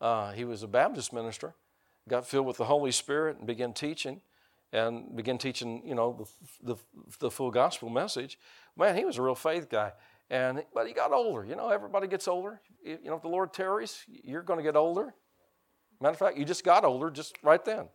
uh, 0.00 0.32
he 0.32 0.44
was 0.44 0.62
a 0.64 0.68
Baptist 0.68 1.12
minister, 1.12 1.54
got 2.08 2.26
filled 2.26 2.46
with 2.46 2.56
the 2.56 2.64
Holy 2.64 2.90
Spirit 2.90 3.36
and 3.38 3.46
began 3.46 3.72
teaching 3.72 4.20
and 4.74 5.14
begin 5.14 5.38
teaching, 5.38 5.82
you 5.86 5.94
know, 5.94 6.28
the, 6.62 6.74
the, 6.74 6.80
the 7.20 7.30
full 7.30 7.52
gospel 7.52 7.88
message. 7.88 8.38
Man, 8.76 8.96
he 8.96 9.04
was 9.04 9.18
a 9.18 9.22
real 9.22 9.36
faith 9.36 9.70
guy. 9.70 9.92
And, 10.28 10.64
but 10.74 10.88
he 10.88 10.92
got 10.92 11.12
older. 11.12 11.46
You 11.46 11.54
know, 11.54 11.68
everybody 11.68 12.08
gets 12.08 12.26
older. 12.26 12.60
You 12.84 12.98
know, 13.04 13.14
if 13.14 13.22
the 13.22 13.28
Lord 13.28 13.52
tarries, 13.52 14.02
you're 14.08 14.42
going 14.42 14.58
to 14.58 14.64
get 14.64 14.74
older. 14.74 15.14
Matter 16.00 16.12
of 16.12 16.18
fact, 16.18 16.36
you 16.36 16.44
just 16.44 16.64
got 16.64 16.84
older 16.84 17.08
just 17.08 17.36
right 17.44 17.64
then. 17.64 17.86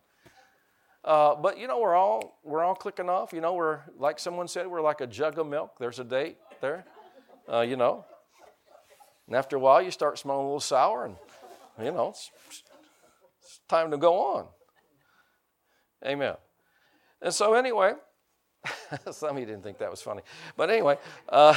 Uh, 1.04 1.34
but 1.34 1.58
you 1.58 1.66
know, 1.66 1.80
we're 1.80 1.94
all 1.94 2.40
we're 2.44 2.62
all 2.62 2.74
clicking 2.74 3.08
off. 3.08 3.32
You 3.32 3.40
know, 3.40 3.54
we're 3.54 3.80
like 3.96 4.18
someone 4.18 4.48
said, 4.48 4.66
we're 4.66 4.82
like 4.82 5.00
a 5.00 5.06
jug 5.06 5.38
of 5.38 5.46
milk. 5.46 5.72
There's 5.78 5.98
a 5.98 6.04
date 6.04 6.36
there. 6.60 6.84
Uh, 7.50 7.60
you 7.60 7.76
know, 7.76 8.04
and 9.26 9.34
after 9.34 9.56
a 9.56 9.58
while, 9.58 9.80
you 9.80 9.90
start 9.90 10.18
smelling 10.18 10.42
a 10.42 10.44
little 10.44 10.60
sour, 10.60 11.06
and 11.06 11.16
you 11.82 11.90
know, 11.90 12.10
it's, 12.10 12.30
it's 13.42 13.60
time 13.66 13.90
to 13.90 13.96
go 13.96 14.18
on. 14.36 14.46
Amen. 16.04 16.34
And 17.22 17.32
so, 17.32 17.54
anyway, 17.54 17.94
some 19.10 19.36
of 19.36 19.38
you 19.38 19.46
didn't 19.46 19.62
think 19.62 19.78
that 19.78 19.90
was 19.90 20.02
funny, 20.02 20.22
but 20.56 20.70
anyway, 20.70 20.98
uh, 21.28 21.56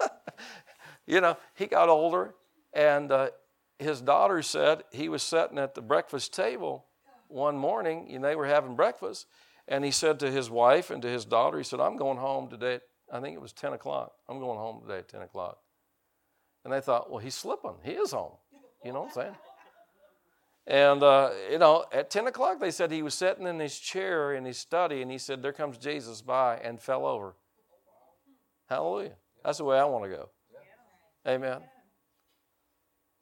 you 1.06 1.20
know, 1.20 1.36
he 1.54 1.66
got 1.66 1.88
older, 1.88 2.34
and 2.72 3.10
uh, 3.10 3.30
his 3.78 4.00
daughter 4.00 4.42
said 4.42 4.84
he 4.92 5.08
was 5.08 5.22
sitting 5.22 5.58
at 5.58 5.74
the 5.74 5.82
breakfast 5.82 6.34
table 6.34 6.86
one 7.28 7.56
morning, 7.56 8.08
and 8.12 8.24
they 8.24 8.36
were 8.36 8.46
having 8.46 8.76
breakfast, 8.76 9.26
and 9.68 9.84
he 9.84 9.90
said 9.90 10.18
to 10.20 10.30
his 10.30 10.50
wife 10.50 10.90
and 10.90 11.00
to 11.02 11.08
his 11.08 11.24
daughter, 11.24 11.58
he 11.58 11.64
said, 11.64 11.80
I'm 11.80 11.96
going 11.96 12.18
home 12.18 12.48
today. 12.48 12.80
I 13.12 13.20
think 13.20 13.34
it 13.34 13.40
was 13.40 13.52
10 13.52 13.72
o'clock. 13.72 14.12
I'm 14.28 14.38
going 14.38 14.58
home 14.58 14.82
today 14.82 14.98
at 14.98 15.08
10 15.08 15.22
o'clock. 15.22 15.58
And 16.64 16.72
they 16.72 16.80
thought, 16.80 17.10
well, 17.10 17.18
he's 17.18 17.34
slipping. 17.34 17.74
He 17.82 17.92
is 17.92 18.10
home. 18.10 18.32
You 18.84 18.92
know 18.92 19.02
what 19.02 19.08
I'm 19.08 19.14
saying? 19.14 19.36
And, 20.66 21.02
uh, 21.02 21.30
you 21.50 21.58
know, 21.58 21.84
at 21.92 22.10
10 22.10 22.26
o'clock, 22.28 22.60
they 22.60 22.70
said 22.70 22.92
he 22.92 23.02
was 23.02 23.14
sitting 23.14 23.46
in 23.46 23.58
his 23.58 23.78
chair 23.78 24.34
in 24.34 24.44
his 24.44 24.58
study, 24.58 25.02
and 25.02 25.10
he 25.10 25.18
said, 25.18 25.42
There 25.42 25.52
comes 25.52 25.78
Jesus 25.78 26.22
by, 26.22 26.58
and 26.58 26.80
fell 26.80 27.06
over. 27.06 27.34
Hallelujah. 28.68 29.14
That's 29.44 29.58
the 29.58 29.64
way 29.64 29.78
I 29.78 29.84
want 29.84 30.04
to 30.04 30.10
go. 30.10 30.28
Amen. 31.26 31.60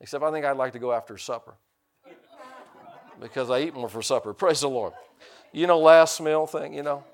Except 0.01 0.23
I 0.23 0.31
think 0.31 0.45
I'd 0.45 0.57
like 0.57 0.73
to 0.75 0.79
go 0.79 0.93
after 0.93 1.17
supper 1.17 1.55
because 3.21 3.51
I 3.51 3.61
eat 3.61 3.75
more 3.75 3.89
for 3.89 4.03
supper. 4.03 4.33
Praise 4.33 4.61
the 4.61 4.69
Lord. 4.69 4.93
You 5.53 5.67
know, 5.67 5.79
last 5.79 6.21
meal 6.21 6.47
thing, 6.47 6.75
you 6.75 6.83
know? 6.83 7.05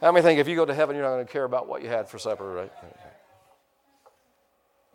How 0.00 0.12
many 0.12 0.22
think 0.22 0.40
if 0.40 0.48
you 0.48 0.56
go 0.56 0.64
to 0.64 0.74
heaven, 0.74 0.96
you're 0.96 1.04
not 1.04 1.14
going 1.14 1.26
to 1.26 1.32
care 1.32 1.44
about 1.44 1.68
what 1.68 1.82
you 1.82 1.88
had 1.88 2.08
for 2.08 2.18
supper, 2.18 2.50
right? 2.50 2.72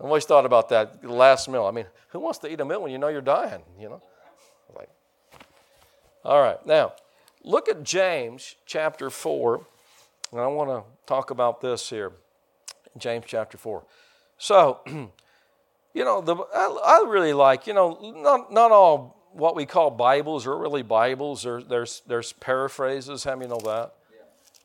I've 0.04 0.10
always 0.10 0.26
thought 0.26 0.46
about 0.46 0.68
that 0.68 1.06
last 1.06 1.48
meal. 1.48 1.63
I 1.66 1.72
mean, 1.72 1.86
who 2.10 2.20
wants 2.20 2.38
to 2.39 2.52
eat 2.52 2.60
a 2.60 2.66
meal 2.66 2.82
when 2.82 2.92
you 2.92 2.98
know 2.98 3.08
you're 3.08 3.22
dying, 3.22 3.62
you 3.80 3.88
know? 3.88 4.02
Like, 4.76 4.89
all 6.26 6.42
right, 6.42 6.63
now 6.66 6.92
look 7.42 7.70
at 7.70 7.84
James 7.84 8.56
chapter 8.66 9.10
4, 9.10 9.66
and 10.34 10.42
I 10.42 10.48
want 10.48 10.70
to 10.72 10.84
talk 11.06 11.32
about 11.32 11.62
this 11.62 11.89
here. 11.89 12.12
James 12.98 13.24
chapter 13.26 13.58
4. 13.58 13.86
So, 14.38 14.82
you 15.94 16.04
know, 16.04 16.20
the, 16.20 16.36
I, 16.36 17.00
I, 17.02 17.10
really 17.10 17.32
like, 17.32 17.66
you 17.66 17.74
know, 17.74 17.98
not, 18.18 18.52
not 18.52 18.72
all 18.72 19.30
what 19.32 19.56
we 19.56 19.66
call 19.66 19.89
Bibles 19.89 20.46
are 20.46 20.58
really 20.58 20.84
Bibles. 20.84 21.44
There, 21.44 21.63
there's, 21.63 22.02
there's 22.08 22.34
paraphrases. 22.34 23.24
How 23.24 23.38
many 23.38 23.50
know 23.50 23.62
that? 23.63 23.94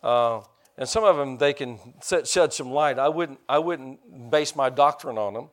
Yeah. 0.02 0.08
Uh, 0.08 0.40
and 0.78 0.88
some 0.88 1.04
of 1.04 1.16
them 1.16 1.36
they 1.36 1.52
can 1.52 1.78
shed 2.02 2.52
some 2.52 2.70
light. 2.70 2.98
I 2.98 3.08
wouldn't, 3.08 3.40
I 3.48 3.58
wouldn't 3.58 4.30
base 4.30 4.56
my 4.56 4.70
doctrine 4.70 5.18
on 5.18 5.34
them. 5.34 5.50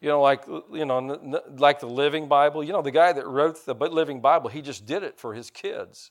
You 0.00 0.08
know, 0.08 0.20
like 0.20 0.46
you 0.72 0.84
know, 0.84 1.42
like 1.56 1.80
the 1.80 1.86
Living 1.86 2.26
Bible. 2.26 2.64
You 2.64 2.72
know, 2.72 2.82
the 2.82 2.90
guy 2.90 3.12
that 3.12 3.26
wrote 3.26 3.64
the 3.64 3.74
Living 3.74 4.20
Bible, 4.20 4.50
he 4.50 4.62
just 4.62 4.86
did 4.86 5.02
it 5.02 5.18
for 5.18 5.34
his 5.34 5.50
kids. 5.50 6.10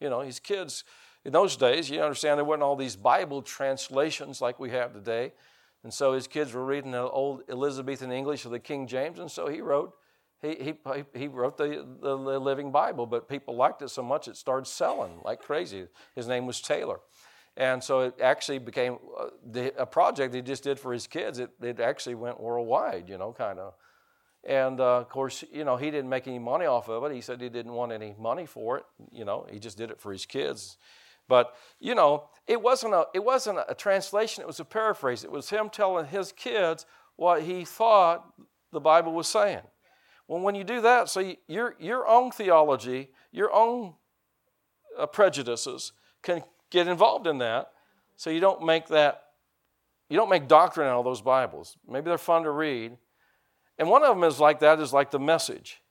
You 0.00 0.08
know, 0.08 0.20
his 0.20 0.40
kids 0.40 0.84
in 1.24 1.32
those 1.32 1.56
days. 1.56 1.90
You 1.90 2.00
understand 2.00 2.38
there 2.38 2.44
weren't 2.44 2.62
all 2.62 2.76
these 2.76 2.96
Bible 2.96 3.42
translations 3.42 4.40
like 4.40 4.58
we 4.58 4.70
have 4.70 4.92
today. 4.94 5.32
And 5.84 5.94
so 5.94 6.12
his 6.12 6.26
kids 6.26 6.52
were 6.52 6.64
reading 6.64 6.90
the 6.90 7.02
old 7.02 7.42
Elizabethan 7.48 8.10
English 8.10 8.44
of 8.44 8.50
the 8.50 8.58
King 8.58 8.86
James, 8.86 9.18
and 9.18 9.30
so 9.30 9.46
he 9.46 9.60
wrote, 9.60 9.92
he, 10.42 10.74
he, 10.84 11.04
he 11.14 11.28
wrote 11.28 11.56
the, 11.56 11.84
the 12.00 12.14
Living 12.14 12.70
Bible, 12.70 13.06
but 13.06 13.28
people 13.28 13.56
liked 13.56 13.82
it 13.82 13.90
so 13.90 14.02
much 14.02 14.28
it 14.28 14.36
started 14.36 14.66
selling 14.66 15.20
like 15.24 15.40
crazy. 15.40 15.86
His 16.14 16.28
name 16.28 16.46
was 16.46 16.60
Taylor. 16.60 17.00
And 17.56 17.82
so 17.82 18.00
it 18.00 18.14
actually 18.22 18.60
became 18.60 18.98
uh, 19.18 19.70
a 19.76 19.84
project 19.84 20.32
he 20.32 20.42
just 20.42 20.62
did 20.62 20.78
for 20.78 20.92
his 20.92 21.08
kids. 21.08 21.40
It, 21.40 21.50
it 21.60 21.80
actually 21.80 22.14
went 22.14 22.40
worldwide, 22.40 23.08
you 23.08 23.18
know, 23.18 23.32
kind 23.32 23.58
of. 23.58 23.74
And 24.44 24.78
uh, 24.78 24.98
of 24.98 25.08
course, 25.08 25.42
you 25.52 25.64
know, 25.64 25.76
he 25.76 25.90
didn't 25.90 26.08
make 26.08 26.28
any 26.28 26.38
money 26.38 26.66
off 26.66 26.88
of 26.88 27.02
it. 27.04 27.12
He 27.12 27.20
said 27.20 27.40
he 27.40 27.48
didn't 27.48 27.72
want 27.72 27.90
any 27.90 28.14
money 28.16 28.46
for 28.46 28.78
it. 28.78 28.84
You 29.10 29.24
know, 29.24 29.44
he 29.50 29.58
just 29.58 29.76
did 29.76 29.90
it 29.90 30.00
for 30.00 30.12
his 30.12 30.24
kids. 30.24 30.76
But 31.26 31.54
you 31.80 31.96
know, 31.96 32.28
it 32.46 32.62
wasn't 32.62 32.94
a 32.94 33.06
it 33.12 33.22
wasn't 33.22 33.58
a 33.68 33.74
translation. 33.74 34.42
It 34.42 34.46
was 34.46 34.60
a 34.60 34.64
paraphrase. 34.64 35.24
It 35.24 35.30
was 35.30 35.50
him 35.50 35.68
telling 35.68 36.06
his 36.06 36.32
kids 36.32 36.86
what 37.16 37.42
he 37.42 37.64
thought 37.64 38.24
the 38.72 38.80
Bible 38.80 39.12
was 39.12 39.26
saying. 39.26 39.62
Well, 40.28 40.40
when 40.40 40.54
you 40.54 40.62
do 40.62 40.82
that, 40.82 41.08
so 41.08 41.34
your 41.48 41.74
your 41.80 42.06
own 42.06 42.30
theology, 42.30 43.10
your 43.32 43.52
own 43.52 43.94
uh, 44.98 45.06
prejudices 45.06 45.92
can 46.22 46.42
get 46.70 46.86
involved 46.86 47.26
in 47.26 47.38
that. 47.38 47.72
So 48.16 48.30
you 48.30 48.40
don't 48.40 48.64
make 48.64 48.88
that 48.88 49.24
you 50.08 50.16
don't 50.16 50.30
make 50.30 50.46
doctrine 50.46 50.86
out 50.86 50.98
of 50.98 51.04
those 51.04 51.22
Bibles. 51.22 51.76
Maybe 51.88 52.04
they're 52.04 52.18
fun 52.18 52.42
to 52.44 52.50
read. 52.50 52.96
And 53.78 53.88
one 53.88 54.02
of 54.02 54.14
them 54.14 54.24
is 54.24 54.40
like 54.40 54.60
that 54.60 54.80
is 54.80 54.92
like 54.92 55.10
the 55.10 55.18
message. 55.18 55.82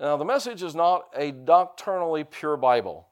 Now, 0.00 0.16
the 0.16 0.24
message 0.24 0.62
is 0.62 0.74
not 0.74 1.06
a 1.14 1.30
doctrinally 1.30 2.24
pure 2.24 2.56
Bible. 2.56 3.08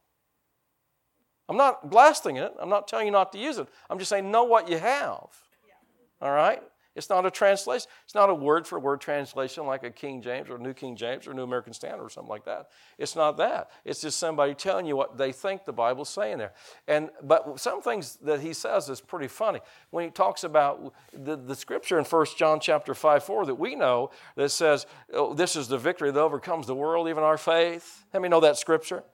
I'm 1.48 1.56
not 1.56 1.90
blasting 1.90 2.36
it. 2.36 2.52
I'm 2.60 2.68
not 2.68 2.88
telling 2.88 3.06
you 3.06 3.12
not 3.12 3.32
to 3.32 3.38
use 3.38 3.58
it. 3.58 3.68
I'm 3.88 3.98
just 3.98 4.08
saying 4.08 4.30
know 4.30 4.44
what 4.44 4.68
you 4.68 4.78
have. 4.78 5.28
Yeah. 5.66 6.26
All 6.26 6.32
right? 6.32 6.62
It's 6.96 7.08
not 7.08 7.24
a 7.24 7.30
translation. 7.30 7.88
It's 8.04 8.14
not 8.14 8.30
a 8.30 8.34
word 8.34 8.66
for 8.66 8.78
word 8.80 9.00
translation 9.00 9.64
like 9.64 9.84
a 9.84 9.90
King 9.90 10.22
James 10.22 10.50
or 10.50 10.58
New 10.58 10.74
King 10.74 10.96
James 10.96 11.28
or 11.28 11.34
New 11.34 11.44
American 11.44 11.72
Standard 11.72 12.04
or 12.04 12.10
something 12.10 12.28
like 12.28 12.44
that. 12.46 12.68
It's 12.98 13.14
not 13.14 13.36
that. 13.36 13.70
It's 13.84 14.00
just 14.00 14.18
somebody 14.18 14.54
telling 14.54 14.86
you 14.86 14.96
what 14.96 15.16
they 15.16 15.30
think 15.30 15.64
the 15.64 15.72
Bible's 15.72 16.08
saying 16.08 16.38
there. 16.38 16.52
And 16.88 17.10
but 17.22 17.60
some 17.60 17.80
things 17.80 18.18
that 18.22 18.40
he 18.40 18.52
says 18.52 18.88
is 18.88 19.00
pretty 19.00 19.28
funny. 19.28 19.60
When 19.90 20.04
he 20.04 20.10
talks 20.10 20.42
about 20.42 20.92
the, 21.12 21.36
the 21.36 21.54
scripture 21.54 21.98
in 21.98 22.04
1 22.04 22.26
John 22.36 22.58
chapter 22.58 22.94
5, 22.94 23.22
4 23.22 23.46
that 23.46 23.54
we 23.54 23.76
know 23.76 24.10
that 24.34 24.50
says, 24.50 24.86
oh, 25.12 25.32
this 25.32 25.54
is 25.54 25.68
the 25.68 25.78
victory 25.78 26.10
that 26.10 26.20
overcomes 26.20 26.66
the 26.66 26.74
world, 26.74 27.08
even 27.08 27.22
our 27.22 27.38
faith. 27.38 28.04
Let 28.12 28.22
me 28.22 28.28
know 28.28 28.40
that 28.40 28.58
scripture. 28.58 29.04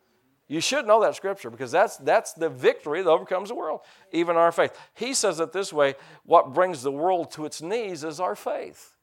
You 0.48 0.60
should 0.60 0.86
know 0.86 1.02
that 1.02 1.16
scripture 1.16 1.50
because 1.50 1.72
that's, 1.72 1.96
that's 1.96 2.32
the 2.32 2.48
victory 2.48 3.02
that 3.02 3.10
overcomes 3.10 3.48
the 3.48 3.56
world, 3.56 3.80
even 4.12 4.36
our 4.36 4.52
faith. 4.52 4.78
He 4.94 5.12
says 5.12 5.40
it 5.40 5.52
this 5.52 5.72
way 5.72 5.94
what 6.24 6.54
brings 6.54 6.82
the 6.82 6.92
world 6.92 7.32
to 7.32 7.44
its 7.44 7.60
knees 7.60 8.04
is 8.04 8.20
our 8.20 8.36
faith. 8.36 8.94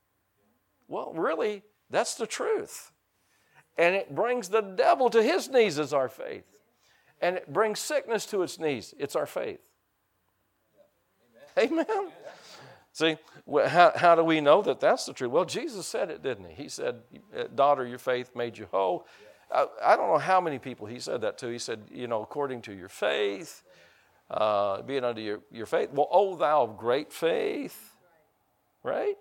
Well, 0.87 1.13
really, 1.13 1.63
that's 1.89 2.15
the 2.15 2.27
truth. 2.27 2.91
And 3.77 3.95
it 3.95 4.13
brings 4.13 4.49
the 4.49 4.61
devil 4.61 5.09
to 5.09 5.21
his 5.21 5.49
knees 5.49 5.79
is 5.79 5.93
our 5.93 6.09
faith. 6.09 6.45
And 7.21 7.37
it 7.37 7.51
brings 7.51 7.79
sickness 7.79 8.25
to 8.27 8.43
its 8.43 8.59
knees. 8.59 8.93
It's 8.97 9.15
our 9.15 9.25
faith. 9.25 9.59
Amen. 11.57 11.85
Amen. 11.89 12.11
See, 12.91 13.17
how, 13.67 13.91
how 13.95 14.15
do 14.15 14.23
we 14.23 14.39
know 14.39 14.61
that 14.61 14.79
that's 14.79 15.05
the 15.05 15.13
truth? 15.13 15.31
Well, 15.31 15.45
Jesus 15.45 15.87
said 15.87 16.11
it, 16.11 16.21
didn't 16.21 16.45
he? 16.45 16.63
He 16.63 16.69
said, 16.69 17.01
Daughter, 17.55 17.85
your 17.87 17.97
faith 17.97 18.35
made 18.35 18.57
you 18.57 18.67
whole. 18.71 19.07
I, 19.53 19.67
I, 19.83 19.95
don't 19.95 20.07
know 20.07 20.17
how 20.17 20.41
many 20.41 20.57
people 20.57 20.87
he 20.87 20.99
said 20.99 21.21
that 21.21 21.37
to. 21.39 21.47
He 21.47 21.59
said, 21.59 21.81
you 21.91 22.07
know, 22.07 22.23
according 22.23 22.63
to 22.63 22.73
your 22.73 22.89
faith, 22.89 23.63
uh, 24.31 24.81
being 24.81 25.03
under 25.03 25.21
your, 25.21 25.41
your 25.51 25.67
faith. 25.67 25.91
Well, 25.91 26.07
oh, 26.11 26.35
thou 26.35 26.63
of 26.63 26.77
great 26.77 27.13
faith, 27.13 27.95
right? 28.81 29.15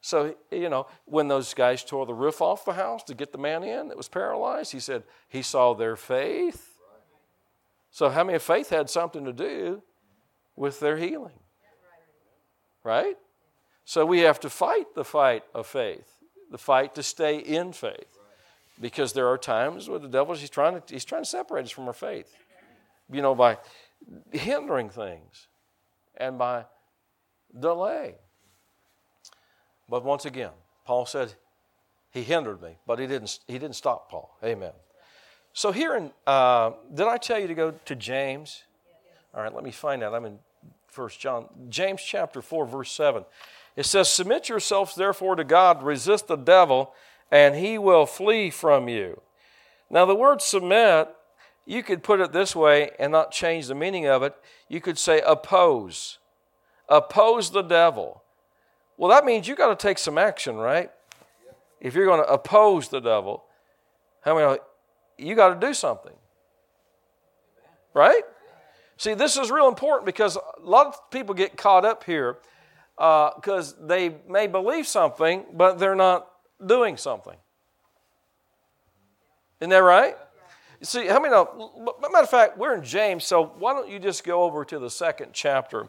So, 0.00 0.36
you 0.50 0.68
know, 0.68 0.86
when 1.06 1.28
those 1.28 1.52
guys 1.52 1.82
tore 1.82 2.06
the 2.06 2.14
roof 2.14 2.40
off 2.40 2.64
the 2.64 2.74
house 2.74 3.02
to 3.04 3.14
get 3.14 3.32
the 3.32 3.38
man 3.38 3.64
in 3.64 3.88
that 3.88 3.96
was 3.96 4.08
paralyzed, 4.08 4.72
he 4.72 4.80
said 4.80 5.02
he 5.28 5.42
saw 5.42 5.74
their 5.74 5.96
faith. 5.96 6.78
So, 7.90 8.08
how 8.10 8.24
many 8.24 8.38
faith 8.38 8.70
had 8.70 8.90
something 8.90 9.24
to 9.24 9.32
do 9.32 9.82
with 10.56 10.78
their 10.80 10.96
healing? 10.96 11.38
Right? 12.82 13.16
So, 13.84 14.04
we 14.04 14.20
have 14.20 14.38
to 14.40 14.50
fight 14.50 14.94
the 14.94 15.04
fight 15.04 15.42
of 15.54 15.66
faith, 15.66 16.12
the 16.50 16.58
fight 16.58 16.94
to 16.96 17.02
stay 17.02 17.38
in 17.38 17.72
faith 17.72 18.18
because 18.80 19.12
there 19.12 19.28
are 19.28 19.38
times 19.38 19.88
where 19.88 19.98
the 19.98 20.08
devil 20.08 20.34
he's 20.34 20.50
trying 20.50 20.80
to 20.80 20.82
he's 20.92 21.04
trying 21.04 21.22
to 21.22 21.28
separate 21.28 21.64
us 21.64 21.70
from 21.70 21.86
our 21.86 21.92
faith 21.92 22.34
you 23.10 23.22
know 23.22 23.34
by 23.34 23.58
hindering 24.32 24.90
things 24.90 25.48
and 26.16 26.38
by 26.38 26.64
delay. 27.58 28.16
But 29.88 30.04
once 30.04 30.24
again, 30.24 30.50
Paul 30.84 31.06
said 31.06 31.34
he 32.10 32.22
hindered 32.22 32.62
me, 32.62 32.78
but 32.86 32.98
he 32.98 33.06
didn't, 33.06 33.38
he 33.46 33.54
didn't 33.54 33.76
stop 33.76 34.10
Paul. 34.10 34.36
Amen. 34.42 34.72
So 35.52 35.72
here 35.72 35.96
in, 35.96 36.10
uh, 36.26 36.72
did 36.92 37.06
I 37.06 37.16
tell 37.16 37.38
you 37.38 37.46
to 37.46 37.54
go 37.54 37.74
to 37.84 37.94
James? 37.94 38.62
All 39.34 39.42
right, 39.42 39.54
let 39.54 39.64
me 39.64 39.70
find 39.70 40.02
out. 40.02 40.14
I'm 40.14 40.24
in 40.24 40.38
First 40.88 41.20
John. 41.20 41.48
James 41.68 42.02
chapter 42.02 42.40
4, 42.40 42.66
verse 42.66 42.92
7. 42.92 43.24
It 43.76 43.84
says, 43.84 44.08
Submit 44.08 44.48
yourselves 44.48 44.94
therefore 44.94 45.36
to 45.36 45.44
God, 45.44 45.82
resist 45.82 46.28
the 46.28 46.36
devil, 46.36 46.94
and 47.34 47.56
he 47.56 47.76
will 47.78 48.06
flee 48.06 48.48
from 48.48 48.88
you. 48.88 49.20
Now, 49.90 50.06
the 50.06 50.14
word 50.14 50.40
submit, 50.40 51.08
you 51.66 51.82
could 51.82 52.04
put 52.04 52.20
it 52.20 52.30
this 52.30 52.54
way 52.54 52.92
and 53.00 53.10
not 53.10 53.32
change 53.32 53.66
the 53.66 53.74
meaning 53.74 54.06
of 54.06 54.22
it. 54.22 54.36
You 54.68 54.80
could 54.80 54.96
say 54.98 55.20
oppose. 55.26 56.18
Oppose 56.88 57.50
the 57.50 57.62
devil. 57.62 58.22
Well, 58.96 59.10
that 59.10 59.24
means 59.24 59.48
you 59.48 59.56
got 59.56 59.76
to 59.76 59.82
take 59.82 59.98
some 59.98 60.16
action, 60.16 60.54
right? 60.54 60.92
If 61.80 61.96
you're 61.96 62.06
going 62.06 62.22
to 62.22 62.32
oppose 62.32 62.86
the 62.88 63.00
devil, 63.00 63.42
how 64.20 64.36
many 64.36 64.60
you 65.18 65.34
got 65.34 65.60
to 65.60 65.66
do 65.66 65.74
something. 65.74 66.14
Right? 67.94 68.22
See, 68.96 69.14
this 69.14 69.36
is 69.36 69.50
real 69.50 69.66
important 69.66 70.06
because 70.06 70.36
a 70.36 70.40
lot 70.62 70.86
of 70.86 71.10
people 71.10 71.34
get 71.34 71.56
caught 71.56 71.84
up 71.84 72.04
here 72.04 72.38
because 72.96 73.74
uh, 73.74 73.86
they 73.86 74.14
may 74.28 74.46
believe 74.46 74.86
something, 74.86 75.46
but 75.52 75.80
they're 75.80 75.96
not 75.96 76.28
doing 76.64 76.96
something. 76.96 77.36
Isn't 79.60 79.70
that 79.70 79.78
right? 79.78 80.16
See, 80.82 81.06
how 81.06 81.20
many 81.20 81.32
know? 81.32 81.70
Matter 82.02 82.24
of 82.24 82.30
fact, 82.30 82.58
we're 82.58 82.74
in 82.74 82.84
James, 82.84 83.24
so 83.24 83.46
why 83.58 83.72
don't 83.72 83.88
you 83.88 83.98
just 83.98 84.24
go 84.24 84.42
over 84.42 84.64
to 84.66 84.78
the 84.78 84.90
second 84.90 85.30
chapter, 85.32 85.88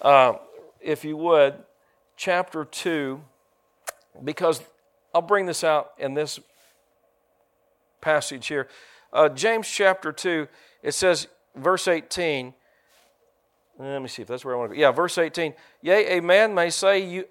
uh, 0.00 0.34
if 0.80 1.04
you 1.04 1.16
would, 1.16 1.54
chapter 2.16 2.64
2, 2.64 3.20
because 4.22 4.62
I'll 5.14 5.22
bring 5.22 5.46
this 5.46 5.62
out 5.62 5.92
in 5.98 6.14
this 6.14 6.40
passage 8.00 8.46
here. 8.46 8.68
Uh, 9.12 9.28
James 9.28 9.68
chapter 9.68 10.12
2, 10.12 10.48
it 10.82 10.92
says, 10.92 11.28
verse 11.54 11.86
18, 11.86 12.54
let 13.78 14.00
me 14.00 14.08
see 14.08 14.22
if 14.22 14.28
that's 14.28 14.44
where 14.44 14.54
I 14.54 14.58
want 14.58 14.70
to 14.70 14.76
go. 14.76 14.80
Yeah, 14.80 14.92
verse 14.92 15.18
18. 15.18 15.52
Yea, 15.82 16.18
a 16.18 16.22
man 16.22 16.54
may 16.54 16.70
say, 16.70 17.04
you, 17.04 17.24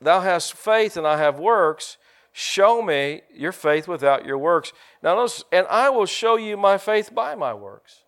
Thou 0.00 0.20
hast 0.20 0.54
faith 0.54 0.96
and 0.96 1.06
I 1.06 1.18
have 1.18 1.38
works. 1.38 1.98
Show 2.32 2.80
me 2.80 3.22
your 3.34 3.52
faith 3.52 3.88
without 3.88 4.24
your 4.24 4.38
works. 4.38 4.72
Now 5.02 5.16
notice, 5.16 5.44
and 5.50 5.66
I 5.68 5.90
will 5.90 6.06
show 6.06 6.36
you 6.36 6.56
my 6.56 6.78
faith 6.78 7.14
by 7.14 7.34
my 7.34 7.52
works. 7.52 8.04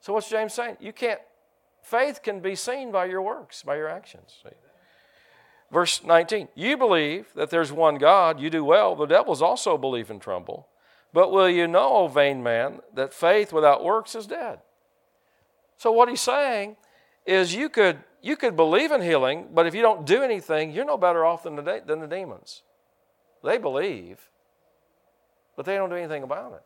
So 0.00 0.12
what's 0.12 0.30
James 0.30 0.54
saying? 0.54 0.76
You 0.80 0.92
can't, 0.92 1.20
faith 1.82 2.22
can 2.22 2.40
be 2.40 2.54
seen 2.54 2.90
by 2.90 3.06
your 3.06 3.22
works, 3.22 3.62
by 3.62 3.76
your 3.76 3.88
actions. 3.88 4.38
See? 4.42 4.50
Verse 5.70 6.02
19, 6.02 6.48
you 6.54 6.76
believe 6.76 7.28
that 7.34 7.50
there's 7.50 7.70
one 7.70 7.96
God, 7.98 8.40
you 8.40 8.50
do 8.50 8.64
well. 8.64 8.96
The 8.96 9.06
devils 9.06 9.42
also 9.42 9.76
believe 9.76 10.10
and 10.10 10.20
tremble. 10.20 10.66
But 11.12 11.30
will 11.32 11.48
you 11.48 11.68
know, 11.68 11.90
O 11.90 12.08
vain 12.08 12.42
man, 12.42 12.80
that 12.94 13.12
faith 13.12 13.52
without 13.52 13.84
works 13.84 14.14
is 14.14 14.26
dead? 14.26 14.60
So 15.76 15.92
what 15.92 16.08
he's 16.08 16.20
saying 16.20 16.76
is 17.26 17.54
you 17.54 17.68
could 17.68 17.98
you 18.22 18.36
could 18.36 18.56
believe 18.56 18.92
in 18.92 19.02
healing, 19.02 19.48
but 19.52 19.66
if 19.66 19.74
you 19.74 19.82
don't 19.82 20.06
do 20.06 20.22
anything, 20.22 20.72
you're 20.72 20.84
no 20.84 20.96
better 20.96 21.24
off 21.24 21.44
than 21.44 21.56
the, 21.56 21.82
than 21.84 22.00
the 22.00 22.06
demons. 22.06 22.62
They 23.42 23.58
believe, 23.58 24.18
but 25.56 25.64
they 25.64 25.76
don't 25.76 25.90
do 25.90 25.96
anything 25.96 26.22
about 26.22 26.52
it. 26.52 26.62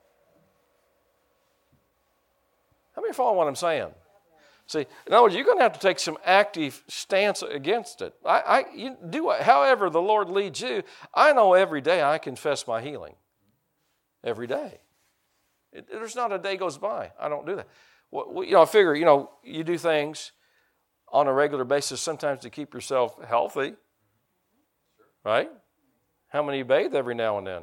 How 2.97 3.03
many 3.03 3.13
follow 3.13 3.37
what 3.37 3.49
I'm 3.49 3.57
saying? 3.57 3.91
See, 4.67 4.87
in 5.07 5.13
other 5.13 5.25
words, 5.25 5.35
you're 5.35 5.45
going 5.45 5.59
to 5.59 5.63
have 5.63 5.75
to 5.75 5.81
take 5.81 5.99
some 5.99 6.17
active 6.25 6.83
stance 6.89 7.43
against 7.43 8.01
it. 8.01 8.15
I, 8.25 8.41
I 8.41 8.65
you 8.75 8.97
do 9.11 9.31
however 9.31 9.91
the 9.91 10.01
Lord 10.01 10.31
leads 10.31 10.61
you. 10.61 10.83
I 11.13 11.33
know 11.33 11.53
every 11.53 11.83
day 11.83 12.03
I 12.03 12.19
confess 12.19 12.67
my 12.67 12.81
healing. 12.81 13.15
Every 14.23 14.47
day. 14.47 14.81
It, 15.73 15.89
there's 15.91 16.17
not 16.17 16.33
a 16.33 16.39
day 16.39 16.57
goes 16.57 16.79
by 16.79 17.13
I 17.21 17.29
don't 17.29 17.45
do 17.47 17.57
that. 17.57 17.69
Well, 18.11 18.45
you 18.45 18.53
know, 18.53 18.63
I 18.63 18.67
figure, 18.67 18.95
you 18.95 19.05
know, 19.05 19.31
you 19.43 19.65
do 19.65 19.77
things 19.77 20.33
on 21.15 21.29
a 21.29 21.33
regular 21.33 21.65
basis 21.65 22.01
sometimes 22.01 22.41
to 22.41 22.51
keep 22.51 22.75
yourself 22.75 23.17
healthy, 23.25 23.75
right? 25.25 25.49
How 26.27 26.43
many 26.43 26.65
bathe 26.65 26.93
every 26.93 27.15
now 27.15 27.39
and 27.39 27.47
then, 27.47 27.63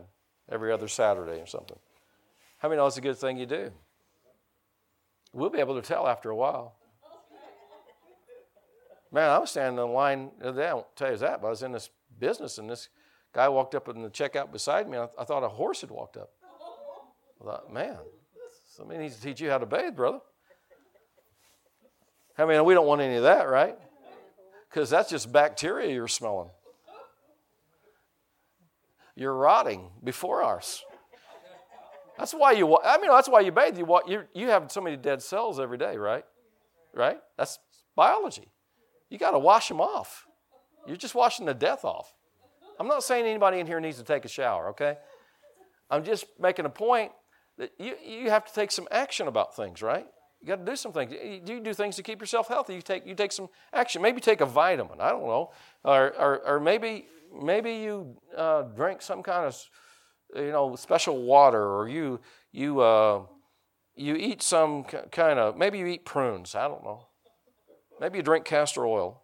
every 0.50 0.72
other 0.72 0.88
Saturday 0.88 1.42
or 1.42 1.46
something? 1.46 1.78
How 2.60 2.70
many 2.70 2.80
know 2.80 2.88
it's 2.88 2.96
a 2.96 3.02
good 3.02 3.18
thing 3.18 3.38
you 3.38 3.46
do? 3.46 3.72
We'll 5.34 5.50
be 5.50 5.60
able 5.60 5.76
to 5.76 5.86
tell 5.86 6.08
after 6.08 6.30
a 6.30 6.36
while. 6.36 6.76
Man, 9.12 9.30
I 9.30 9.38
was 9.38 9.50
standing 9.50 9.84
in 9.84 9.92
line 9.92 10.32
the. 10.40 10.70
I 10.70 10.74
won't 10.74 10.96
tell 10.96 11.12
you 11.12 11.18
that, 11.18 11.42
but 11.42 11.48
I 11.48 11.50
was 11.50 11.62
in 11.62 11.74
this 11.74 11.90
business 12.18 12.58
and 12.58 12.70
this 12.70 12.88
guy 13.34 13.50
walked 13.50 13.76
up 13.76 13.90
in 13.90 14.02
the 14.02 14.10
checkout 14.10 14.54
beside 14.54 14.90
me. 14.90 14.98
I, 14.98 15.10
I 15.20 15.26
thought 15.26 15.44
a 15.44 15.50
horse 15.50 15.82
had 15.82 15.92
walked 15.92 16.16
up. 16.16 16.32
I 17.42 17.44
thought, 17.44 17.74
man, 17.74 17.98
somebody 18.70 19.00
needs 19.00 19.18
to 19.18 19.22
teach 19.22 19.42
you 19.42 19.50
how 19.50 19.58
to 19.58 19.66
bathe, 19.66 19.98
brother. 19.98 20.22
I 22.42 22.46
mean, 22.46 22.64
we 22.66 22.74
don't 22.74 22.88
want 22.88 23.02
any 23.02 23.16
of 23.16 23.24
that, 23.24 23.48
right? 23.48 23.78
Because 24.70 24.90
that's 24.90 25.10
just 25.10 25.32
bacteria 25.32 25.94
you're 25.94 26.08
smelling. 26.08 26.50
You're 29.16 29.36
rotting 29.36 29.90
before 30.04 30.44
us. 30.44 30.84
That's 32.18 32.34
why 32.34 32.54
you. 32.54 32.78
I 32.84 32.98
mean, 32.98 33.12
that's 33.12 33.30
why 33.30 33.42
you 33.42 33.52
bathe. 33.52 33.78
You 33.78 34.02
you 34.08 34.24
you 34.34 34.48
have 34.50 34.72
so 34.72 34.82
many 34.82 34.98
dead 34.98 35.22
cells 35.22 35.60
every 35.60 35.78
day, 35.78 35.98
right? 35.98 36.24
Right. 36.94 37.18
That's 37.38 37.60
biology. 37.96 38.52
You 39.10 39.18
got 39.18 39.32
to 39.32 39.40
wash 39.40 39.68
them 39.68 39.82
off. 39.82 40.26
You're 40.88 40.98
just 40.98 41.16
washing 41.16 41.46
the 41.46 41.54
death 41.54 41.84
off. 41.86 42.14
I'm 42.80 42.88
not 42.88 43.04
saying 43.04 43.26
anybody 43.26 43.60
in 43.60 43.68
here 43.68 43.80
needs 43.80 43.98
to 43.98 44.04
take 44.04 44.26
a 44.26 44.30
shower. 44.30 44.70
Okay. 44.70 44.98
I'm 45.90 46.04
just 46.04 46.26
making 46.40 46.66
a 46.66 46.70
point 46.70 47.12
that 47.58 47.72
you 47.78 47.96
you 48.04 48.30
have 48.30 48.46
to 48.46 48.54
take 48.54 48.72
some 48.72 48.88
action 48.90 49.28
about 49.28 49.56
things, 49.56 49.82
right? 49.82 50.08
You 50.42 50.48
got 50.48 50.66
to 50.66 50.72
do 50.72 50.76
some 50.76 50.92
things. 50.92 51.14
You 51.46 51.60
do 51.60 51.74
things 51.74 51.96
to 51.98 52.04
keep 52.04 52.20
yourself 52.20 52.48
healthy. 52.48 52.74
You 52.74 52.82
take, 52.82 53.06
you 53.06 53.14
take 53.14 53.32
some 53.32 53.48
action. 53.72 54.02
Maybe 54.02 54.20
take 54.20 54.42
a 54.42 54.46
vitamin. 54.46 55.00
I 55.00 55.10
don't 55.10 55.28
know. 55.28 55.52
Or, 55.84 56.16
or, 56.18 56.40
or 56.48 56.60
maybe, 56.60 57.06
maybe 57.44 57.74
you 57.74 58.18
uh, 58.36 58.64
drink 58.64 59.04
some 59.04 59.22
kind 59.22 59.46
of, 59.46 59.56
you 60.36 60.52
know, 60.52 60.76
special 60.76 61.22
water, 61.22 61.64
or 61.64 61.88
you, 61.88 62.20
you, 62.52 62.80
uh, 62.80 63.22
you 63.96 64.16
eat 64.16 64.42
some 64.42 64.84
kind 64.84 65.38
of, 65.38 65.58
maybe 65.58 65.78
you 65.78 65.86
eat 65.86 66.06
prunes. 66.06 66.56
I 66.56 66.68
don't 66.68 66.84
know. 66.84 67.06
Maybe 68.00 68.18
you 68.18 68.24
drink 68.24 68.46
castor 68.46 68.88
oil. 68.88 69.22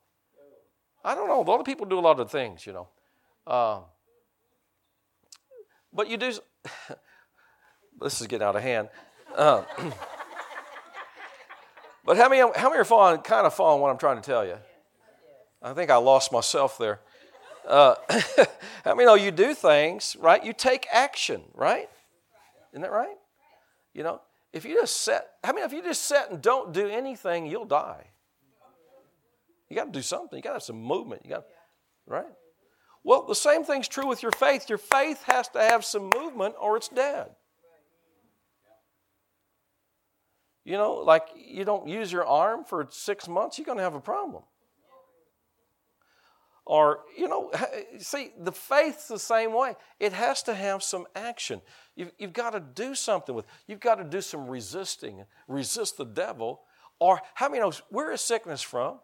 I 1.04 1.16
don't 1.16 1.28
know. 1.28 1.42
A 1.42 1.50
lot 1.50 1.60
of 1.60 1.66
people 1.66 1.88
do 1.88 1.98
a 1.98 2.02
lot 2.02 2.20
of 2.20 2.30
things, 2.30 2.68
you 2.68 2.74
know. 2.74 2.88
Uh, 3.48 3.80
but 5.92 6.10
you 6.10 6.18
do, 6.18 6.32
this 8.02 8.22
is 8.22 8.28
getting 8.28 8.46
out 8.46 8.56
of 8.56 8.62
hand. 8.62 8.90
But 12.08 12.16
how 12.16 12.30
many, 12.30 12.40
how 12.56 12.70
many 12.70 12.80
are 12.80 12.86
following, 12.86 13.20
kind 13.20 13.46
of 13.46 13.54
following 13.54 13.82
what 13.82 13.92
I'm 13.92 13.98
trying 13.98 14.16
to 14.16 14.22
tell 14.22 14.46
you? 14.46 14.56
I 15.62 15.74
think 15.74 15.92
I 15.92 15.98
lost 15.98 16.32
myself 16.32 16.78
there. 16.78 17.02
Uh, 17.68 17.96
how 18.86 18.96
many 18.96 19.06
know 19.06 19.16
you 19.16 19.30
do 19.30 19.54
things, 19.54 20.16
right? 20.18 20.42
You 20.42 20.54
take 20.54 20.88
action, 20.90 21.42
right? 21.54 21.90
Isn't 22.72 22.84
that 22.84 22.94
right? 22.94 23.18
You 23.94 24.04
know, 24.04 24.22
if 24.54 24.64
you 24.64 24.76
just 24.76 25.02
sit, 25.02 25.22
how 25.44 25.52
many 25.52 25.66
if 25.66 25.74
you 25.74 25.84
just 25.84 26.04
sit 26.04 26.32
and 26.32 26.42
don't 26.42 26.72
do 26.72 26.88
anything, 26.88 27.46
you'll 27.46 27.66
die. 27.66 28.06
You 29.70 29.76
got 29.76 29.88
to 29.88 29.92
do 29.92 30.02
something. 30.02 30.38
You 30.38 30.44
got 30.44 30.52
to 30.52 30.56
have 30.56 30.64
some 30.64 30.82
movement. 30.82 31.24
You 31.26 31.32
got, 31.32 31.46
right? 32.06 32.24
Well, 33.04 33.26
the 33.28 33.36
same 33.36 33.66
thing's 33.66 33.90
true 33.90 34.08
with 34.08 34.24
your 34.24 34.32
faith. 34.32 34.70
Your 34.70 34.78
faith 34.78 35.24
has 35.24 35.50
to 35.50 35.60
have 35.60 35.84
some 35.84 36.10
movement, 36.16 36.56
or 36.58 36.78
it's 36.78 36.88
dead. 36.88 37.32
You 40.68 40.74
know, 40.74 40.96
like 40.96 41.30
you 41.34 41.64
don't 41.64 41.88
use 41.88 42.12
your 42.12 42.26
arm 42.26 42.66
for 42.66 42.86
six 42.90 43.30
months, 43.30 43.58
you're 43.58 43.64
going 43.64 43.78
to 43.78 43.86
have 43.86 43.96
a 43.96 44.02
problem. 44.02 44.44
Or, 46.66 47.06
you 47.18 47.30
know, 47.30 47.50
see, 48.00 48.32
the 48.38 48.52
faith's 48.52 49.08
the 49.08 49.18
same 49.18 49.54
way. 49.54 49.78
It 49.98 50.12
has 50.12 50.44
to 50.44 50.54
have 50.54 50.84
some 50.84 51.08
action. 51.16 51.62
You've, 51.96 52.12
you've 52.20 52.34
got 52.34 52.50
to 52.50 52.60
do 52.60 52.96
something 52.96 53.34
with 53.34 53.46
You've 53.66 53.80
got 53.80 53.96
to 53.96 54.04
do 54.04 54.20
some 54.20 54.50
resisting, 54.50 55.24
resist 55.48 55.96
the 55.96 56.04
devil. 56.04 56.60
Or, 57.00 57.22
how 57.36 57.48
many 57.48 57.62
know, 57.62 57.72
where 57.88 58.12
is 58.12 58.20
sickness 58.20 58.62
from? 58.62 59.00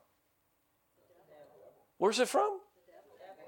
Where's 1.98 2.20
it 2.20 2.28
from? 2.28 2.60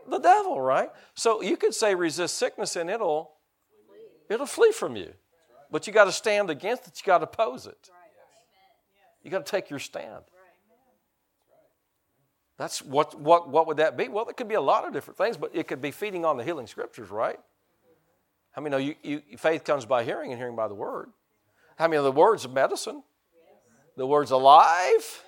The 0.10 0.20
devil, 0.20 0.62
right? 0.62 0.90
So 1.16 1.42
you 1.42 1.58
could 1.58 1.74
say 1.74 1.96
resist 1.96 2.38
sickness 2.38 2.78
and 2.78 2.90
it'll 2.90 3.32
it'll 4.30 4.46
flee 4.46 4.72
from 4.72 4.96
you. 4.96 5.12
But 5.70 5.86
you 5.86 5.92
got 5.92 6.06
to 6.06 6.14
stand 6.14 6.50
against 6.50 6.88
it, 6.88 6.94
you 6.96 7.06
got 7.06 7.18
to 7.18 7.26
oppose 7.26 7.68
it. 7.68 7.90
You 9.26 9.32
got 9.32 9.44
to 9.44 9.52
take 9.52 9.72
your 9.72 9.80
stand. 9.80 10.24
That's 12.58 12.84
what, 12.84 13.20
what, 13.20 13.50
what 13.50 13.66
would 13.68 13.78
that 13.78 13.98
be? 13.98 14.08
Well, 14.08 14.30
it 14.30 14.38
could 14.38 14.48
be 14.48 14.56
a 14.56 14.62
lot 14.62 14.86
of 14.86 14.94
different 14.94 15.18
things, 15.18 15.36
but 15.36 15.50
it 15.54 15.68
could 15.68 15.82
be 15.82 15.90
feeding 15.90 16.24
on 16.24 16.38
the 16.38 16.44
healing 16.44 16.68
scriptures, 16.68 17.10
right? 17.10 17.40
How 18.52 18.62
many 18.62 18.72
know 18.72 18.78
you, 18.78 18.96
you, 19.02 19.22
faith 19.38 19.64
comes 19.64 19.86
by 19.86 20.04
hearing 20.04 20.32
and 20.32 20.40
hearing 20.40 20.56
by 20.56 20.68
the 20.68 20.76
word? 20.76 21.10
How 21.76 21.88
many 21.88 21.98
of 21.98 22.04
the 22.04 22.12
words 22.12 22.46
of 22.46 22.54
medicine? 22.54 23.02
The 23.98 24.06
word's 24.06 24.32
alive. 24.32 25.24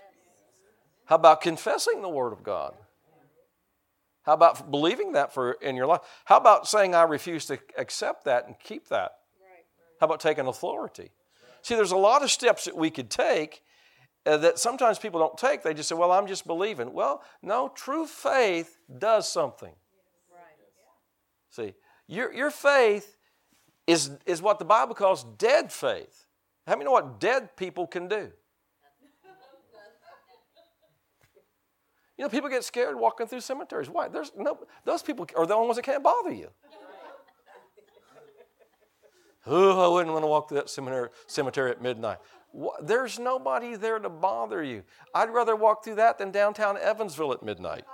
How 1.05 1.15
about 1.15 1.41
confessing 1.41 2.03
the 2.03 2.09
word 2.09 2.33
of 2.33 2.43
God? 2.43 2.75
How 4.21 4.33
about 4.33 4.69
believing 4.69 5.13
that 5.13 5.33
for 5.33 5.53
in 5.53 5.75
your 5.75 5.87
life? 5.87 6.01
How 6.25 6.37
about 6.37 6.67
saying 6.67 6.93
I 6.93 7.03
refuse 7.03 7.47
to 7.47 7.57
accept 7.77 8.25
that 8.25 8.45
and 8.45 8.59
keep 8.59 8.89
that? 8.89 9.13
How 9.99 10.05
about 10.05 10.19
taking 10.19 10.45
authority? 10.45 11.09
See, 11.63 11.75
there's 11.75 11.91
a 11.91 11.97
lot 11.97 12.23
of 12.23 12.29
steps 12.29 12.65
that 12.65 12.77
we 12.77 12.91
could 12.91 13.09
take 13.09 13.63
uh, 14.27 14.37
that 14.37 14.59
sometimes 14.59 14.99
people 14.99 15.19
don't 15.19 15.37
take. 15.37 15.63
They 15.63 15.73
just 15.73 15.89
say, 15.89 15.95
"Well, 15.95 16.11
I'm 16.11 16.27
just 16.27 16.45
believing." 16.45 16.93
Well, 16.93 17.23
no, 17.41 17.69
true 17.69 18.05
faith 18.05 18.77
does 18.99 19.31
something. 19.31 19.73
See, 21.49 21.73
your 22.07 22.31
your 22.33 22.51
faith 22.51 23.17
is 23.87 24.11
is 24.25 24.41
what 24.41 24.59
the 24.59 24.65
Bible 24.65 24.93
calls 24.93 25.23
dead 25.23 25.71
faith. 25.71 26.27
How 26.67 26.73
many 26.73 26.85
know 26.85 26.91
what 26.91 27.19
dead 27.19 27.55
people 27.55 27.87
can 27.87 28.07
do? 28.07 28.31
You 32.17 32.25
know, 32.25 32.29
people 32.29 32.49
get 32.49 32.63
scared 32.63 32.99
walking 32.99 33.27
through 33.27 33.41
cemeteries. 33.41 33.89
Why? 33.89 34.07
There's 34.07 34.31
no, 34.35 34.57
those 34.83 35.03
people 35.03 35.27
are 35.35 35.45
the 35.45 35.53
only 35.53 35.67
ones 35.67 35.75
that 35.75 35.83
can't 35.83 36.03
bother 36.03 36.33
you. 36.33 36.49
oh, 39.45 39.85
I 39.85 39.87
wouldn't 39.93 40.11
want 40.11 40.23
to 40.23 40.27
walk 40.27 40.49
through 40.49 40.57
that 40.57 40.69
cemetery, 40.69 41.09
cemetery 41.27 41.69
at 41.69 41.79
midnight. 41.79 42.17
There's 42.81 43.19
nobody 43.19 43.75
there 43.75 43.99
to 43.99 44.09
bother 44.09 44.63
you. 44.63 44.83
I'd 45.13 45.29
rather 45.29 45.55
walk 45.55 45.83
through 45.83 45.95
that 45.95 46.17
than 46.17 46.31
downtown 46.31 46.77
Evansville 46.77 47.33
at 47.33 47.43
midnight, 47.43 47.85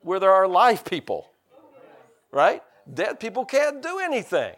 where 0.00 0.20
there 0.20 0.32
are 0.32 0.46
live 0.46 0.84
people, 0.84 1.30
right? 2.30 2.62
Dead 2.92 3.18
people 3.18 3.44
can't 3.44 3.82
do 3.82 3.98
anything. 3.98 4.54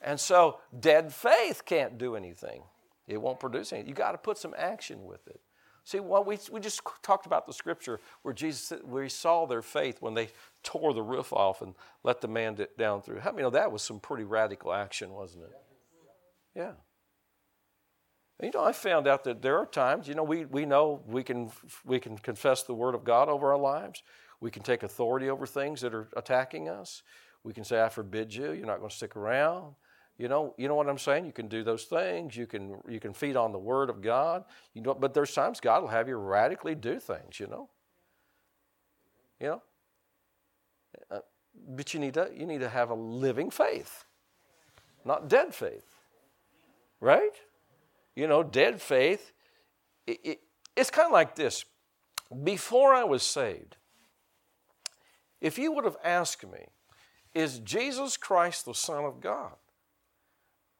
And 0.00 0.18
so, 0.18 0.58
dead 0.78 1.12
faith 1.12 1.62
can't 1.64 1.96
do 1.96 2.16
anything. 2.16 2.62
It 3.06 3.20
won't 3.20 3.38
produce 3.38 3.72
anything. 3.72 3.88
You 3.88 3.94
got 3.94 4.12
to 4.12 4.18
put 4.18 4.36
some 4.36 4.54
action 4.56 5.04
with 5.04 5.26
it. 5.28 5.40
See, 5.84 5.98
well, 5.98 6.22
we, 6.22 6.38
we 6.50 6.60
just 6.60 6.80
talked 7.02 7.26
about 7.26 7.46
the 7.46 7.52
scripture 7.52 8.00
where 8.22 8.32
Jesus 8.32 8.78
where 8.84 9.02
he 9.02 9.08
saw 9.08 9.46
their 9.46 9.62
faith 9.62 9.96
when 10.00 10.14
they 10.14 10.28
tore 10.62 10.94
the 10.94 11.02
roof 11.02 11.32
off 11.32 11.60
and 11.60 11.74
let 12.04 12.20
the 12.20 12.28
man 12.28 12.56
down 12.78 13.02
through. 13.02 13.18
How 13.18 13.32
many 13.32 13.42
know 13.42 13.50
that 13.50 13.72
was 13.72 13.82
some 13.82 13.98
pretty 13.98 14.22
radical 14.22 14.72
action, 14.72 15.10
wasn't 15.10 15.44
it? 15.44 15.52
Yeah. 16.54 16.72
You 18.40 18.50
know, 18.52 18.64
I 18.64 18.72
found 18.72 19.06
out 19.06 19.24
that 19.24 19.42
there 19.42 19.58
are 19.58 19.66
times, 19.66 20.08
you 20.08 20.14
know, 20.14 20.24
we, 20.24 20.46
we 20.46 20.64
know 20.64 21.02
we 21.06 21.22
can, 21.22 21.52
we 21.84 22.00
can 22.00 22.18
confess 22.18 22.62
the 22.64 22.74
word 22.74 22.94
of 22.94 23.04
God 23.04 23.28
over 23.28 23.52
our 23.52 23.58
lives. 23.58 24.02
We 24.40 24.50
can 24.50 24.62
take 24.62 24.82
authority 24.82 25.30
over 25.30 25.46
things 25.46 25.80
that 25.82 25.94
are 25.94 26.08
attacking 26.16 26.68
us. 26.68 27.02
We 27.44 27.52
can 27.52 27.62
say, 27.64 27.82
I 27.82 27.88
forbid 27.88 28.34
you, 28.34 28.52
you're 28.52 28.66
not 28.66 28.78
going 28.78 28.90
to 28.90 28.96
stick 28.96 29.16
around. 29.16 29.74
You 30.18 30.28
know, 30.28 30.54
you 30.58 30.68
know 30.68 30.74
what 30.74 30.88
I'm 30.88 30.98
saying? 30.98 31.24
You 31.24 31.32
can 31.32 31.48
do 31.48 31.64
those 31.64 31.84
things. 31.84 32.36
You 32.36 32.46
can 32.46 32.80
you 32.88 33.00
can 33.00 33.12
feed 33.14 33.36
on 33.36 33.50
the 33.50 33.58
Word 33.58 33.88
of 33.90 34.02
God. 34.02 34.44
You 34.74 34.82
know, 34.82 34.94
but 34.94 35.14
there's 35.14 35.34
times 35.34 35.58
God 35.58 35.82
will 35.82 35.88
have 35.88 36.06
you 36.06 36.16
radically 36.16 36.74
do 36.74 37.00
things. 37.00 37.40
You 37.40 37.46
know. 37.46 37.70
You 39.40 39.46
know. 39.48 39.62
Uh, 41.10 41.18
but 41.70 41.94
you 41.94 42.00
need 42.00 42.14
to 42.14 42.30
you 42.36 42.46
need 42.46 42.60
to 42.60 42.68
have 42.68 42.90
a 42.90 42.94
living 42.94 43.50
faith, 43.50 44.04
not 45.04 45.28
dead 45.28 45.54
faith. 45.54 45.96
Right? 47.00 47.34
You 48.14 48.26
know, 48.26 48.42
dead 48.42 48.80
faith. 48.80 49.32
It, 50.06 50.20
it, 50.24 50.40
it's 50.76 50.90
kind 50.90 51.06
of 51.06 51.12
like 51.12 51.34
this. 51.34 51.64
Before 52.44 52.94
I 52.94 53.04
was 53.04 53.22
saved, 53.22 53.76
if 55.40 55.58
you 55.58 55.72
would 55.72 55.84
have 55.84 55.98
asked 56.02 56.44
me, 56.44 56.66
"Is 57.34 57.58
Jesus 57.58 58.16
Christ 58.16 58.64
the 58.64 58.74
Son 58.74 59.04
of 59.04 59.20
God?" 59.20 59.52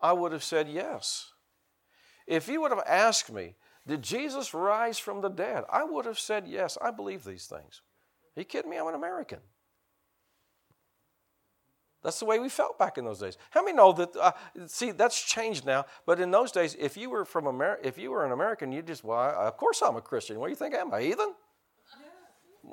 I 0.01 0.13
would 0.13 0.33
have 0.33 0.43
said 0.43 0.69
yes. 0.69 1.33
If 2.27 2.49
you 2.49 2.61
would 2.61 2.73
have 2.73 2.83
asked 2.87 3.33
me, 3.33 3.55
did 3.87 4.03
Jesus 4.03 4.53
rise 4.53 4.99
from 4.99 5.21
the 5.21 5.29
dead? 5.29 5.65
I 5.71 5.85
would 5.85 6.07
have 6.07 6.19
said 6.19 6.47
yes. 6.47 6.77
I 6.83 6.91
believe 6.91 7.25
these 7.25 7.47
things. 7.47 7.83
Are 8.37 8.41
you 8.41 8.45
kidding 8.45 8.71
me? 8.71 8.79
I'm 8.79 8.89
an 8.89 8.95
American. 8.95 9.39
That's 12.03 12.19
the 12.19 12.25
way 12.25 12.39
we 12.39 12.49
felt 12.49 12.79
back 12.79 12.99
in 12.99 13.05
those 13.05 13.21
days. 13.21 13.39
How 13.51 13.63
many 13.63 13.77
know 13.77 13.93
that? 13.93 14.17
Uh, 14.17 14.33
see, 14.67 14.91
that's 14.91 15.21
changed 15.23 15.65
now. 15.65 15.87
But 16.05 16.19
in 16.21 16.31
those 16.31 16.51
days, 16.51 16.77
if 16.79 16.97
you 16.97 17.11
were 17.11 17.25
from 17.25 17.47
America, 17.47 17.87
if 17.87 17.97
you 17.97 18.11
were 18.11 18.25
an 18.27 18.33
American, 18.33 18.73
you 18.73 18.83
just, 18.83 19.05
well, 19.05 19.19
of 19.19 19.57
course 19.57 19.83
I'm 19.83 19.97
a 19.97 20.01
Christian. 20.01 20.39
What 20.39 20.47
do 20.47 20.51
you 20.51 20.57
think? 20.57 20.75
I 20.75 20.79
Am 20.79 20.93
I 20.93 21.03
heathen? 21.03 21.35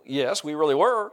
Yes, 0.05 0.43
we 0.43 0.55
really 0.55 0.75
were, 0.75 1.11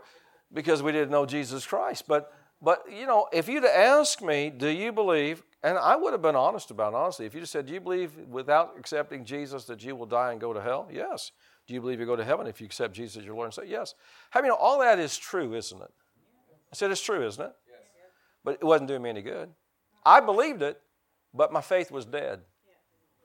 because 0.53 0.83
we 0.83 0.93
didn't 0.93 1.11
know 1.11 1.27
Jesus 1.27 1.67
Christ. 1.67 2.05
But, 2.09 2.33
but 2.62 2.85
you 2.91 3.07
know, 3.07 3.29
if 3.33 3.49
you'd 3.49 3.64
asked 3.64 4.23
me, 4.23 4.51
do 4.51 4.69
you 4.69 4.93
believe? 4.93 5.43
And 5.62 5.77
I 5.77 5.97
would 5.97 6.12
have 6.12 6.23
been 6.23 6.37
honest 6.37 6.71
about 6.71 6.93
it, 6.93 6.97
honestly. 6.97 7.27
If 7.27 7.35
you 7.35 7.41
just 7.41 7.53
said, 7.53 7.67
Do 7.67 7.73
you 7.73 7.81
believe 7.81 8.17
without 8.29 8.75
accepting 8.79 9.25
Jesus 9.25 9.64
that 9.64 9.83
you 9.83 9.97
will 9.97 10.07
die 10.07 10.31
and 10.31 10.41
go 10.41 10.53
to 10.53 10.62
hell? 10.62 10.89
Yes. 10.93 11.33
Do 11.67 11.75
you 11.75 11.81
believe 11.81 11.99
you 11.99 12.07
go 12.07 12.14
to 12.14 12.25
heaven 12.25 12.47
if 12.47 12.61
you 12.61 12.67
accept 12.67 12.95
Jesus 12.95 13.17
as 13.17 13.25
your 13.25 13.35
Lord 13.35 13.47
and 13.47 13.55
say, 13.55 13.64
Yes. 13.67 13.95
How 14.31 14.41
I 14.41 14.47
know 14.47 14.55
all 14.55 14.79
that 14.79 15.01
is 15.01 15.19
true, 15.19 15.55
isn't 15.55 15.83
it? 15.83 15.91
I 16.73 16.77
said, 16.77 16.93
It's 16.93 17.03
true, 17.03 17.27
isn't 17.27 17.45
it? 17.45 17.53
But 18.47 18.55
it 18.61 18.64
wasn't 18.64 18.86
doing 18.86 19.03
me 19.03 19.11
any 19.11 19.22
good. 19.22 19.51
I 20.05 20.20
believed 20.20 20.62
it, 20.62 20.80
but 21.34 21.53
my 21.53 21.61
faith 21.61 21.90
was 21.90 22.07
dead. 22.07 22.42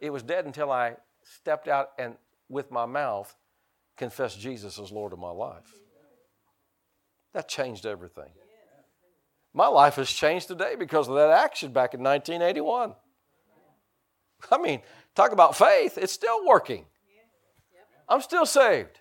It 0.01 0.09
was 0.09 0.24
dead 0.24 0.45
until 0.45 0.72
I 0.72 0.95
stepped 1.22 1.67
out 1.67 1.91
and 1.99 2.15
with 2.49 2.72
my 2.72 2.88
mouth 2.88 3.34
confessed 3.95 4.39
Jesus 4.39 4.80
as 4.80 4.91
Lord 4.91 5.13
of 5.13 5.19
my 5.19 5.30
life. 5.30 5.76
That 7.34 7.47
changed 7.47 7.86
everything. 7.86 8.32
My 9.53 9.67
life 9.67 9.97
has 9.97 10.09
changed 10.09 10.47
today 10.47 10.74
because 10.76 11.07
of 11.07 11.13
that 11.13 11.30
action 11.30 11.72
back 11.72 11.93
in 11.93 12.01
1981. 12.01 12.95
I 14.51 14.57
mean, 14.57 14.82
talk 15.13 15.34
about 15.34 15.55
faith, 15.55 15.99
it's 15.99 16.13
still 16.13 16.47
working. 16.47 16.86
I'm 18.09 18.22
still 18.22 18.47
saved. 18.47 18.99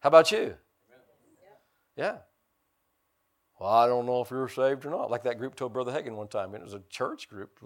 How 0.00 0.08
about 0.08 0.30
you? 0.30 0.54
Yeah. 1.96 2.16
Well, 3.58 3.70
I 3.70 3.86
don't 3.86 4.04
know 4.04 4.20
if 4.20 4.30
you're 4.30 4.48
saved 4.48 4.84
or 4.84 4.90
not. 4.90 5.10
Like 5.10 5.22
that 5.22 5.38
group 5.38 5.54
told 5.54 5.72
Brother 5.72 5.92
Hagin 5.92 6.14
one 6.14 6.28
time. 6.28 6.54
It 6.54 6.62
was 6.62 6.74
a 6.74 6.82
church 6.90 7.28
group. 7.28 7.58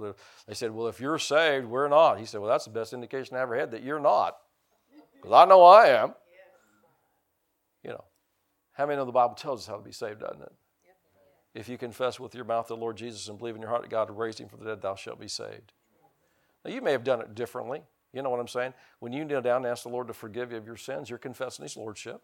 They 0.47 0.55
said, 0.55 0.71
Well, 0.71 0.87
if 0.87 1.01
you're 1.01 1.19
saved, 1.19 1.67
we're 1.67 1.89
not. 1.89 2.19
He 2.19 2.27
said, 2.27 2.41
Well, 2.41 2.51
that's 2.51 2.65
the 2.65 2.71
best 2.71 2.93
indication 2.93 3.37
I 3.37 3.41
ever 3.41 3.57
had 3.57 3.73
that 3.73 3.83
you're 3.83 3.99
not. 3.99 4.37
Because 5.17 5.33
I 5.33 5.45
know 5.47 5.65
I 5.65 5.89
am. 5.89 6.15
You 7.83 7.91
know, 7.91 8.05
how 8.73 8.87
many 8.87 8.97
know 8.97 9.05
the 9.05 9.13
Bible 9.13 9.35
tells 9.35 9.63
us 9.63 9.67
how 9.67 9.77
to 9.77 9.83
be 9.83 9.93
saved, 9.93 10.21
doesn't 10.21 10.43
it? 10.43 10.53
If 11.55 11.69
you 11.69 11.77
confess 11.77 12.21
with 12.21 12.35
your 12.35 12.45
mouth 12.45 12.69
the 12.69 12.77
Lord 12.77 12.97
Jesus 12.97 13.29
and 13.29 13.37
believe 13.37 13.57
in 13.57 13.61
your 13.61 13.71
heart 13.71 13.83
that 13.83 13.91
God 13.91 14.11
raised 14.11 14.39
him 14.39 14.49
from 14.49 14.61
the 14.61 14.67
dead, 14.67 14.83
thou 14.83 14.95
shalt 14.95 15.19
be 15.19 15.29
saved. 15.29 15.73
Now, 16.65 16.71
you 16.71 16.81
may 16.81 16.93
have 16.93 17.03
done 17.03 17.21
it 17.21 17.35
differently. 17.35 17.83
You 18.13 18.23
know 18.23 18.31
what 18.31 18.41
I'm 18.41 18.49
saying? 18.49 18.75
When 19.01 19.13
you 19.13 19.25
kneel 19.25 19.41
down 19.41 19.65
and 19.65 19.67
ask 19.67 19.83
the 19.83 19.89
Lord 19.89 20.09
to 20.09 20.15
forgive 20.15 20.53
you 20.53 20.59
of 20.59 20.67
your 20.67 20.77
sins, 20.77 21.11
you're 21.11 21.19
confessing 21.19 21.65
his 21.65 21.77
lordship. 21.77 22.23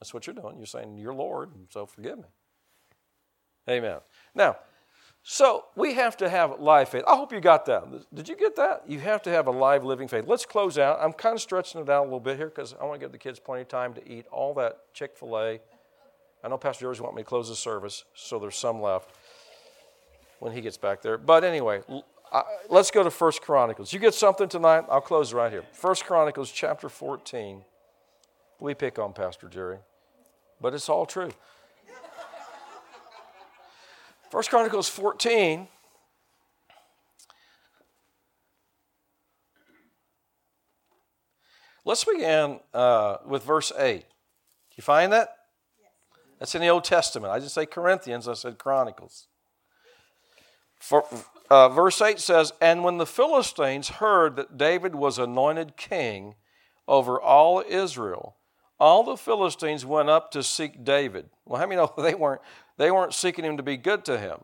That's 0.00 0.12
what 0.12 0.26
you're 0.26 0.34
doing. 0.34 0.56
You're 0.56 0.66
saying, 0.66 0.96
You're 0.96 1.14
Lord, 1.14 1.50
so 1.70 1.86
forgive 1.86 2.18
me. 2.18 2.24
Amen. 3.68 3.98
Now, 4.34 4.56
so 5.22 5.66
we 5.76 5.94
have 5.94 6.16
to 6.16 6.28
have 6.28 6.58
live 6.58 6.88
faith. 6.88 7.04
I 7.06 7.14
hope 7.14 7.32
you 7.32 7.40
got 7.40 7.64
that. 7.66 7.84
Did 8.12 8.28
you 8.28 8.36
get 8.36 8.56
that? 8.56 8.82
You 8.88 8.98
have 9.00 9.22
to 9.22 9.30
have 9.30 9.46
a 9.46 9.52
live, 9.52 9.84
living 9.84 10.08
faith. 10.08 10.24
Let's 10.26 10.44
close 10.44 10.78
out. 10.78 10.98
I'm 11.00 11.12
kind 11.12 11.34
of 11.34 11.40
stretching 11.40 11.80
it 11.80 11.88
out 11.88 12.02
a 12.02 12.04
little 12.04 12.20
bit 12.20 12.36
here 12.36 12.48
because 12.48 12.74
I 12.80 12.84
want 12.84 13.00
to 13.00 13.04
give 13.04 13.12
the 13.12 13.18
kids 13.18 13.38
plenty 13.38 13.62
of 13.62 13.68
time 13.68 13.94
to 13.94 14.12
eat 14.12 14.26
all 14.32 14.52
that 14.54 14.92
Chick 14.94 15.16
fil 15.16 15.38
A 15.38 15.60
I 16.44 16.48
know 16.48 16.58
Pastor 16.58 16.86
George 16.86 17.00
wants 17.00 17.14
me 17.14 17.22
to 17.22 17.28
close 17.28 17.48
the 17.48 17.54
service, 17.54 18.04
so 18.14 18.38
there's 18.38 18.56
some 18.56 18.82
left 18.82 19.10
when 20.40 20.52
he 20.52 20.60
gets 20.60 20.76
back 20.76 21.00
there. 21.00 21.16
But 21.16 21.44
anyway, 21.44 21.82
let's 22.68 22.90
go 22.90 23.04
to 23.04 23.10
First 23.10 23.42
Chronicles. 23.42 23.92
You 23.92 24.00
get 24.00 24.14
something 24.14 24.48
tonight? 24.48 24.84
I'll 24.90 25.00
close 25.00 25.32
right 25.32 25.52
here. 25.52 25.62
First 25.72 26.04
Chronicles 26.04 26.50
chapter 26.50 26.88
14. 26.88 27.62
We 28.58 28.74
pick 28.74 28.98
on 28.98 29.12
Pastor 29.12 29.48
Jerry, 29.48 29.78
but 30.60 30.74
it's 30.74 30.88
all 30.88 31.06
true. 31.06 31.30
First 34.32 34.48
Chronicles 34.48 34.88
14. 34.88 35.68
Let's 41.84 42.02
begin 42.02 42.58
uh, 42.72 43.18
with 43.26 43.44
verse 43.44 43.72
8. 43.76 44.06
You 44.74 44.82
find 44.82 45.12
that? 45.12 45.36
That's 46.38 46.54
in 46.54 46.62
the 46.62 46.68
Old 46.68 46.84
Testament. 46.84 47.30
I 47.30 47.40
didn't 47.40 47.50
say 47.50 47.66
Corinthians, 47.66 48.26
I 48.26 48.32
said 48.32 48.56
Chronicles. 48.56 49.26
For, 50.80 51.04
uh, 51.50 51.68
verse 51.68 52.00
8 52.00 52.18
says, 52.18 52.54
And 52.58 52.82
when 52.82 52.96
the 52.96 53.04
Philistines 53.04 53.90
heard 53.90 54.36
that 54.36 54.56
David 54.56 54.94
was 54.94 55.18
anointed 55.18 55.76
king 55.76 56.36
over 56.88 57.20
all 57.20 57.62
Israel, 57.68 58.36
all 58.80 59.04
the 59.04 59.18
Philistines 59.18 59.84
went 59.84 60.08
up 60.08 60.30
to 60.30 60.42
seek 60.42 60.82
David. 60.84 61.28
Well, 61.52 61.60
how 61.60 61.66
many 61.66 61.76
know 61.76 61.92
they 62.02 62.14
weren't, 62.14 62.40
they 62.78 62.90
weren't 62.90 63.12
seeking 63.12 63.44
him 63.44 63.58
to 63.58 63.62
be 63.62 63.76
good 63.76 64.06
to 64.06 64.18
him? 64.18 64.38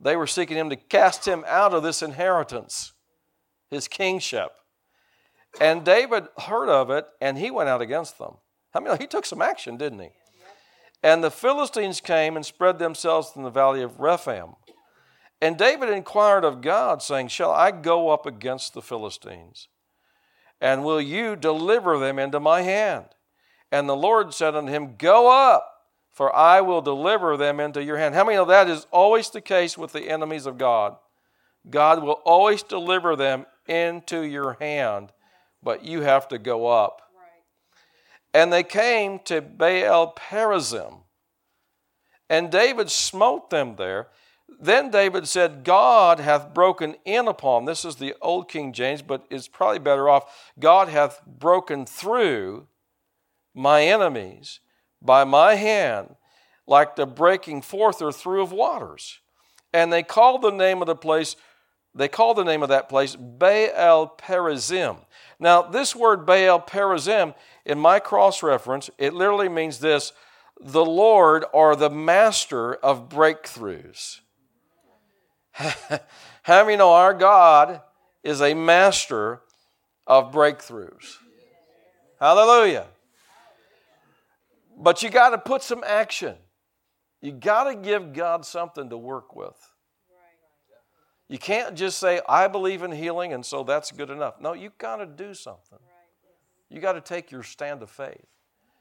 They 0.00 0.16
were 0.16 0.26
seeking 0.26 0.56
him 0.56 0.70
to 0.70 0.76
cast 0.76 1.28
him 1.28 1.44
out 1.46 1.74
of 1.74 1.82
this 1.82 2.00
inheritance, 2.00 2.94
his 3.70 3.86
kingship. 3.86 4.50
And 5.60 5.84
David 5.84 6.24
heard 6.38 6.70
of 6.70 6.88
it, 6.88 7.06
and 7.20 7.36
he 7.36 7.50
went 7.50 7.68
out 7.68 7.82
against 7.82 8.16
them. 8.18 8.36
I 8.72 8.80
mean, 8.80 8.96
he 8.98 9.06
took 9.06 9.26
some 9.26 9.42
action, 9.42 9.76
didn't 9.76 9.98
he? 9.98 10.08
And 11.02 11.22
the 11.22 11.30
Philistines 11.30 12.00
came 12.00 12.36
and 12.36 12.46
spread 12.46 12.78
themselves 12.78 13.32
in 13.36 13.42
the 13.42 13.50
valley 13.50 13.82
of 13.82 14.00
Rephaim. 14.00 14.54
And 15.42 15.58
David 15.58 15.90
inquired 15.90 16.44
of 16.44 16.62
God, 16.62 17.02
saying, 17.02 17.28
Shall 17.28 17.50
I 17.50 17.70
go 17.70 18.08
up 18.08 18.24
against 18.24 18.72
the 18.72 18.82
Philistines? 18.82 19.68
And 20.58 20.84
will 20.84 21.00
you 21.00 21.36
deliver 21.36 21.98
them 21.98 22.18
into 22.18 22.40
my 22.40 22.62
hand? 22.62 23.06
And 23.70 23.86
the 23.86 23.96
Lord 23.96 24.32
said 24.32 24.54
unto 24.54 24.72
him, 24.72 24.96
Go 24.96 25.30
up, 25.30 25.79
for 26.12 26.34
I 26.34 26.60
will 26.60 26.82
deliver 26.82 27.36
them 27.36 27.60
into 27.60 27.82
your 27.82 27.96
hand. 27.96 28.14
How 28.14 28.24
many 28.24 28.36
know 28.36 28.44
that 28.46 28.68
is 28.68 28.86
always 28.90 29.30
the 29.30 29.40
case 29.40 29.78
with 29.78 29.92
the 29.92 30.10
enemies 30.10 30.46
of 30.46 30.58
God? 30.58 30.96
God 31.68 32.02
will 32.02 32.20
always 32.24 32.62
deliver 32.62 33.16
them 33.16 33.46
into 33.68 34.22
your 34.22 34.54
hand, 34.54 35.12
but 35.62 35.84
you 35.84 36.00
have 36.02 36.26
to 36.28 36.38
go 36.38 36.66
up. 36.66 37.02
And 38.32 38.52
they 38.52 38.62
came 38.62 39.18
to 39.24 39.40
Baal 39.40 40.14
Perazim, 40.14 41.00
and 42.28 42.50
David 42.50 42.90
smote 42.90 43.50
them 43.50 43.76
there. 43.76 44.08
Then 44.60 44.90
David 44.90 45.28
said, 45.28 45.64
God 45.64 46.20
hath 46.20 46.54
broken 46.54 46.96
in 47.04 47.28
upon, 47.28 47.64
this 47.64 47.84
is 47.84 47.96
the 47.96 48.14
old 48.20 48.48
King 48.48 48.72
James, 48.72 49.02
but 49.02 49.26
it's 49.30 49.48
probably 49.48 49.78
better 49.78 50.08
off. 50.08 50.52
God 50.58 50.88
hath 50.88 51.24
broken 51.26 51.86
through 51.86 52.66
my 53.54 53.82
enemies 53.82 54.60
by 55.02 55.24
my 55.24 55.54
hand, 55.54 56.14
like 56.66 56.96
the 56.96 57.06
breaking 57.06 57.62
forth 57.62 58.02
or 58.02 58.12
through 58.12 58.42
of 58.42 58.52
waters. 58.52 59.18
And 59.72 59.92
they 59.92 60.02
called 60.02 60.42
the 60.42 60.50
name 60.50 60.80
of 60.80 60.86
the 60.86 60.96
place, 60.96 61.36
they 61.94 62.08
called 62.08 62.36
the 62.36 62.44
name 62.44 62.62
of 62.62 62.68
that 62.68 62.88
place 62.88 63.16
Baal 63.16 64.14
Perazim. 64.18 64.98
Now, 65.38 65.62
this 65.62 65.96
word 65.96 66.26
Baal 66.26 66.60
Perazim, 66.60 67.34
in 67.64 67.78
my 67.78 67.98
cross 67.98 68.42
reference, 68.42 68.90
it 68.98 69.14
literally 69.14 69.48
means 69.48 69.78
this 69.78 70.12
the 70.60 70.84
Lord 70.84 71.44
or 71.52 71.74
the 71.74 71.90
master 71.90 72.74
of 72.74 73.08
breakthroughs. 73.08 74.20
How 75.54 76.64
many 76.64 76.76
know 76.76 76.92
our 76.92 77.14
God 77.14 77.80
is 78.22 78.40
a 78.42 78.54
master 78.54 79.40
of 80.06 80.32
breakthroughs? 80.32 81.16
Hallelujah. 82.18 82.86
But 84.80 85.02
you 85.02 85.10
got 85.10 85.30
to 85.30 85.38
put 85.38 85.62
some 85.62 85.84
action. 85.86 86.36
You 87.20 87.32
got 87.32 87.64
to 87.64 87.74
give 87.74 88.14
God 88.14 88.46
something 88.46 88.88
to 88.88 88.96
work 88.96 89.36
with. 89.36 89.74
You 91.28 91.38
can't 91.38 91.76
just 91.76 91.98
say, 91.98 92.20
I 92.28 92.48
believe 92.48 92.82
in 92.82 92.90
healing, 92.90 93.32
and 93.32 93.44
so 93.44 93.62
that's 93.62 93.92
good 93.92 94.10
enough. 94.10 94.40
No, 94.40 94.54
you 94.54 94.72
got 94.78 94.96
to 94.96 95.06
do 95.06 95.34
something. 95.34 95.78
You 96.70 96.80
got 96.80 96.94
to 96.94 97.00
take 97.00 97.30
your 97.30 97.42
stand 97.42 97.82
of 97.82 97.90
faith. 97.90 98.26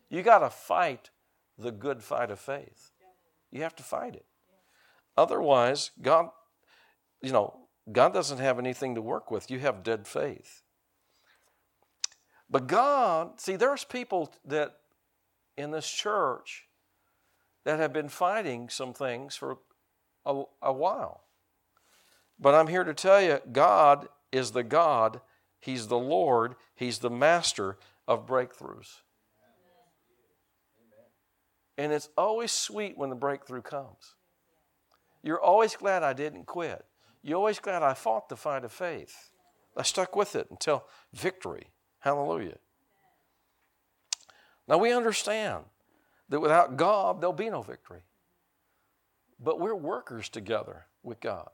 You 0.09 0.23
got 0.23 0.39
to 0.39 0.49
fight 0.49 1.09
the 1.57 1.71
good 1.71 2.01
fight 2.01 2.31
of 2.31 2.39
faith. 2.39 2.91
You 3.51 3.61
have 3.61 3.75
to 3.75 3.83
fight 3.83 4.15
it. 4.15 4.25
Otherwise, 5.17 5.91
God, 6.01 6.29
you 7.21 7.33
know, 7.33 7.67
God 7.91 8.13
doesn't 8.13 8.37
have 8.37 8.57
anything 8.57 8.95
to 8.95 9.01
work 9.01 9.29
with. 9.29 9.51
You 9.51 9.59
have 9.59 9.83
dead 9.83 10.07
faith. 10.07 10.63
But 12.49 12.67
God, 12.67 13.39
see, 13.39 13.57
there's 13.57 13.83
people 13.83 14.33
that 14.45 14.75
in 15.59 15.71
this 15.71 15.89
church 15.89 16.65
that 17.65 17.79
have 17.79 17.91
been 17.91 18.09
fighting 18.09 18.69
some 18.69 18.93
things 18.93 19.35
for 19.35 19.57
a, 20.25 20.43
a 20.61 20.71
while. 20.71 21.25
But 22.39 22.55
I'm 22.55 22.67
here 22.67 22.85
to 22.85 22.93
tell 22.93 23.21
you 23.21 23.39
God 23.51 24.07
is 24.31 24.51
the 24.51 24.63
God, 24.63 25.19
He's 25.59 25.87
the 25.87 25.99
Lord, 25.99 26.55
He's 26.75 26.99
the 26.99 27.09
master 27.09 27.77
of 28.07 28.25
breakthroughs. 28.25 29.01
And 31.77 31.91
it's 31.93 32.09
always 32.17 32.51
sweet 32.51 32.97
when 32.97 33.09
the 33.09 33.15
breakthrough 33.15 33.61
comes. 33.61 34.15
You're 35.21 35.41
always 35.41 35.75
glad 35.75 36.03
I 36.03 36.13
didn't 36.13 36.45
quit. 36.45 36.85
You're 37.21 37.37
always 37.37 37.59
glad 37.59 37.83
I 37.83 37.93
fought 37.93 38.29
the 38.29 38.37
fight 38.37 38.63
of 38.63 38.71
faith. 38.71 39.29
I 39.75 39.83
stuck 39.83 40.15
with 40.15 40.35
it 40.35 40.47
until 40.49 40.85
victory. 41.13 41.67
Hallelujah. 41.99 42.57
Now 44.69 44.77
we 44.77 44.93
understand 44.93 45.63
that 46.29 46.39
without 46.39 46.77
God, 46.77 47.19
there'll 47.19 47.33
be 47.33 47.49
no 47.49 47.63
victory. 47.63 48.03
But 49.39 49.59
we're 49.59 49.75
workers 49.75 50.29
together 50.29 50.85
with 51.01 51.19
God. 51.19 51.49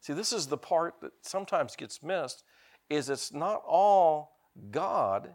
See, 0.00 0.12
this 0.12 0.32
is 0.32 0.46
the 0.46 0.56
part 0.56 0.94
that 1.02 1.10
sometimes 1.22 1.74
gets 1.74 2.02
missed 2.02 2.44
is 2.88 3.10
it's 3.10 3.32
not 3.32 3.62
all 3.66 4.36
God 4.70 5.34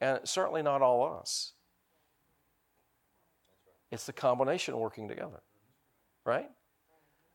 and 0.00 0.18
certainly 0.24 0.62
not 0.62 0.82
all 0.82 1.18
us. 1.20 1.52
It's 3.92 4.06
the 4.06 4.12
combination 4.12 4.76
working 4.76 5.08
together. 5.08 5.42
Right? 6.24 6.50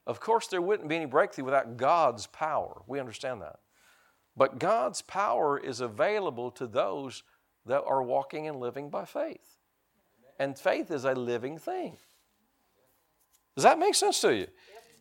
Of 0.06 0.20
course, 0.20 0.48
there 0.48 0.62
wouldn't 0.62 0.90
be 0.90 0.96
any 0.98 1.06
breakthrough 1.06 1.46
without 1.46 1.78
God's 1.78 2.28
power. 2.28 2.82
We 2.88 3.00
understand 3.00 3.42
that. 3.42 3.60
But 4.36 4.60
God's 4.60 5.02
power 5.02 5.58
is 5.58 5.80
available 5.80 6.52
to 6.52 6.68
those 6.68 7.24
that 7.66 7.84
are 7.84 8.04
walking 8.04 8.48
and 8.48 8.60
living 8.60 8.90
by 8.90 9.06
faith. 9.06 9.58
And 10.40 10.58
faith 10.58 10.92
is 10.92 11.06
a 11.06 11.14
living 11.14 11.58
thing. 11.58 11.98
Does 13.56 13.64
that 13.64 13.80
make 13.80 13.96
sense 13.96 14.20
to 14.22 14.36
you? 14.36 14.48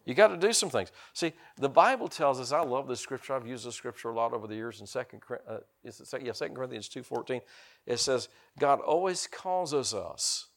You 0.05 0.15
got 0.15 0.29
to 0.29 0.37
do 0.37 0.53
some 0.53 0.69
things. 0.69 0.93
See, 1.15 1.33
the 1.57 1.69
Bible 1.69 2.09
tells 2.09 2.39
us. 2.39 2.53
I 2.53 2.61
love 2.61 2.87
this 2.87 3.01
scripture. 3.01 3.35
I've 3.35 3.47
used 3.47 3.67
this 3.67 3.75
scripture 3.75 4.11
a 4.11 4.15
lot 4.15 4.35
over 4.35 4.47
the 4.47 4.55
years. 4.55 4.81
In 4.81 4.87
second, 4.87 5.23
uh, 5.49 5.59
is 5.83 6.01
it, 6.01 6.23
yeah, 6.23 6.33
Second 6.33 6.57
Corinthians 6.57 6.89
two 6.89 7.03
fourteen, 7.03 7.41
it 7.87 7.99
says 7.99 8.29
God 8.59 8.81
always 8.81 9.27
causes 9.27 9.95
us 9.95 10.49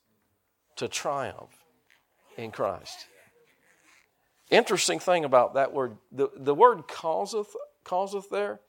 to 0.76 0.88
triumph 0.90 1.64
in 2.38 2.52
Christ. 2.52 3.08
Interesting 4.52 5.00
thing 5.00 5.26
about 5.26 5.54
that 5.56 5.74
word, 5.74 5.98
the, 6.12 6.30
the 6.36 6.54
word 6.54 6.88
causeth, 6.88 7.56
causeth 7.84 8.30
there 8.30 8.60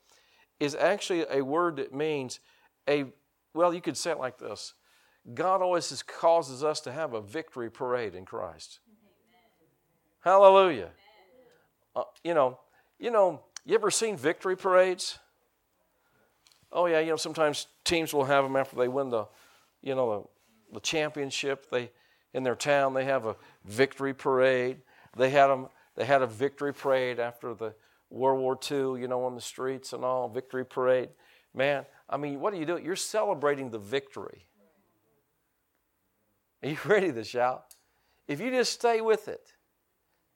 is 0.59 0.75
actually 0.75 1.25
a 1.29 1.41
word 1.41 1.75
that 1.75 1.93
means 1.93 2.39
a 2.87 3.05
well, 3.53 3.73
you 3.73 3.81
could 3.81 3.97
say 3.97 4.11
it 4.11 4.19
like 4.19 4.37
this 4.37 4.73
God 5.33 5.61
always 5.61 6.03
causes 6.03 6.63
us 6.63 6.79
to 6.81 6.91
have 6.91 7.13
a 7.13 7.21
victory 7.21 7.69
parade 7.69 8.15
in 8.15 8.25
Christ. 8.25 8.79
Hallelujah. 10.21 10.89
Uh, 11.95 12.03
you 12.23 12.33
know, 12.33 12.59
you 12.99 13.11
know, 13.11 13.41
you 13.65 13.75
ever 13.75 13.91
seen 13.91 14.17
victory 14.17 14.57
parades? 14.57 15.19
Oh 16.71 16.85
yeah, 16.85 16.99
you 16.99 17.09
know, 17.09 17.15
sometimes 17.15 17.67
teams 17.83 18.13
will 18.13 18.25
have 18.25 18.43
them 18.43 18.55
after 18.55 18.75
they 18.75 18.87
win 18.87 19.09
the, 19.09 19.25
you 19.81 19.95
know, 19.95 20.29
the, 20.71 20.75
the 20.75 20.79
championship. 20.81 21.69
They 21.69 21.91
in 22.33 22.43
their 22.43 22.55
town 22.55 22.93
they 22.93 23.05
have 23.05 23.25
a 23.25 23.35
victory 23.65 24.13
parade. 24.13 24.81
They 25.17 25.29
had 25.29 25.47
them. 25.47 25.67
They 25.95 26.05
had 26.05 26.21
a 26.21 26.27
victory 26.27 26.73
parade 26.73 27.19
after 27.19 27.53
the 27.53 27.73
World 28.09 28.39
War 28.39 28.57
II. 28.69 29.01
You 29.01 29.07
know, 29.07 29.23
on 29.23 29.35
the 29.35 29.41
streets 29.41 29.93
and 29.93 30.03
all 30.03 30.27
victory 30.29 30.65
parade. 30.65 31.09
Man, 31.53 31.85
I 32.09 32.17
mean, 32.17 32.39
what 32.39 32.53
do 32.53 32.59
you 32.59 32.65
do? 32.65 32.77
You're 32.77 32.95
celebrating 32.95 33.69
the 33.69 33.79
victory. 33.79 34.45
Are 36.63 36.69
you 36.69 36.77
ready 36.85 37.11
to 37.11 37.23
shout? 37.23 37.75
If 38.27 38.39
you 38.39 38.51
just 38.51 38.73
stay 38.73 39.01
with 39.01 39.27
it, 39.27 39.53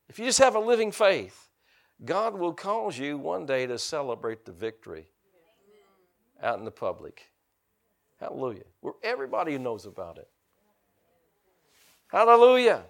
if 0.10 0.20
you 0.20 0.26
just 0.26 0.40
have 0.40 0.56
a 0.56 0.60
living 0.60 0.92
faith, 0.92 1.50
God 2.04 2.38
will 2.38 2.54
cause 2.54 2.98
you 2.98 3.18
one 3.18 3.46
day 3.46 3.68
to 3.68 3.78
celebrate 3.78 4.46
the 4.46 4.52
victory 4.52 5.08
out 6.42 6.60
in 6.60 6.66
the 6.66 6.72
public. 6.72 7.32
Hallelujah. 8.20 8.64
Where 8.82 8.94
everybody 9.04 9.58
knows 9.58 9.86
about 9.86 10.18
it. 10.18 10.28
Hallelujah. 12.08 12.84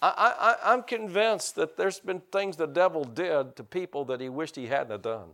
I, 0.00 0.56
I, 0.62 0.72
I'm 0.72 0.82
convinced 0.82 1.56
that 1.56 1.76
there's 1.76 1.98
been 1.98 2.20
things 2.32 2.56
the 2.56 2.66
devil 2.66 3.04
did 3.04 3.56
to 3.56 3.64
people 3.64 4.04
that 4.06 4.20
he 4.20 4.28
wished 4.28 4.54
he 4.54 4.66
hadn't 4.66 5.02
done 5.02 5.30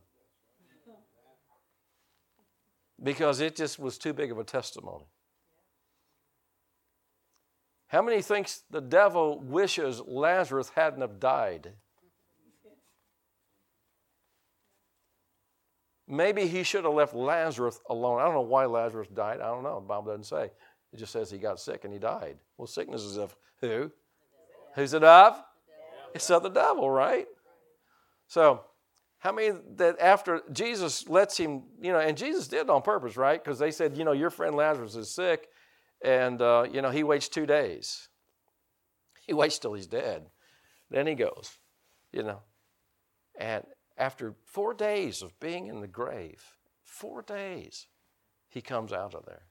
because 3.03 3.41
it 3.41 3.57
just 3.57 3.79
was 3.79 3.99
too 3.99 4.13
big 4.13 4.31
of 4.31 4.39
a 4.39 4.45
testimony. 4.45 5.07
How 7.89 8.03
many 8.03 8.23
thinks 8.23 8.63
the 8.71 8.81
devil 8.81 9.41
wishes 9.41 10.01
Lazarus 10.01 10.71
hadn't 10.75 11.01
have 11.01 11.21
died? 11.21 11.73
Maybe 16.07 16.47
he 16.47 16.63
should 16.63 16.85
have 16.85 16.93
left 16.93 17.15
Lazarus 17.15 17.81
alone. 17.89 18.21
I 18.21 18.25
don't 18.25 18.35
know 18.35 18.41
why 18.43 18.67
Lazarus 18.67 19.09
died. 19.09 19.41
I 19.41 19.47
don't 19.47 19.63
know. 19.63 19.81
The 19.81 19.87
Bible 19.87 20.07
doesn't 20.07 20.25
say. 20.25 20.51
It 20.93 20.99
just 20.99 21.13
says 21.13 21.31
he 21.31 21.39
got 21.39 21.61
sick 21.61 21.85
and 21.85 21.93
he 21.93 21.99
died. 21.99 22.37
Well, 22.59 22.67
sickness 22.67 23.03
is 23.03 23.17
of 23.17 23.35
who? 23.61 23.91
Who's 24.75 24.93
it 24.93 25.05
of? 25.05 25.43
It's 26.15 26.31
of 26.31 26.43
the 26.43 26.51
devil, 26.51 26.91
right? 26.91 27.27
So 28.29 28.61
how 29.25 29.33
many 29.33 29.57
that 29.77 29.99
after 30.01 30.43
Jesus 30.53 31.09
lets 31.09 31.39
him, 31.39 31.63
you 31.81 31.91
know, 31.91 31.99
and 31.99 32.15
Jesus 32.15 32.47
did 32.47 32.69
on 32.69 32.83
purpose, 32.83 33.17
right? 33.17 33.43
Because 33.43 33.59
they 33.59 33.71
said, 33.71 33.97
you 33.97 34.05
know, 34.05 34.13
your 34.13 34.29
friend 34.29 34.55
Lazarus 34.55 34.97
is 34.97 35.09
sick, 35.09 35.49
and, 36.05 36.43
uh, 36.43 36.67
you 36.71 36.83
know, 36.83 36.91
he 36.91 37.03
waits 37.03 37.31
two 37.31 37.47
days. 37.47 38.09
He 39.27 39.33
waits 39.33 39.59
till 39.59 39.73
he's 39.73 39.87
dead. 39.87 40.27
Then 40.91 41.07
he 41.07 41.15
goes, 41.15 41.57
you 42.13 42.23
know. 42.23 42.41
And 43.41 43.65
after 43.97 44.35
four 44.45 44.75
days 44.75 45.23
of 45.23 45.41
being 45.41 45.69
in 45.69 45.81
the 45.81 45.89
grave, 45.89 46.45
four 46.83 47.23
days, 47.23 47.87
he 48.51 48.61
comes 48.61 48.93
out 48.93 49.15
of 49.15 49.25
there. 49.25 49.47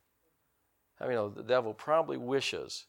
I 1.01 1.07
mean, 1.07 1.33
the 1.35 1.41
devil 1.41 1.73
probably 1.73 2.17
wishes 2.17 2.85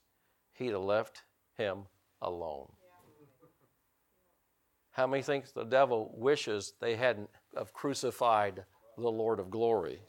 he'd 0.52 0.72
have 0.72 0.82
left 0.82 1.22
him 1.56 1.86
alone. 2.20 2.72
How 4.94 5.06
many 5.06 5.22
think 5.22 5.52
the 5.52 5.64
devil 5.64 6.12
wishes 6.16 6.72
they 6.80 6.96
hadn't 6.96 7.30
have 7.56 7.72
crucified 7.72 8.64
the 8.96 9.10
Lord 9.10 9.40
of 9.40 9.50
glory. 9.50 10.00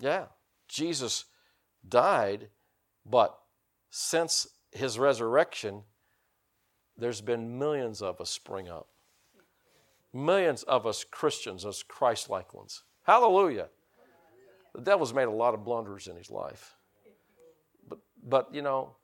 Yeah, 0.00 0.26
Jesus 0.68 1.24
died, 1.88 2.48
but 3.04 3.36
since 3.90 4.46
his 4.70 4.98
resurrection, 4.98 5.82
there's 6.96 7.20
been 7.20 7.58
millions 7.58 8.00
of 8.00 8.20
us 8.20 8.30
spring 8.30 8.68
up. 8.68 8.88
Millions 10.12 10.62
of 10.64 10.86
us 10.86 11.04
Christians, 11.04 11.66
us 11.66 11.82
Christ 11.82 12.30
like 12.30 12.54
ones. 12.54 12.84
Hallelujah. 13.02 13.68
The 14.74 14.82
devil's 14.82 15.12
made 15.12 15.24
a 15.24 15.32
lot 15.32 15.54
of 15.54 15.64
blunders 15.64 16.06
in 16.06 16.16
his 16.16 16.30
life. 16.30 16.76
But, 17.88 17.98
but 18.22 18.54
you 18.54 18.62
know, 18.62 18.94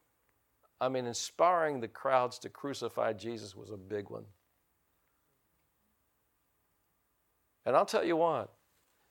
I 0.81 0.89
mean, 0.89 1.07
inspiring 1.07 1.81
the 1.81 1.89
crowds 1.89 2.39
to 2.41 2.49
crucify 2.49 3.12
Jesus 3.12 3.55
was 3.55 3.70
a 3.70 3.77
big 3.77 4.11
one. 4.11 4.25
And 7.64 7.75
I'll 7.75 7.87
tell 7.87 8.05
you 8.05 8.16
what, 8.16 8.53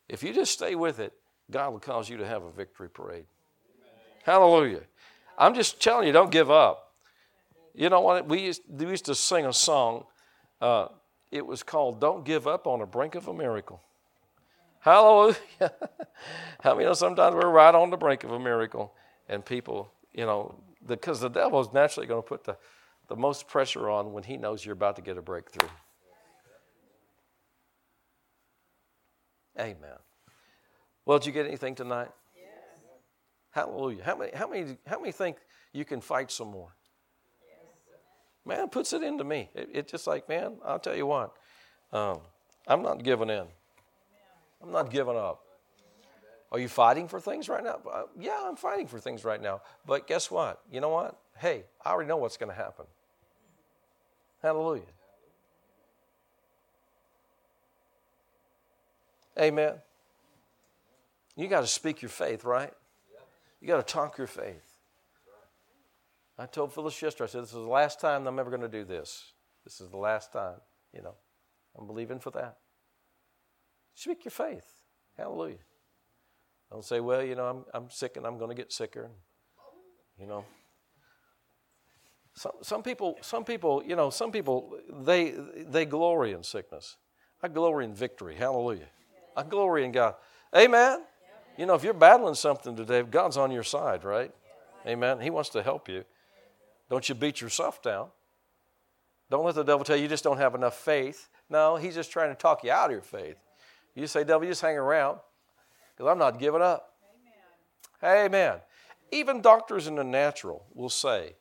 if 0.08 0.22
you 0.22 0.34
just 0.34 0.54
stay 0.54 0.76
with 0.76 1.00
it, 1.00 1.14
God 1.50 1.72
will 1.72 1.80
cause 1.80 2.10
you 2.10 2.18
to 2.18 2.28
have 2.28 2.44
a 2.44 2.52
victory 2.52 2.90
parade. 2.90 3.26
Hallelujah. 4.24 4.82
I'm 5.38 5.56
just 5.56 5.82
telling 5.82 6.08
you, 6.08 6.14
don't 6.14 6.32
give 6.32 6.52
up. 6.52 6.94
You 7.74 7.90
know 7.90 8.02
what? 8.02 8.28
We 8.28 8.42
used, 8.42 8.62
we 8.70 8.88
used 8.88 9.06
to 9.06 9.16
sing 9.16 9.46
a 9.46 9.54
song. 9.54 10.06
Uh, 10.62 10.88
it 11.32 11.46
was 11.46 11.64
called 11.64 12.00
Don't 12.00 12.24
Give 12.24 12.46
Up 12.48 12.68
on 12.68 12.80
the 12.80 12.86
Brink 12.86 13.16
of 13.16 13.28
a 13.28 13.34
Miracle. 13.34 13.82
Hallelujah. 14.84 15.38
How 16.62 16.74
many 16.74 16.86
know 16.86 16.94
sometimes 16.94 17.36
we're 17.36 17.50
right 17.50 17.74
on 17.74 17.90
the 17.90 17.96
brink 17.96 18.26
of 18.26 18.32
a 18.32 18.40
miracle 18.40 18.94
and 19.30 19.46
people, 19.46 19.90
you 20.14 20.26
know, 20.26 20.56
because 20.86 21.20
the 21.20 21.30
devil 21.30 21.60
is 21.60 21.72
naturally 21.74 22.08
going 22.08 22.22
to 22.22 22.28
put 22.28 22.44
the, 22.44 22.58
the 23.08 23.16
most 23.16 23.48
pressure 23.48 23.90
on 23.90 24.14
when 24.14 24.24
he 24.24 24.38
knows 24.38 24.66
you're 24.66 24.74
about 24.74 24.96
to 24.98 25.02
get 25.02 25.18
a 25.18 25.22
breakthrough. 25.22 25.70
Amen. 29.60 29.98
Well, 31.06 31.20
did 31.20 31.28
you 31.28 31.32
get 31.32 31.46
anything 31.46 31.76
tonight? 31.76 32.10
Yes. 32.36 32.46
Hallelujah. 33.52 34.04
How 34.04 34.18
many, 34.18 34.32
how 34.34 34.48
many, 34.48 34.78
how 34.88 35.00
many 35.00 35.12
think 35.12 35.38
you 35.74 35.86
can 35.86 36.02
fight 36.02 36.32
some 36.32 36.50
more? 36.50 36.76
Yes. 37.48 37.98
Man, 38.46 38.70
puts 38.70 38.94
it 38.94 39.04
into 39.04 39.24
me. 39.24 39.50
It, 39.54 39.70
it's 39.74 39.92
just 39.92 40.08
like, 40.08 40.28
man, 40.28 40.58
I'll 40.66 40.80
tell 40.80 40.96
you 40.96 41.06
what, 41.06 41.34
um, 41.92 42.22
I'm 42.68 42.82
not 42.82 43.04
giving 43.04 43.30
in. 43.30 43.46
I'm 44.62 44.72
not 44.72 44.90
giving 44.90 45.18
up. 45.18 45.42
Are 46.54 46.60
you 46.60 46.70
fighting 46.70 47.08
for 47.08 47.20
things 47.20 47.50
right 47.50 47.64
now? 47.64 47.80
Uh, 47.92 48.04
yeah, 48.20 48.38
I'm 48.44 48.56
fighting 48.56 48.86
for 48.86 49.00
things 49.00 49.26
right 49.26 49.42
now. 49.42 49.62
But 49.88 50.06
guess 50.06 50.30
what? 50.30 50.62
You 50.72 50.82
know 50.82 50.90
what? 50.90 51.20
Hey, 51.40 51.64
I 51.84 51.90
already 51.90 52.08
know 52.08 52.18
what's 52.18 52.38
going 52.38 52.52
to 52.52 52.56
happen. 52.56 52.86
Hallelujah. 54.44 54.84
Amen. 59.40 59.74
You 61.36 61.48
got 61.48 61.62
to 61.62 61.68
speak 61.68 62.04
your 62.04 62.10
faith, 62.10 62.44
right? 62.44 62.72
You 63.60 63.68
got 63.68 63.86
to 63.86 63.94
talk 63.94 64.20
your 64.20 64.28
faith. 64.28 64.78
I 66.38 66.46
told 66.46 66.72
Phyllis 66.72 67.02
yesterday, 67.02 67.24
I 67.24 67.32
said, 67.32 67.44
This 67.44 67.50
is 67.50 67.56
the 67.56 67.62
last 67.62 68.00
time 68.00 68.28
I'm 68.28 68.38
ever 68.38 68.52
going 68.52 68.62
to 68.62 68.68
do 68.68 68.84
this. 68.84 69.34
This 69.64 69.82
is 69.82 69.90
the 69.90 69.98
last 69.98 70.32
time, 70.32 70.58
you 70.94 71.02
know. 71.02 71.16
I'm 71.76 71.88
believing 71.88 72.20
for 72.20 72.30
that. 72.32 72.58
Speak 73.96 74.24
your 74.26 74.32
faith. 74.32 74.76
Hallelujah. 75.18 75.58
Don't 76.74 76.84
say, 76.84 77.00
Well, 77.00 77.24
you 77.24 77.36
know, 77.36 77.46
I'm, 77.46 77.66
I'm 77.72 77.90
sick 77.92 78.18
and 78.18 78.26
I'm 78.26 78.40
going 78.40 78.50
to 78.50 78.56
get 78.56 78.74
sicker. 78.74 79.12
You 80.20 80.26
know. 80.26 80.44
Some, 82.34 82.52
some 82.64 82.82
people, 82.82 83.16
some 83.22 83.46
people, 83.46 83.84
you 83.86 83.96
know, 83.96 84.10
some 84.10 84.32
people, 84.32 84.80
they, 85.06 85.36
they 85.56 85.86
glory 85.86 86.32
in 86.32 86.42
sickness. 86.42 86.98
I 87.44 87.48
glory 87.48 87.86
in 87.86 87.94
victory. 87.94 88.36
Hallelujah. 88.36 88.88
I 89.38 89.44
glory 89.44 89.86
in 89.86 89.92
God. 89.92 90.16
Amen. 90.56 91.04
You 91.60 91.68
know, 91.68 91.76
if 91.76 91.84
you're 91.84 91.94
battling 91.94 92.34
something 92.34 92.76
today, 92.76 93.04
God's 93.04 93.38
on 93.38 93.52
your 93.52 93.62
side, 93.62 94.04
right? 94.04 94.32
Amen. 94.88 95.20
He 95.20 95.30
wants 95.30 95.50
to 95.50 95.62
help 95.62 95.88
you. 95.88 96.04
Don't 96.90 97.08
you 97.08 97.14
beat 97.14 97.40
yourself 97.40 97.84
down. 97.84 98.08
Don't 99.30 99.46
let 99.46 99.54
the 99.54 99.64
devil 99.64 99.84
tell 99.84 99.96
you 99.96 100.04
you 100.04 100.10
just 100.10 100.24
don't 100.24 100.38
have 100.38 100.56
enough 100.56 100.76
faith. 100.76 101.30
No, 101.52 101.76
he's 101.76 101.94
just 101.94 102.12
trying 102.12 102.30
to 102.30 102.36
talk 102.36 102.64
you 102.64 102.72
out 102.72 102.86
of 102.86 102.92
your 102.94 103.02
faith. 103.02 103.38
You 103.94 104.08
say, 104.08 104.24
devil, 104.24 104.44
you 104.44 104.52
just 104.52 104.62
hang 104.62 104.78
around 104.78 105.20
because 106.04 106.12
I'm 106.12 106.20
not 106.20 106.38
giving 106.38 106.62
up. 106.62 106.96
Amen. 108.04 108.26
Amen. 108.26 108.60
Even 109.12 109.42
doctors 109.42 109.88
in 109.88 109.96
the 109.96 110.04
natural 110.04 110.66
will 110.74 110.90
say 110.90 111.36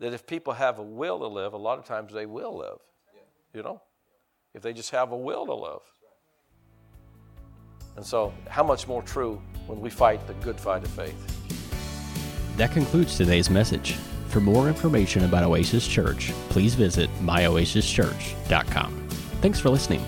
that 0.00 0.12
if 0.12 0.26
people 0.26 0.52
have 0.52 0.80
a 0.80 0.82
will 0.82 1.20
to 1.20 1.28
live, 1.28 1.52
a 1.52 1.58
lot 1.58 1.78
of 1.78 1.84
times 1.84 2.12
they 2.12 2.26
will 2.26 2.56
live. 2.56 2.78
You 3.52 3.62
know? 3.62 3.82
If 4.52 4.62
they 4.62 4.72
just 4.72 4.90
have 4.90 5.12
a 5.12 5.16
will 5.16 5.46
to 5.46 5.54
live. 5.54 5.80
And 7.96 8.04
so, 8.04 8.32
how 8.48 8.64
much 8.64 8.88
more 8.88 9.02
true 9.02 9.40
when 9.68 9.80
we 9.80 9.90
fight 9.90 10.26
the 10.26 10.34
good 10.34 10.58
fight 10.58 10.82
of 10.82 10.90
faith? 10.90 11.14
That 12.56 12.72
concludes 12.72 13.16
today's 13.16 13.48
message. 13.48 13.92
For 14.28 14.40
more 14.40 14.66
information 14.66 15.22
about 15.24 15.44
Oasis 15.44 15.86
Church, 15.86 16.32
please 16.48 16.74
visit 16.74 17.08
myoasischurch.com. 17.20 19.08
Thanks 19.40 19.60
for 19.60 19.70
listening. 19.70 20.04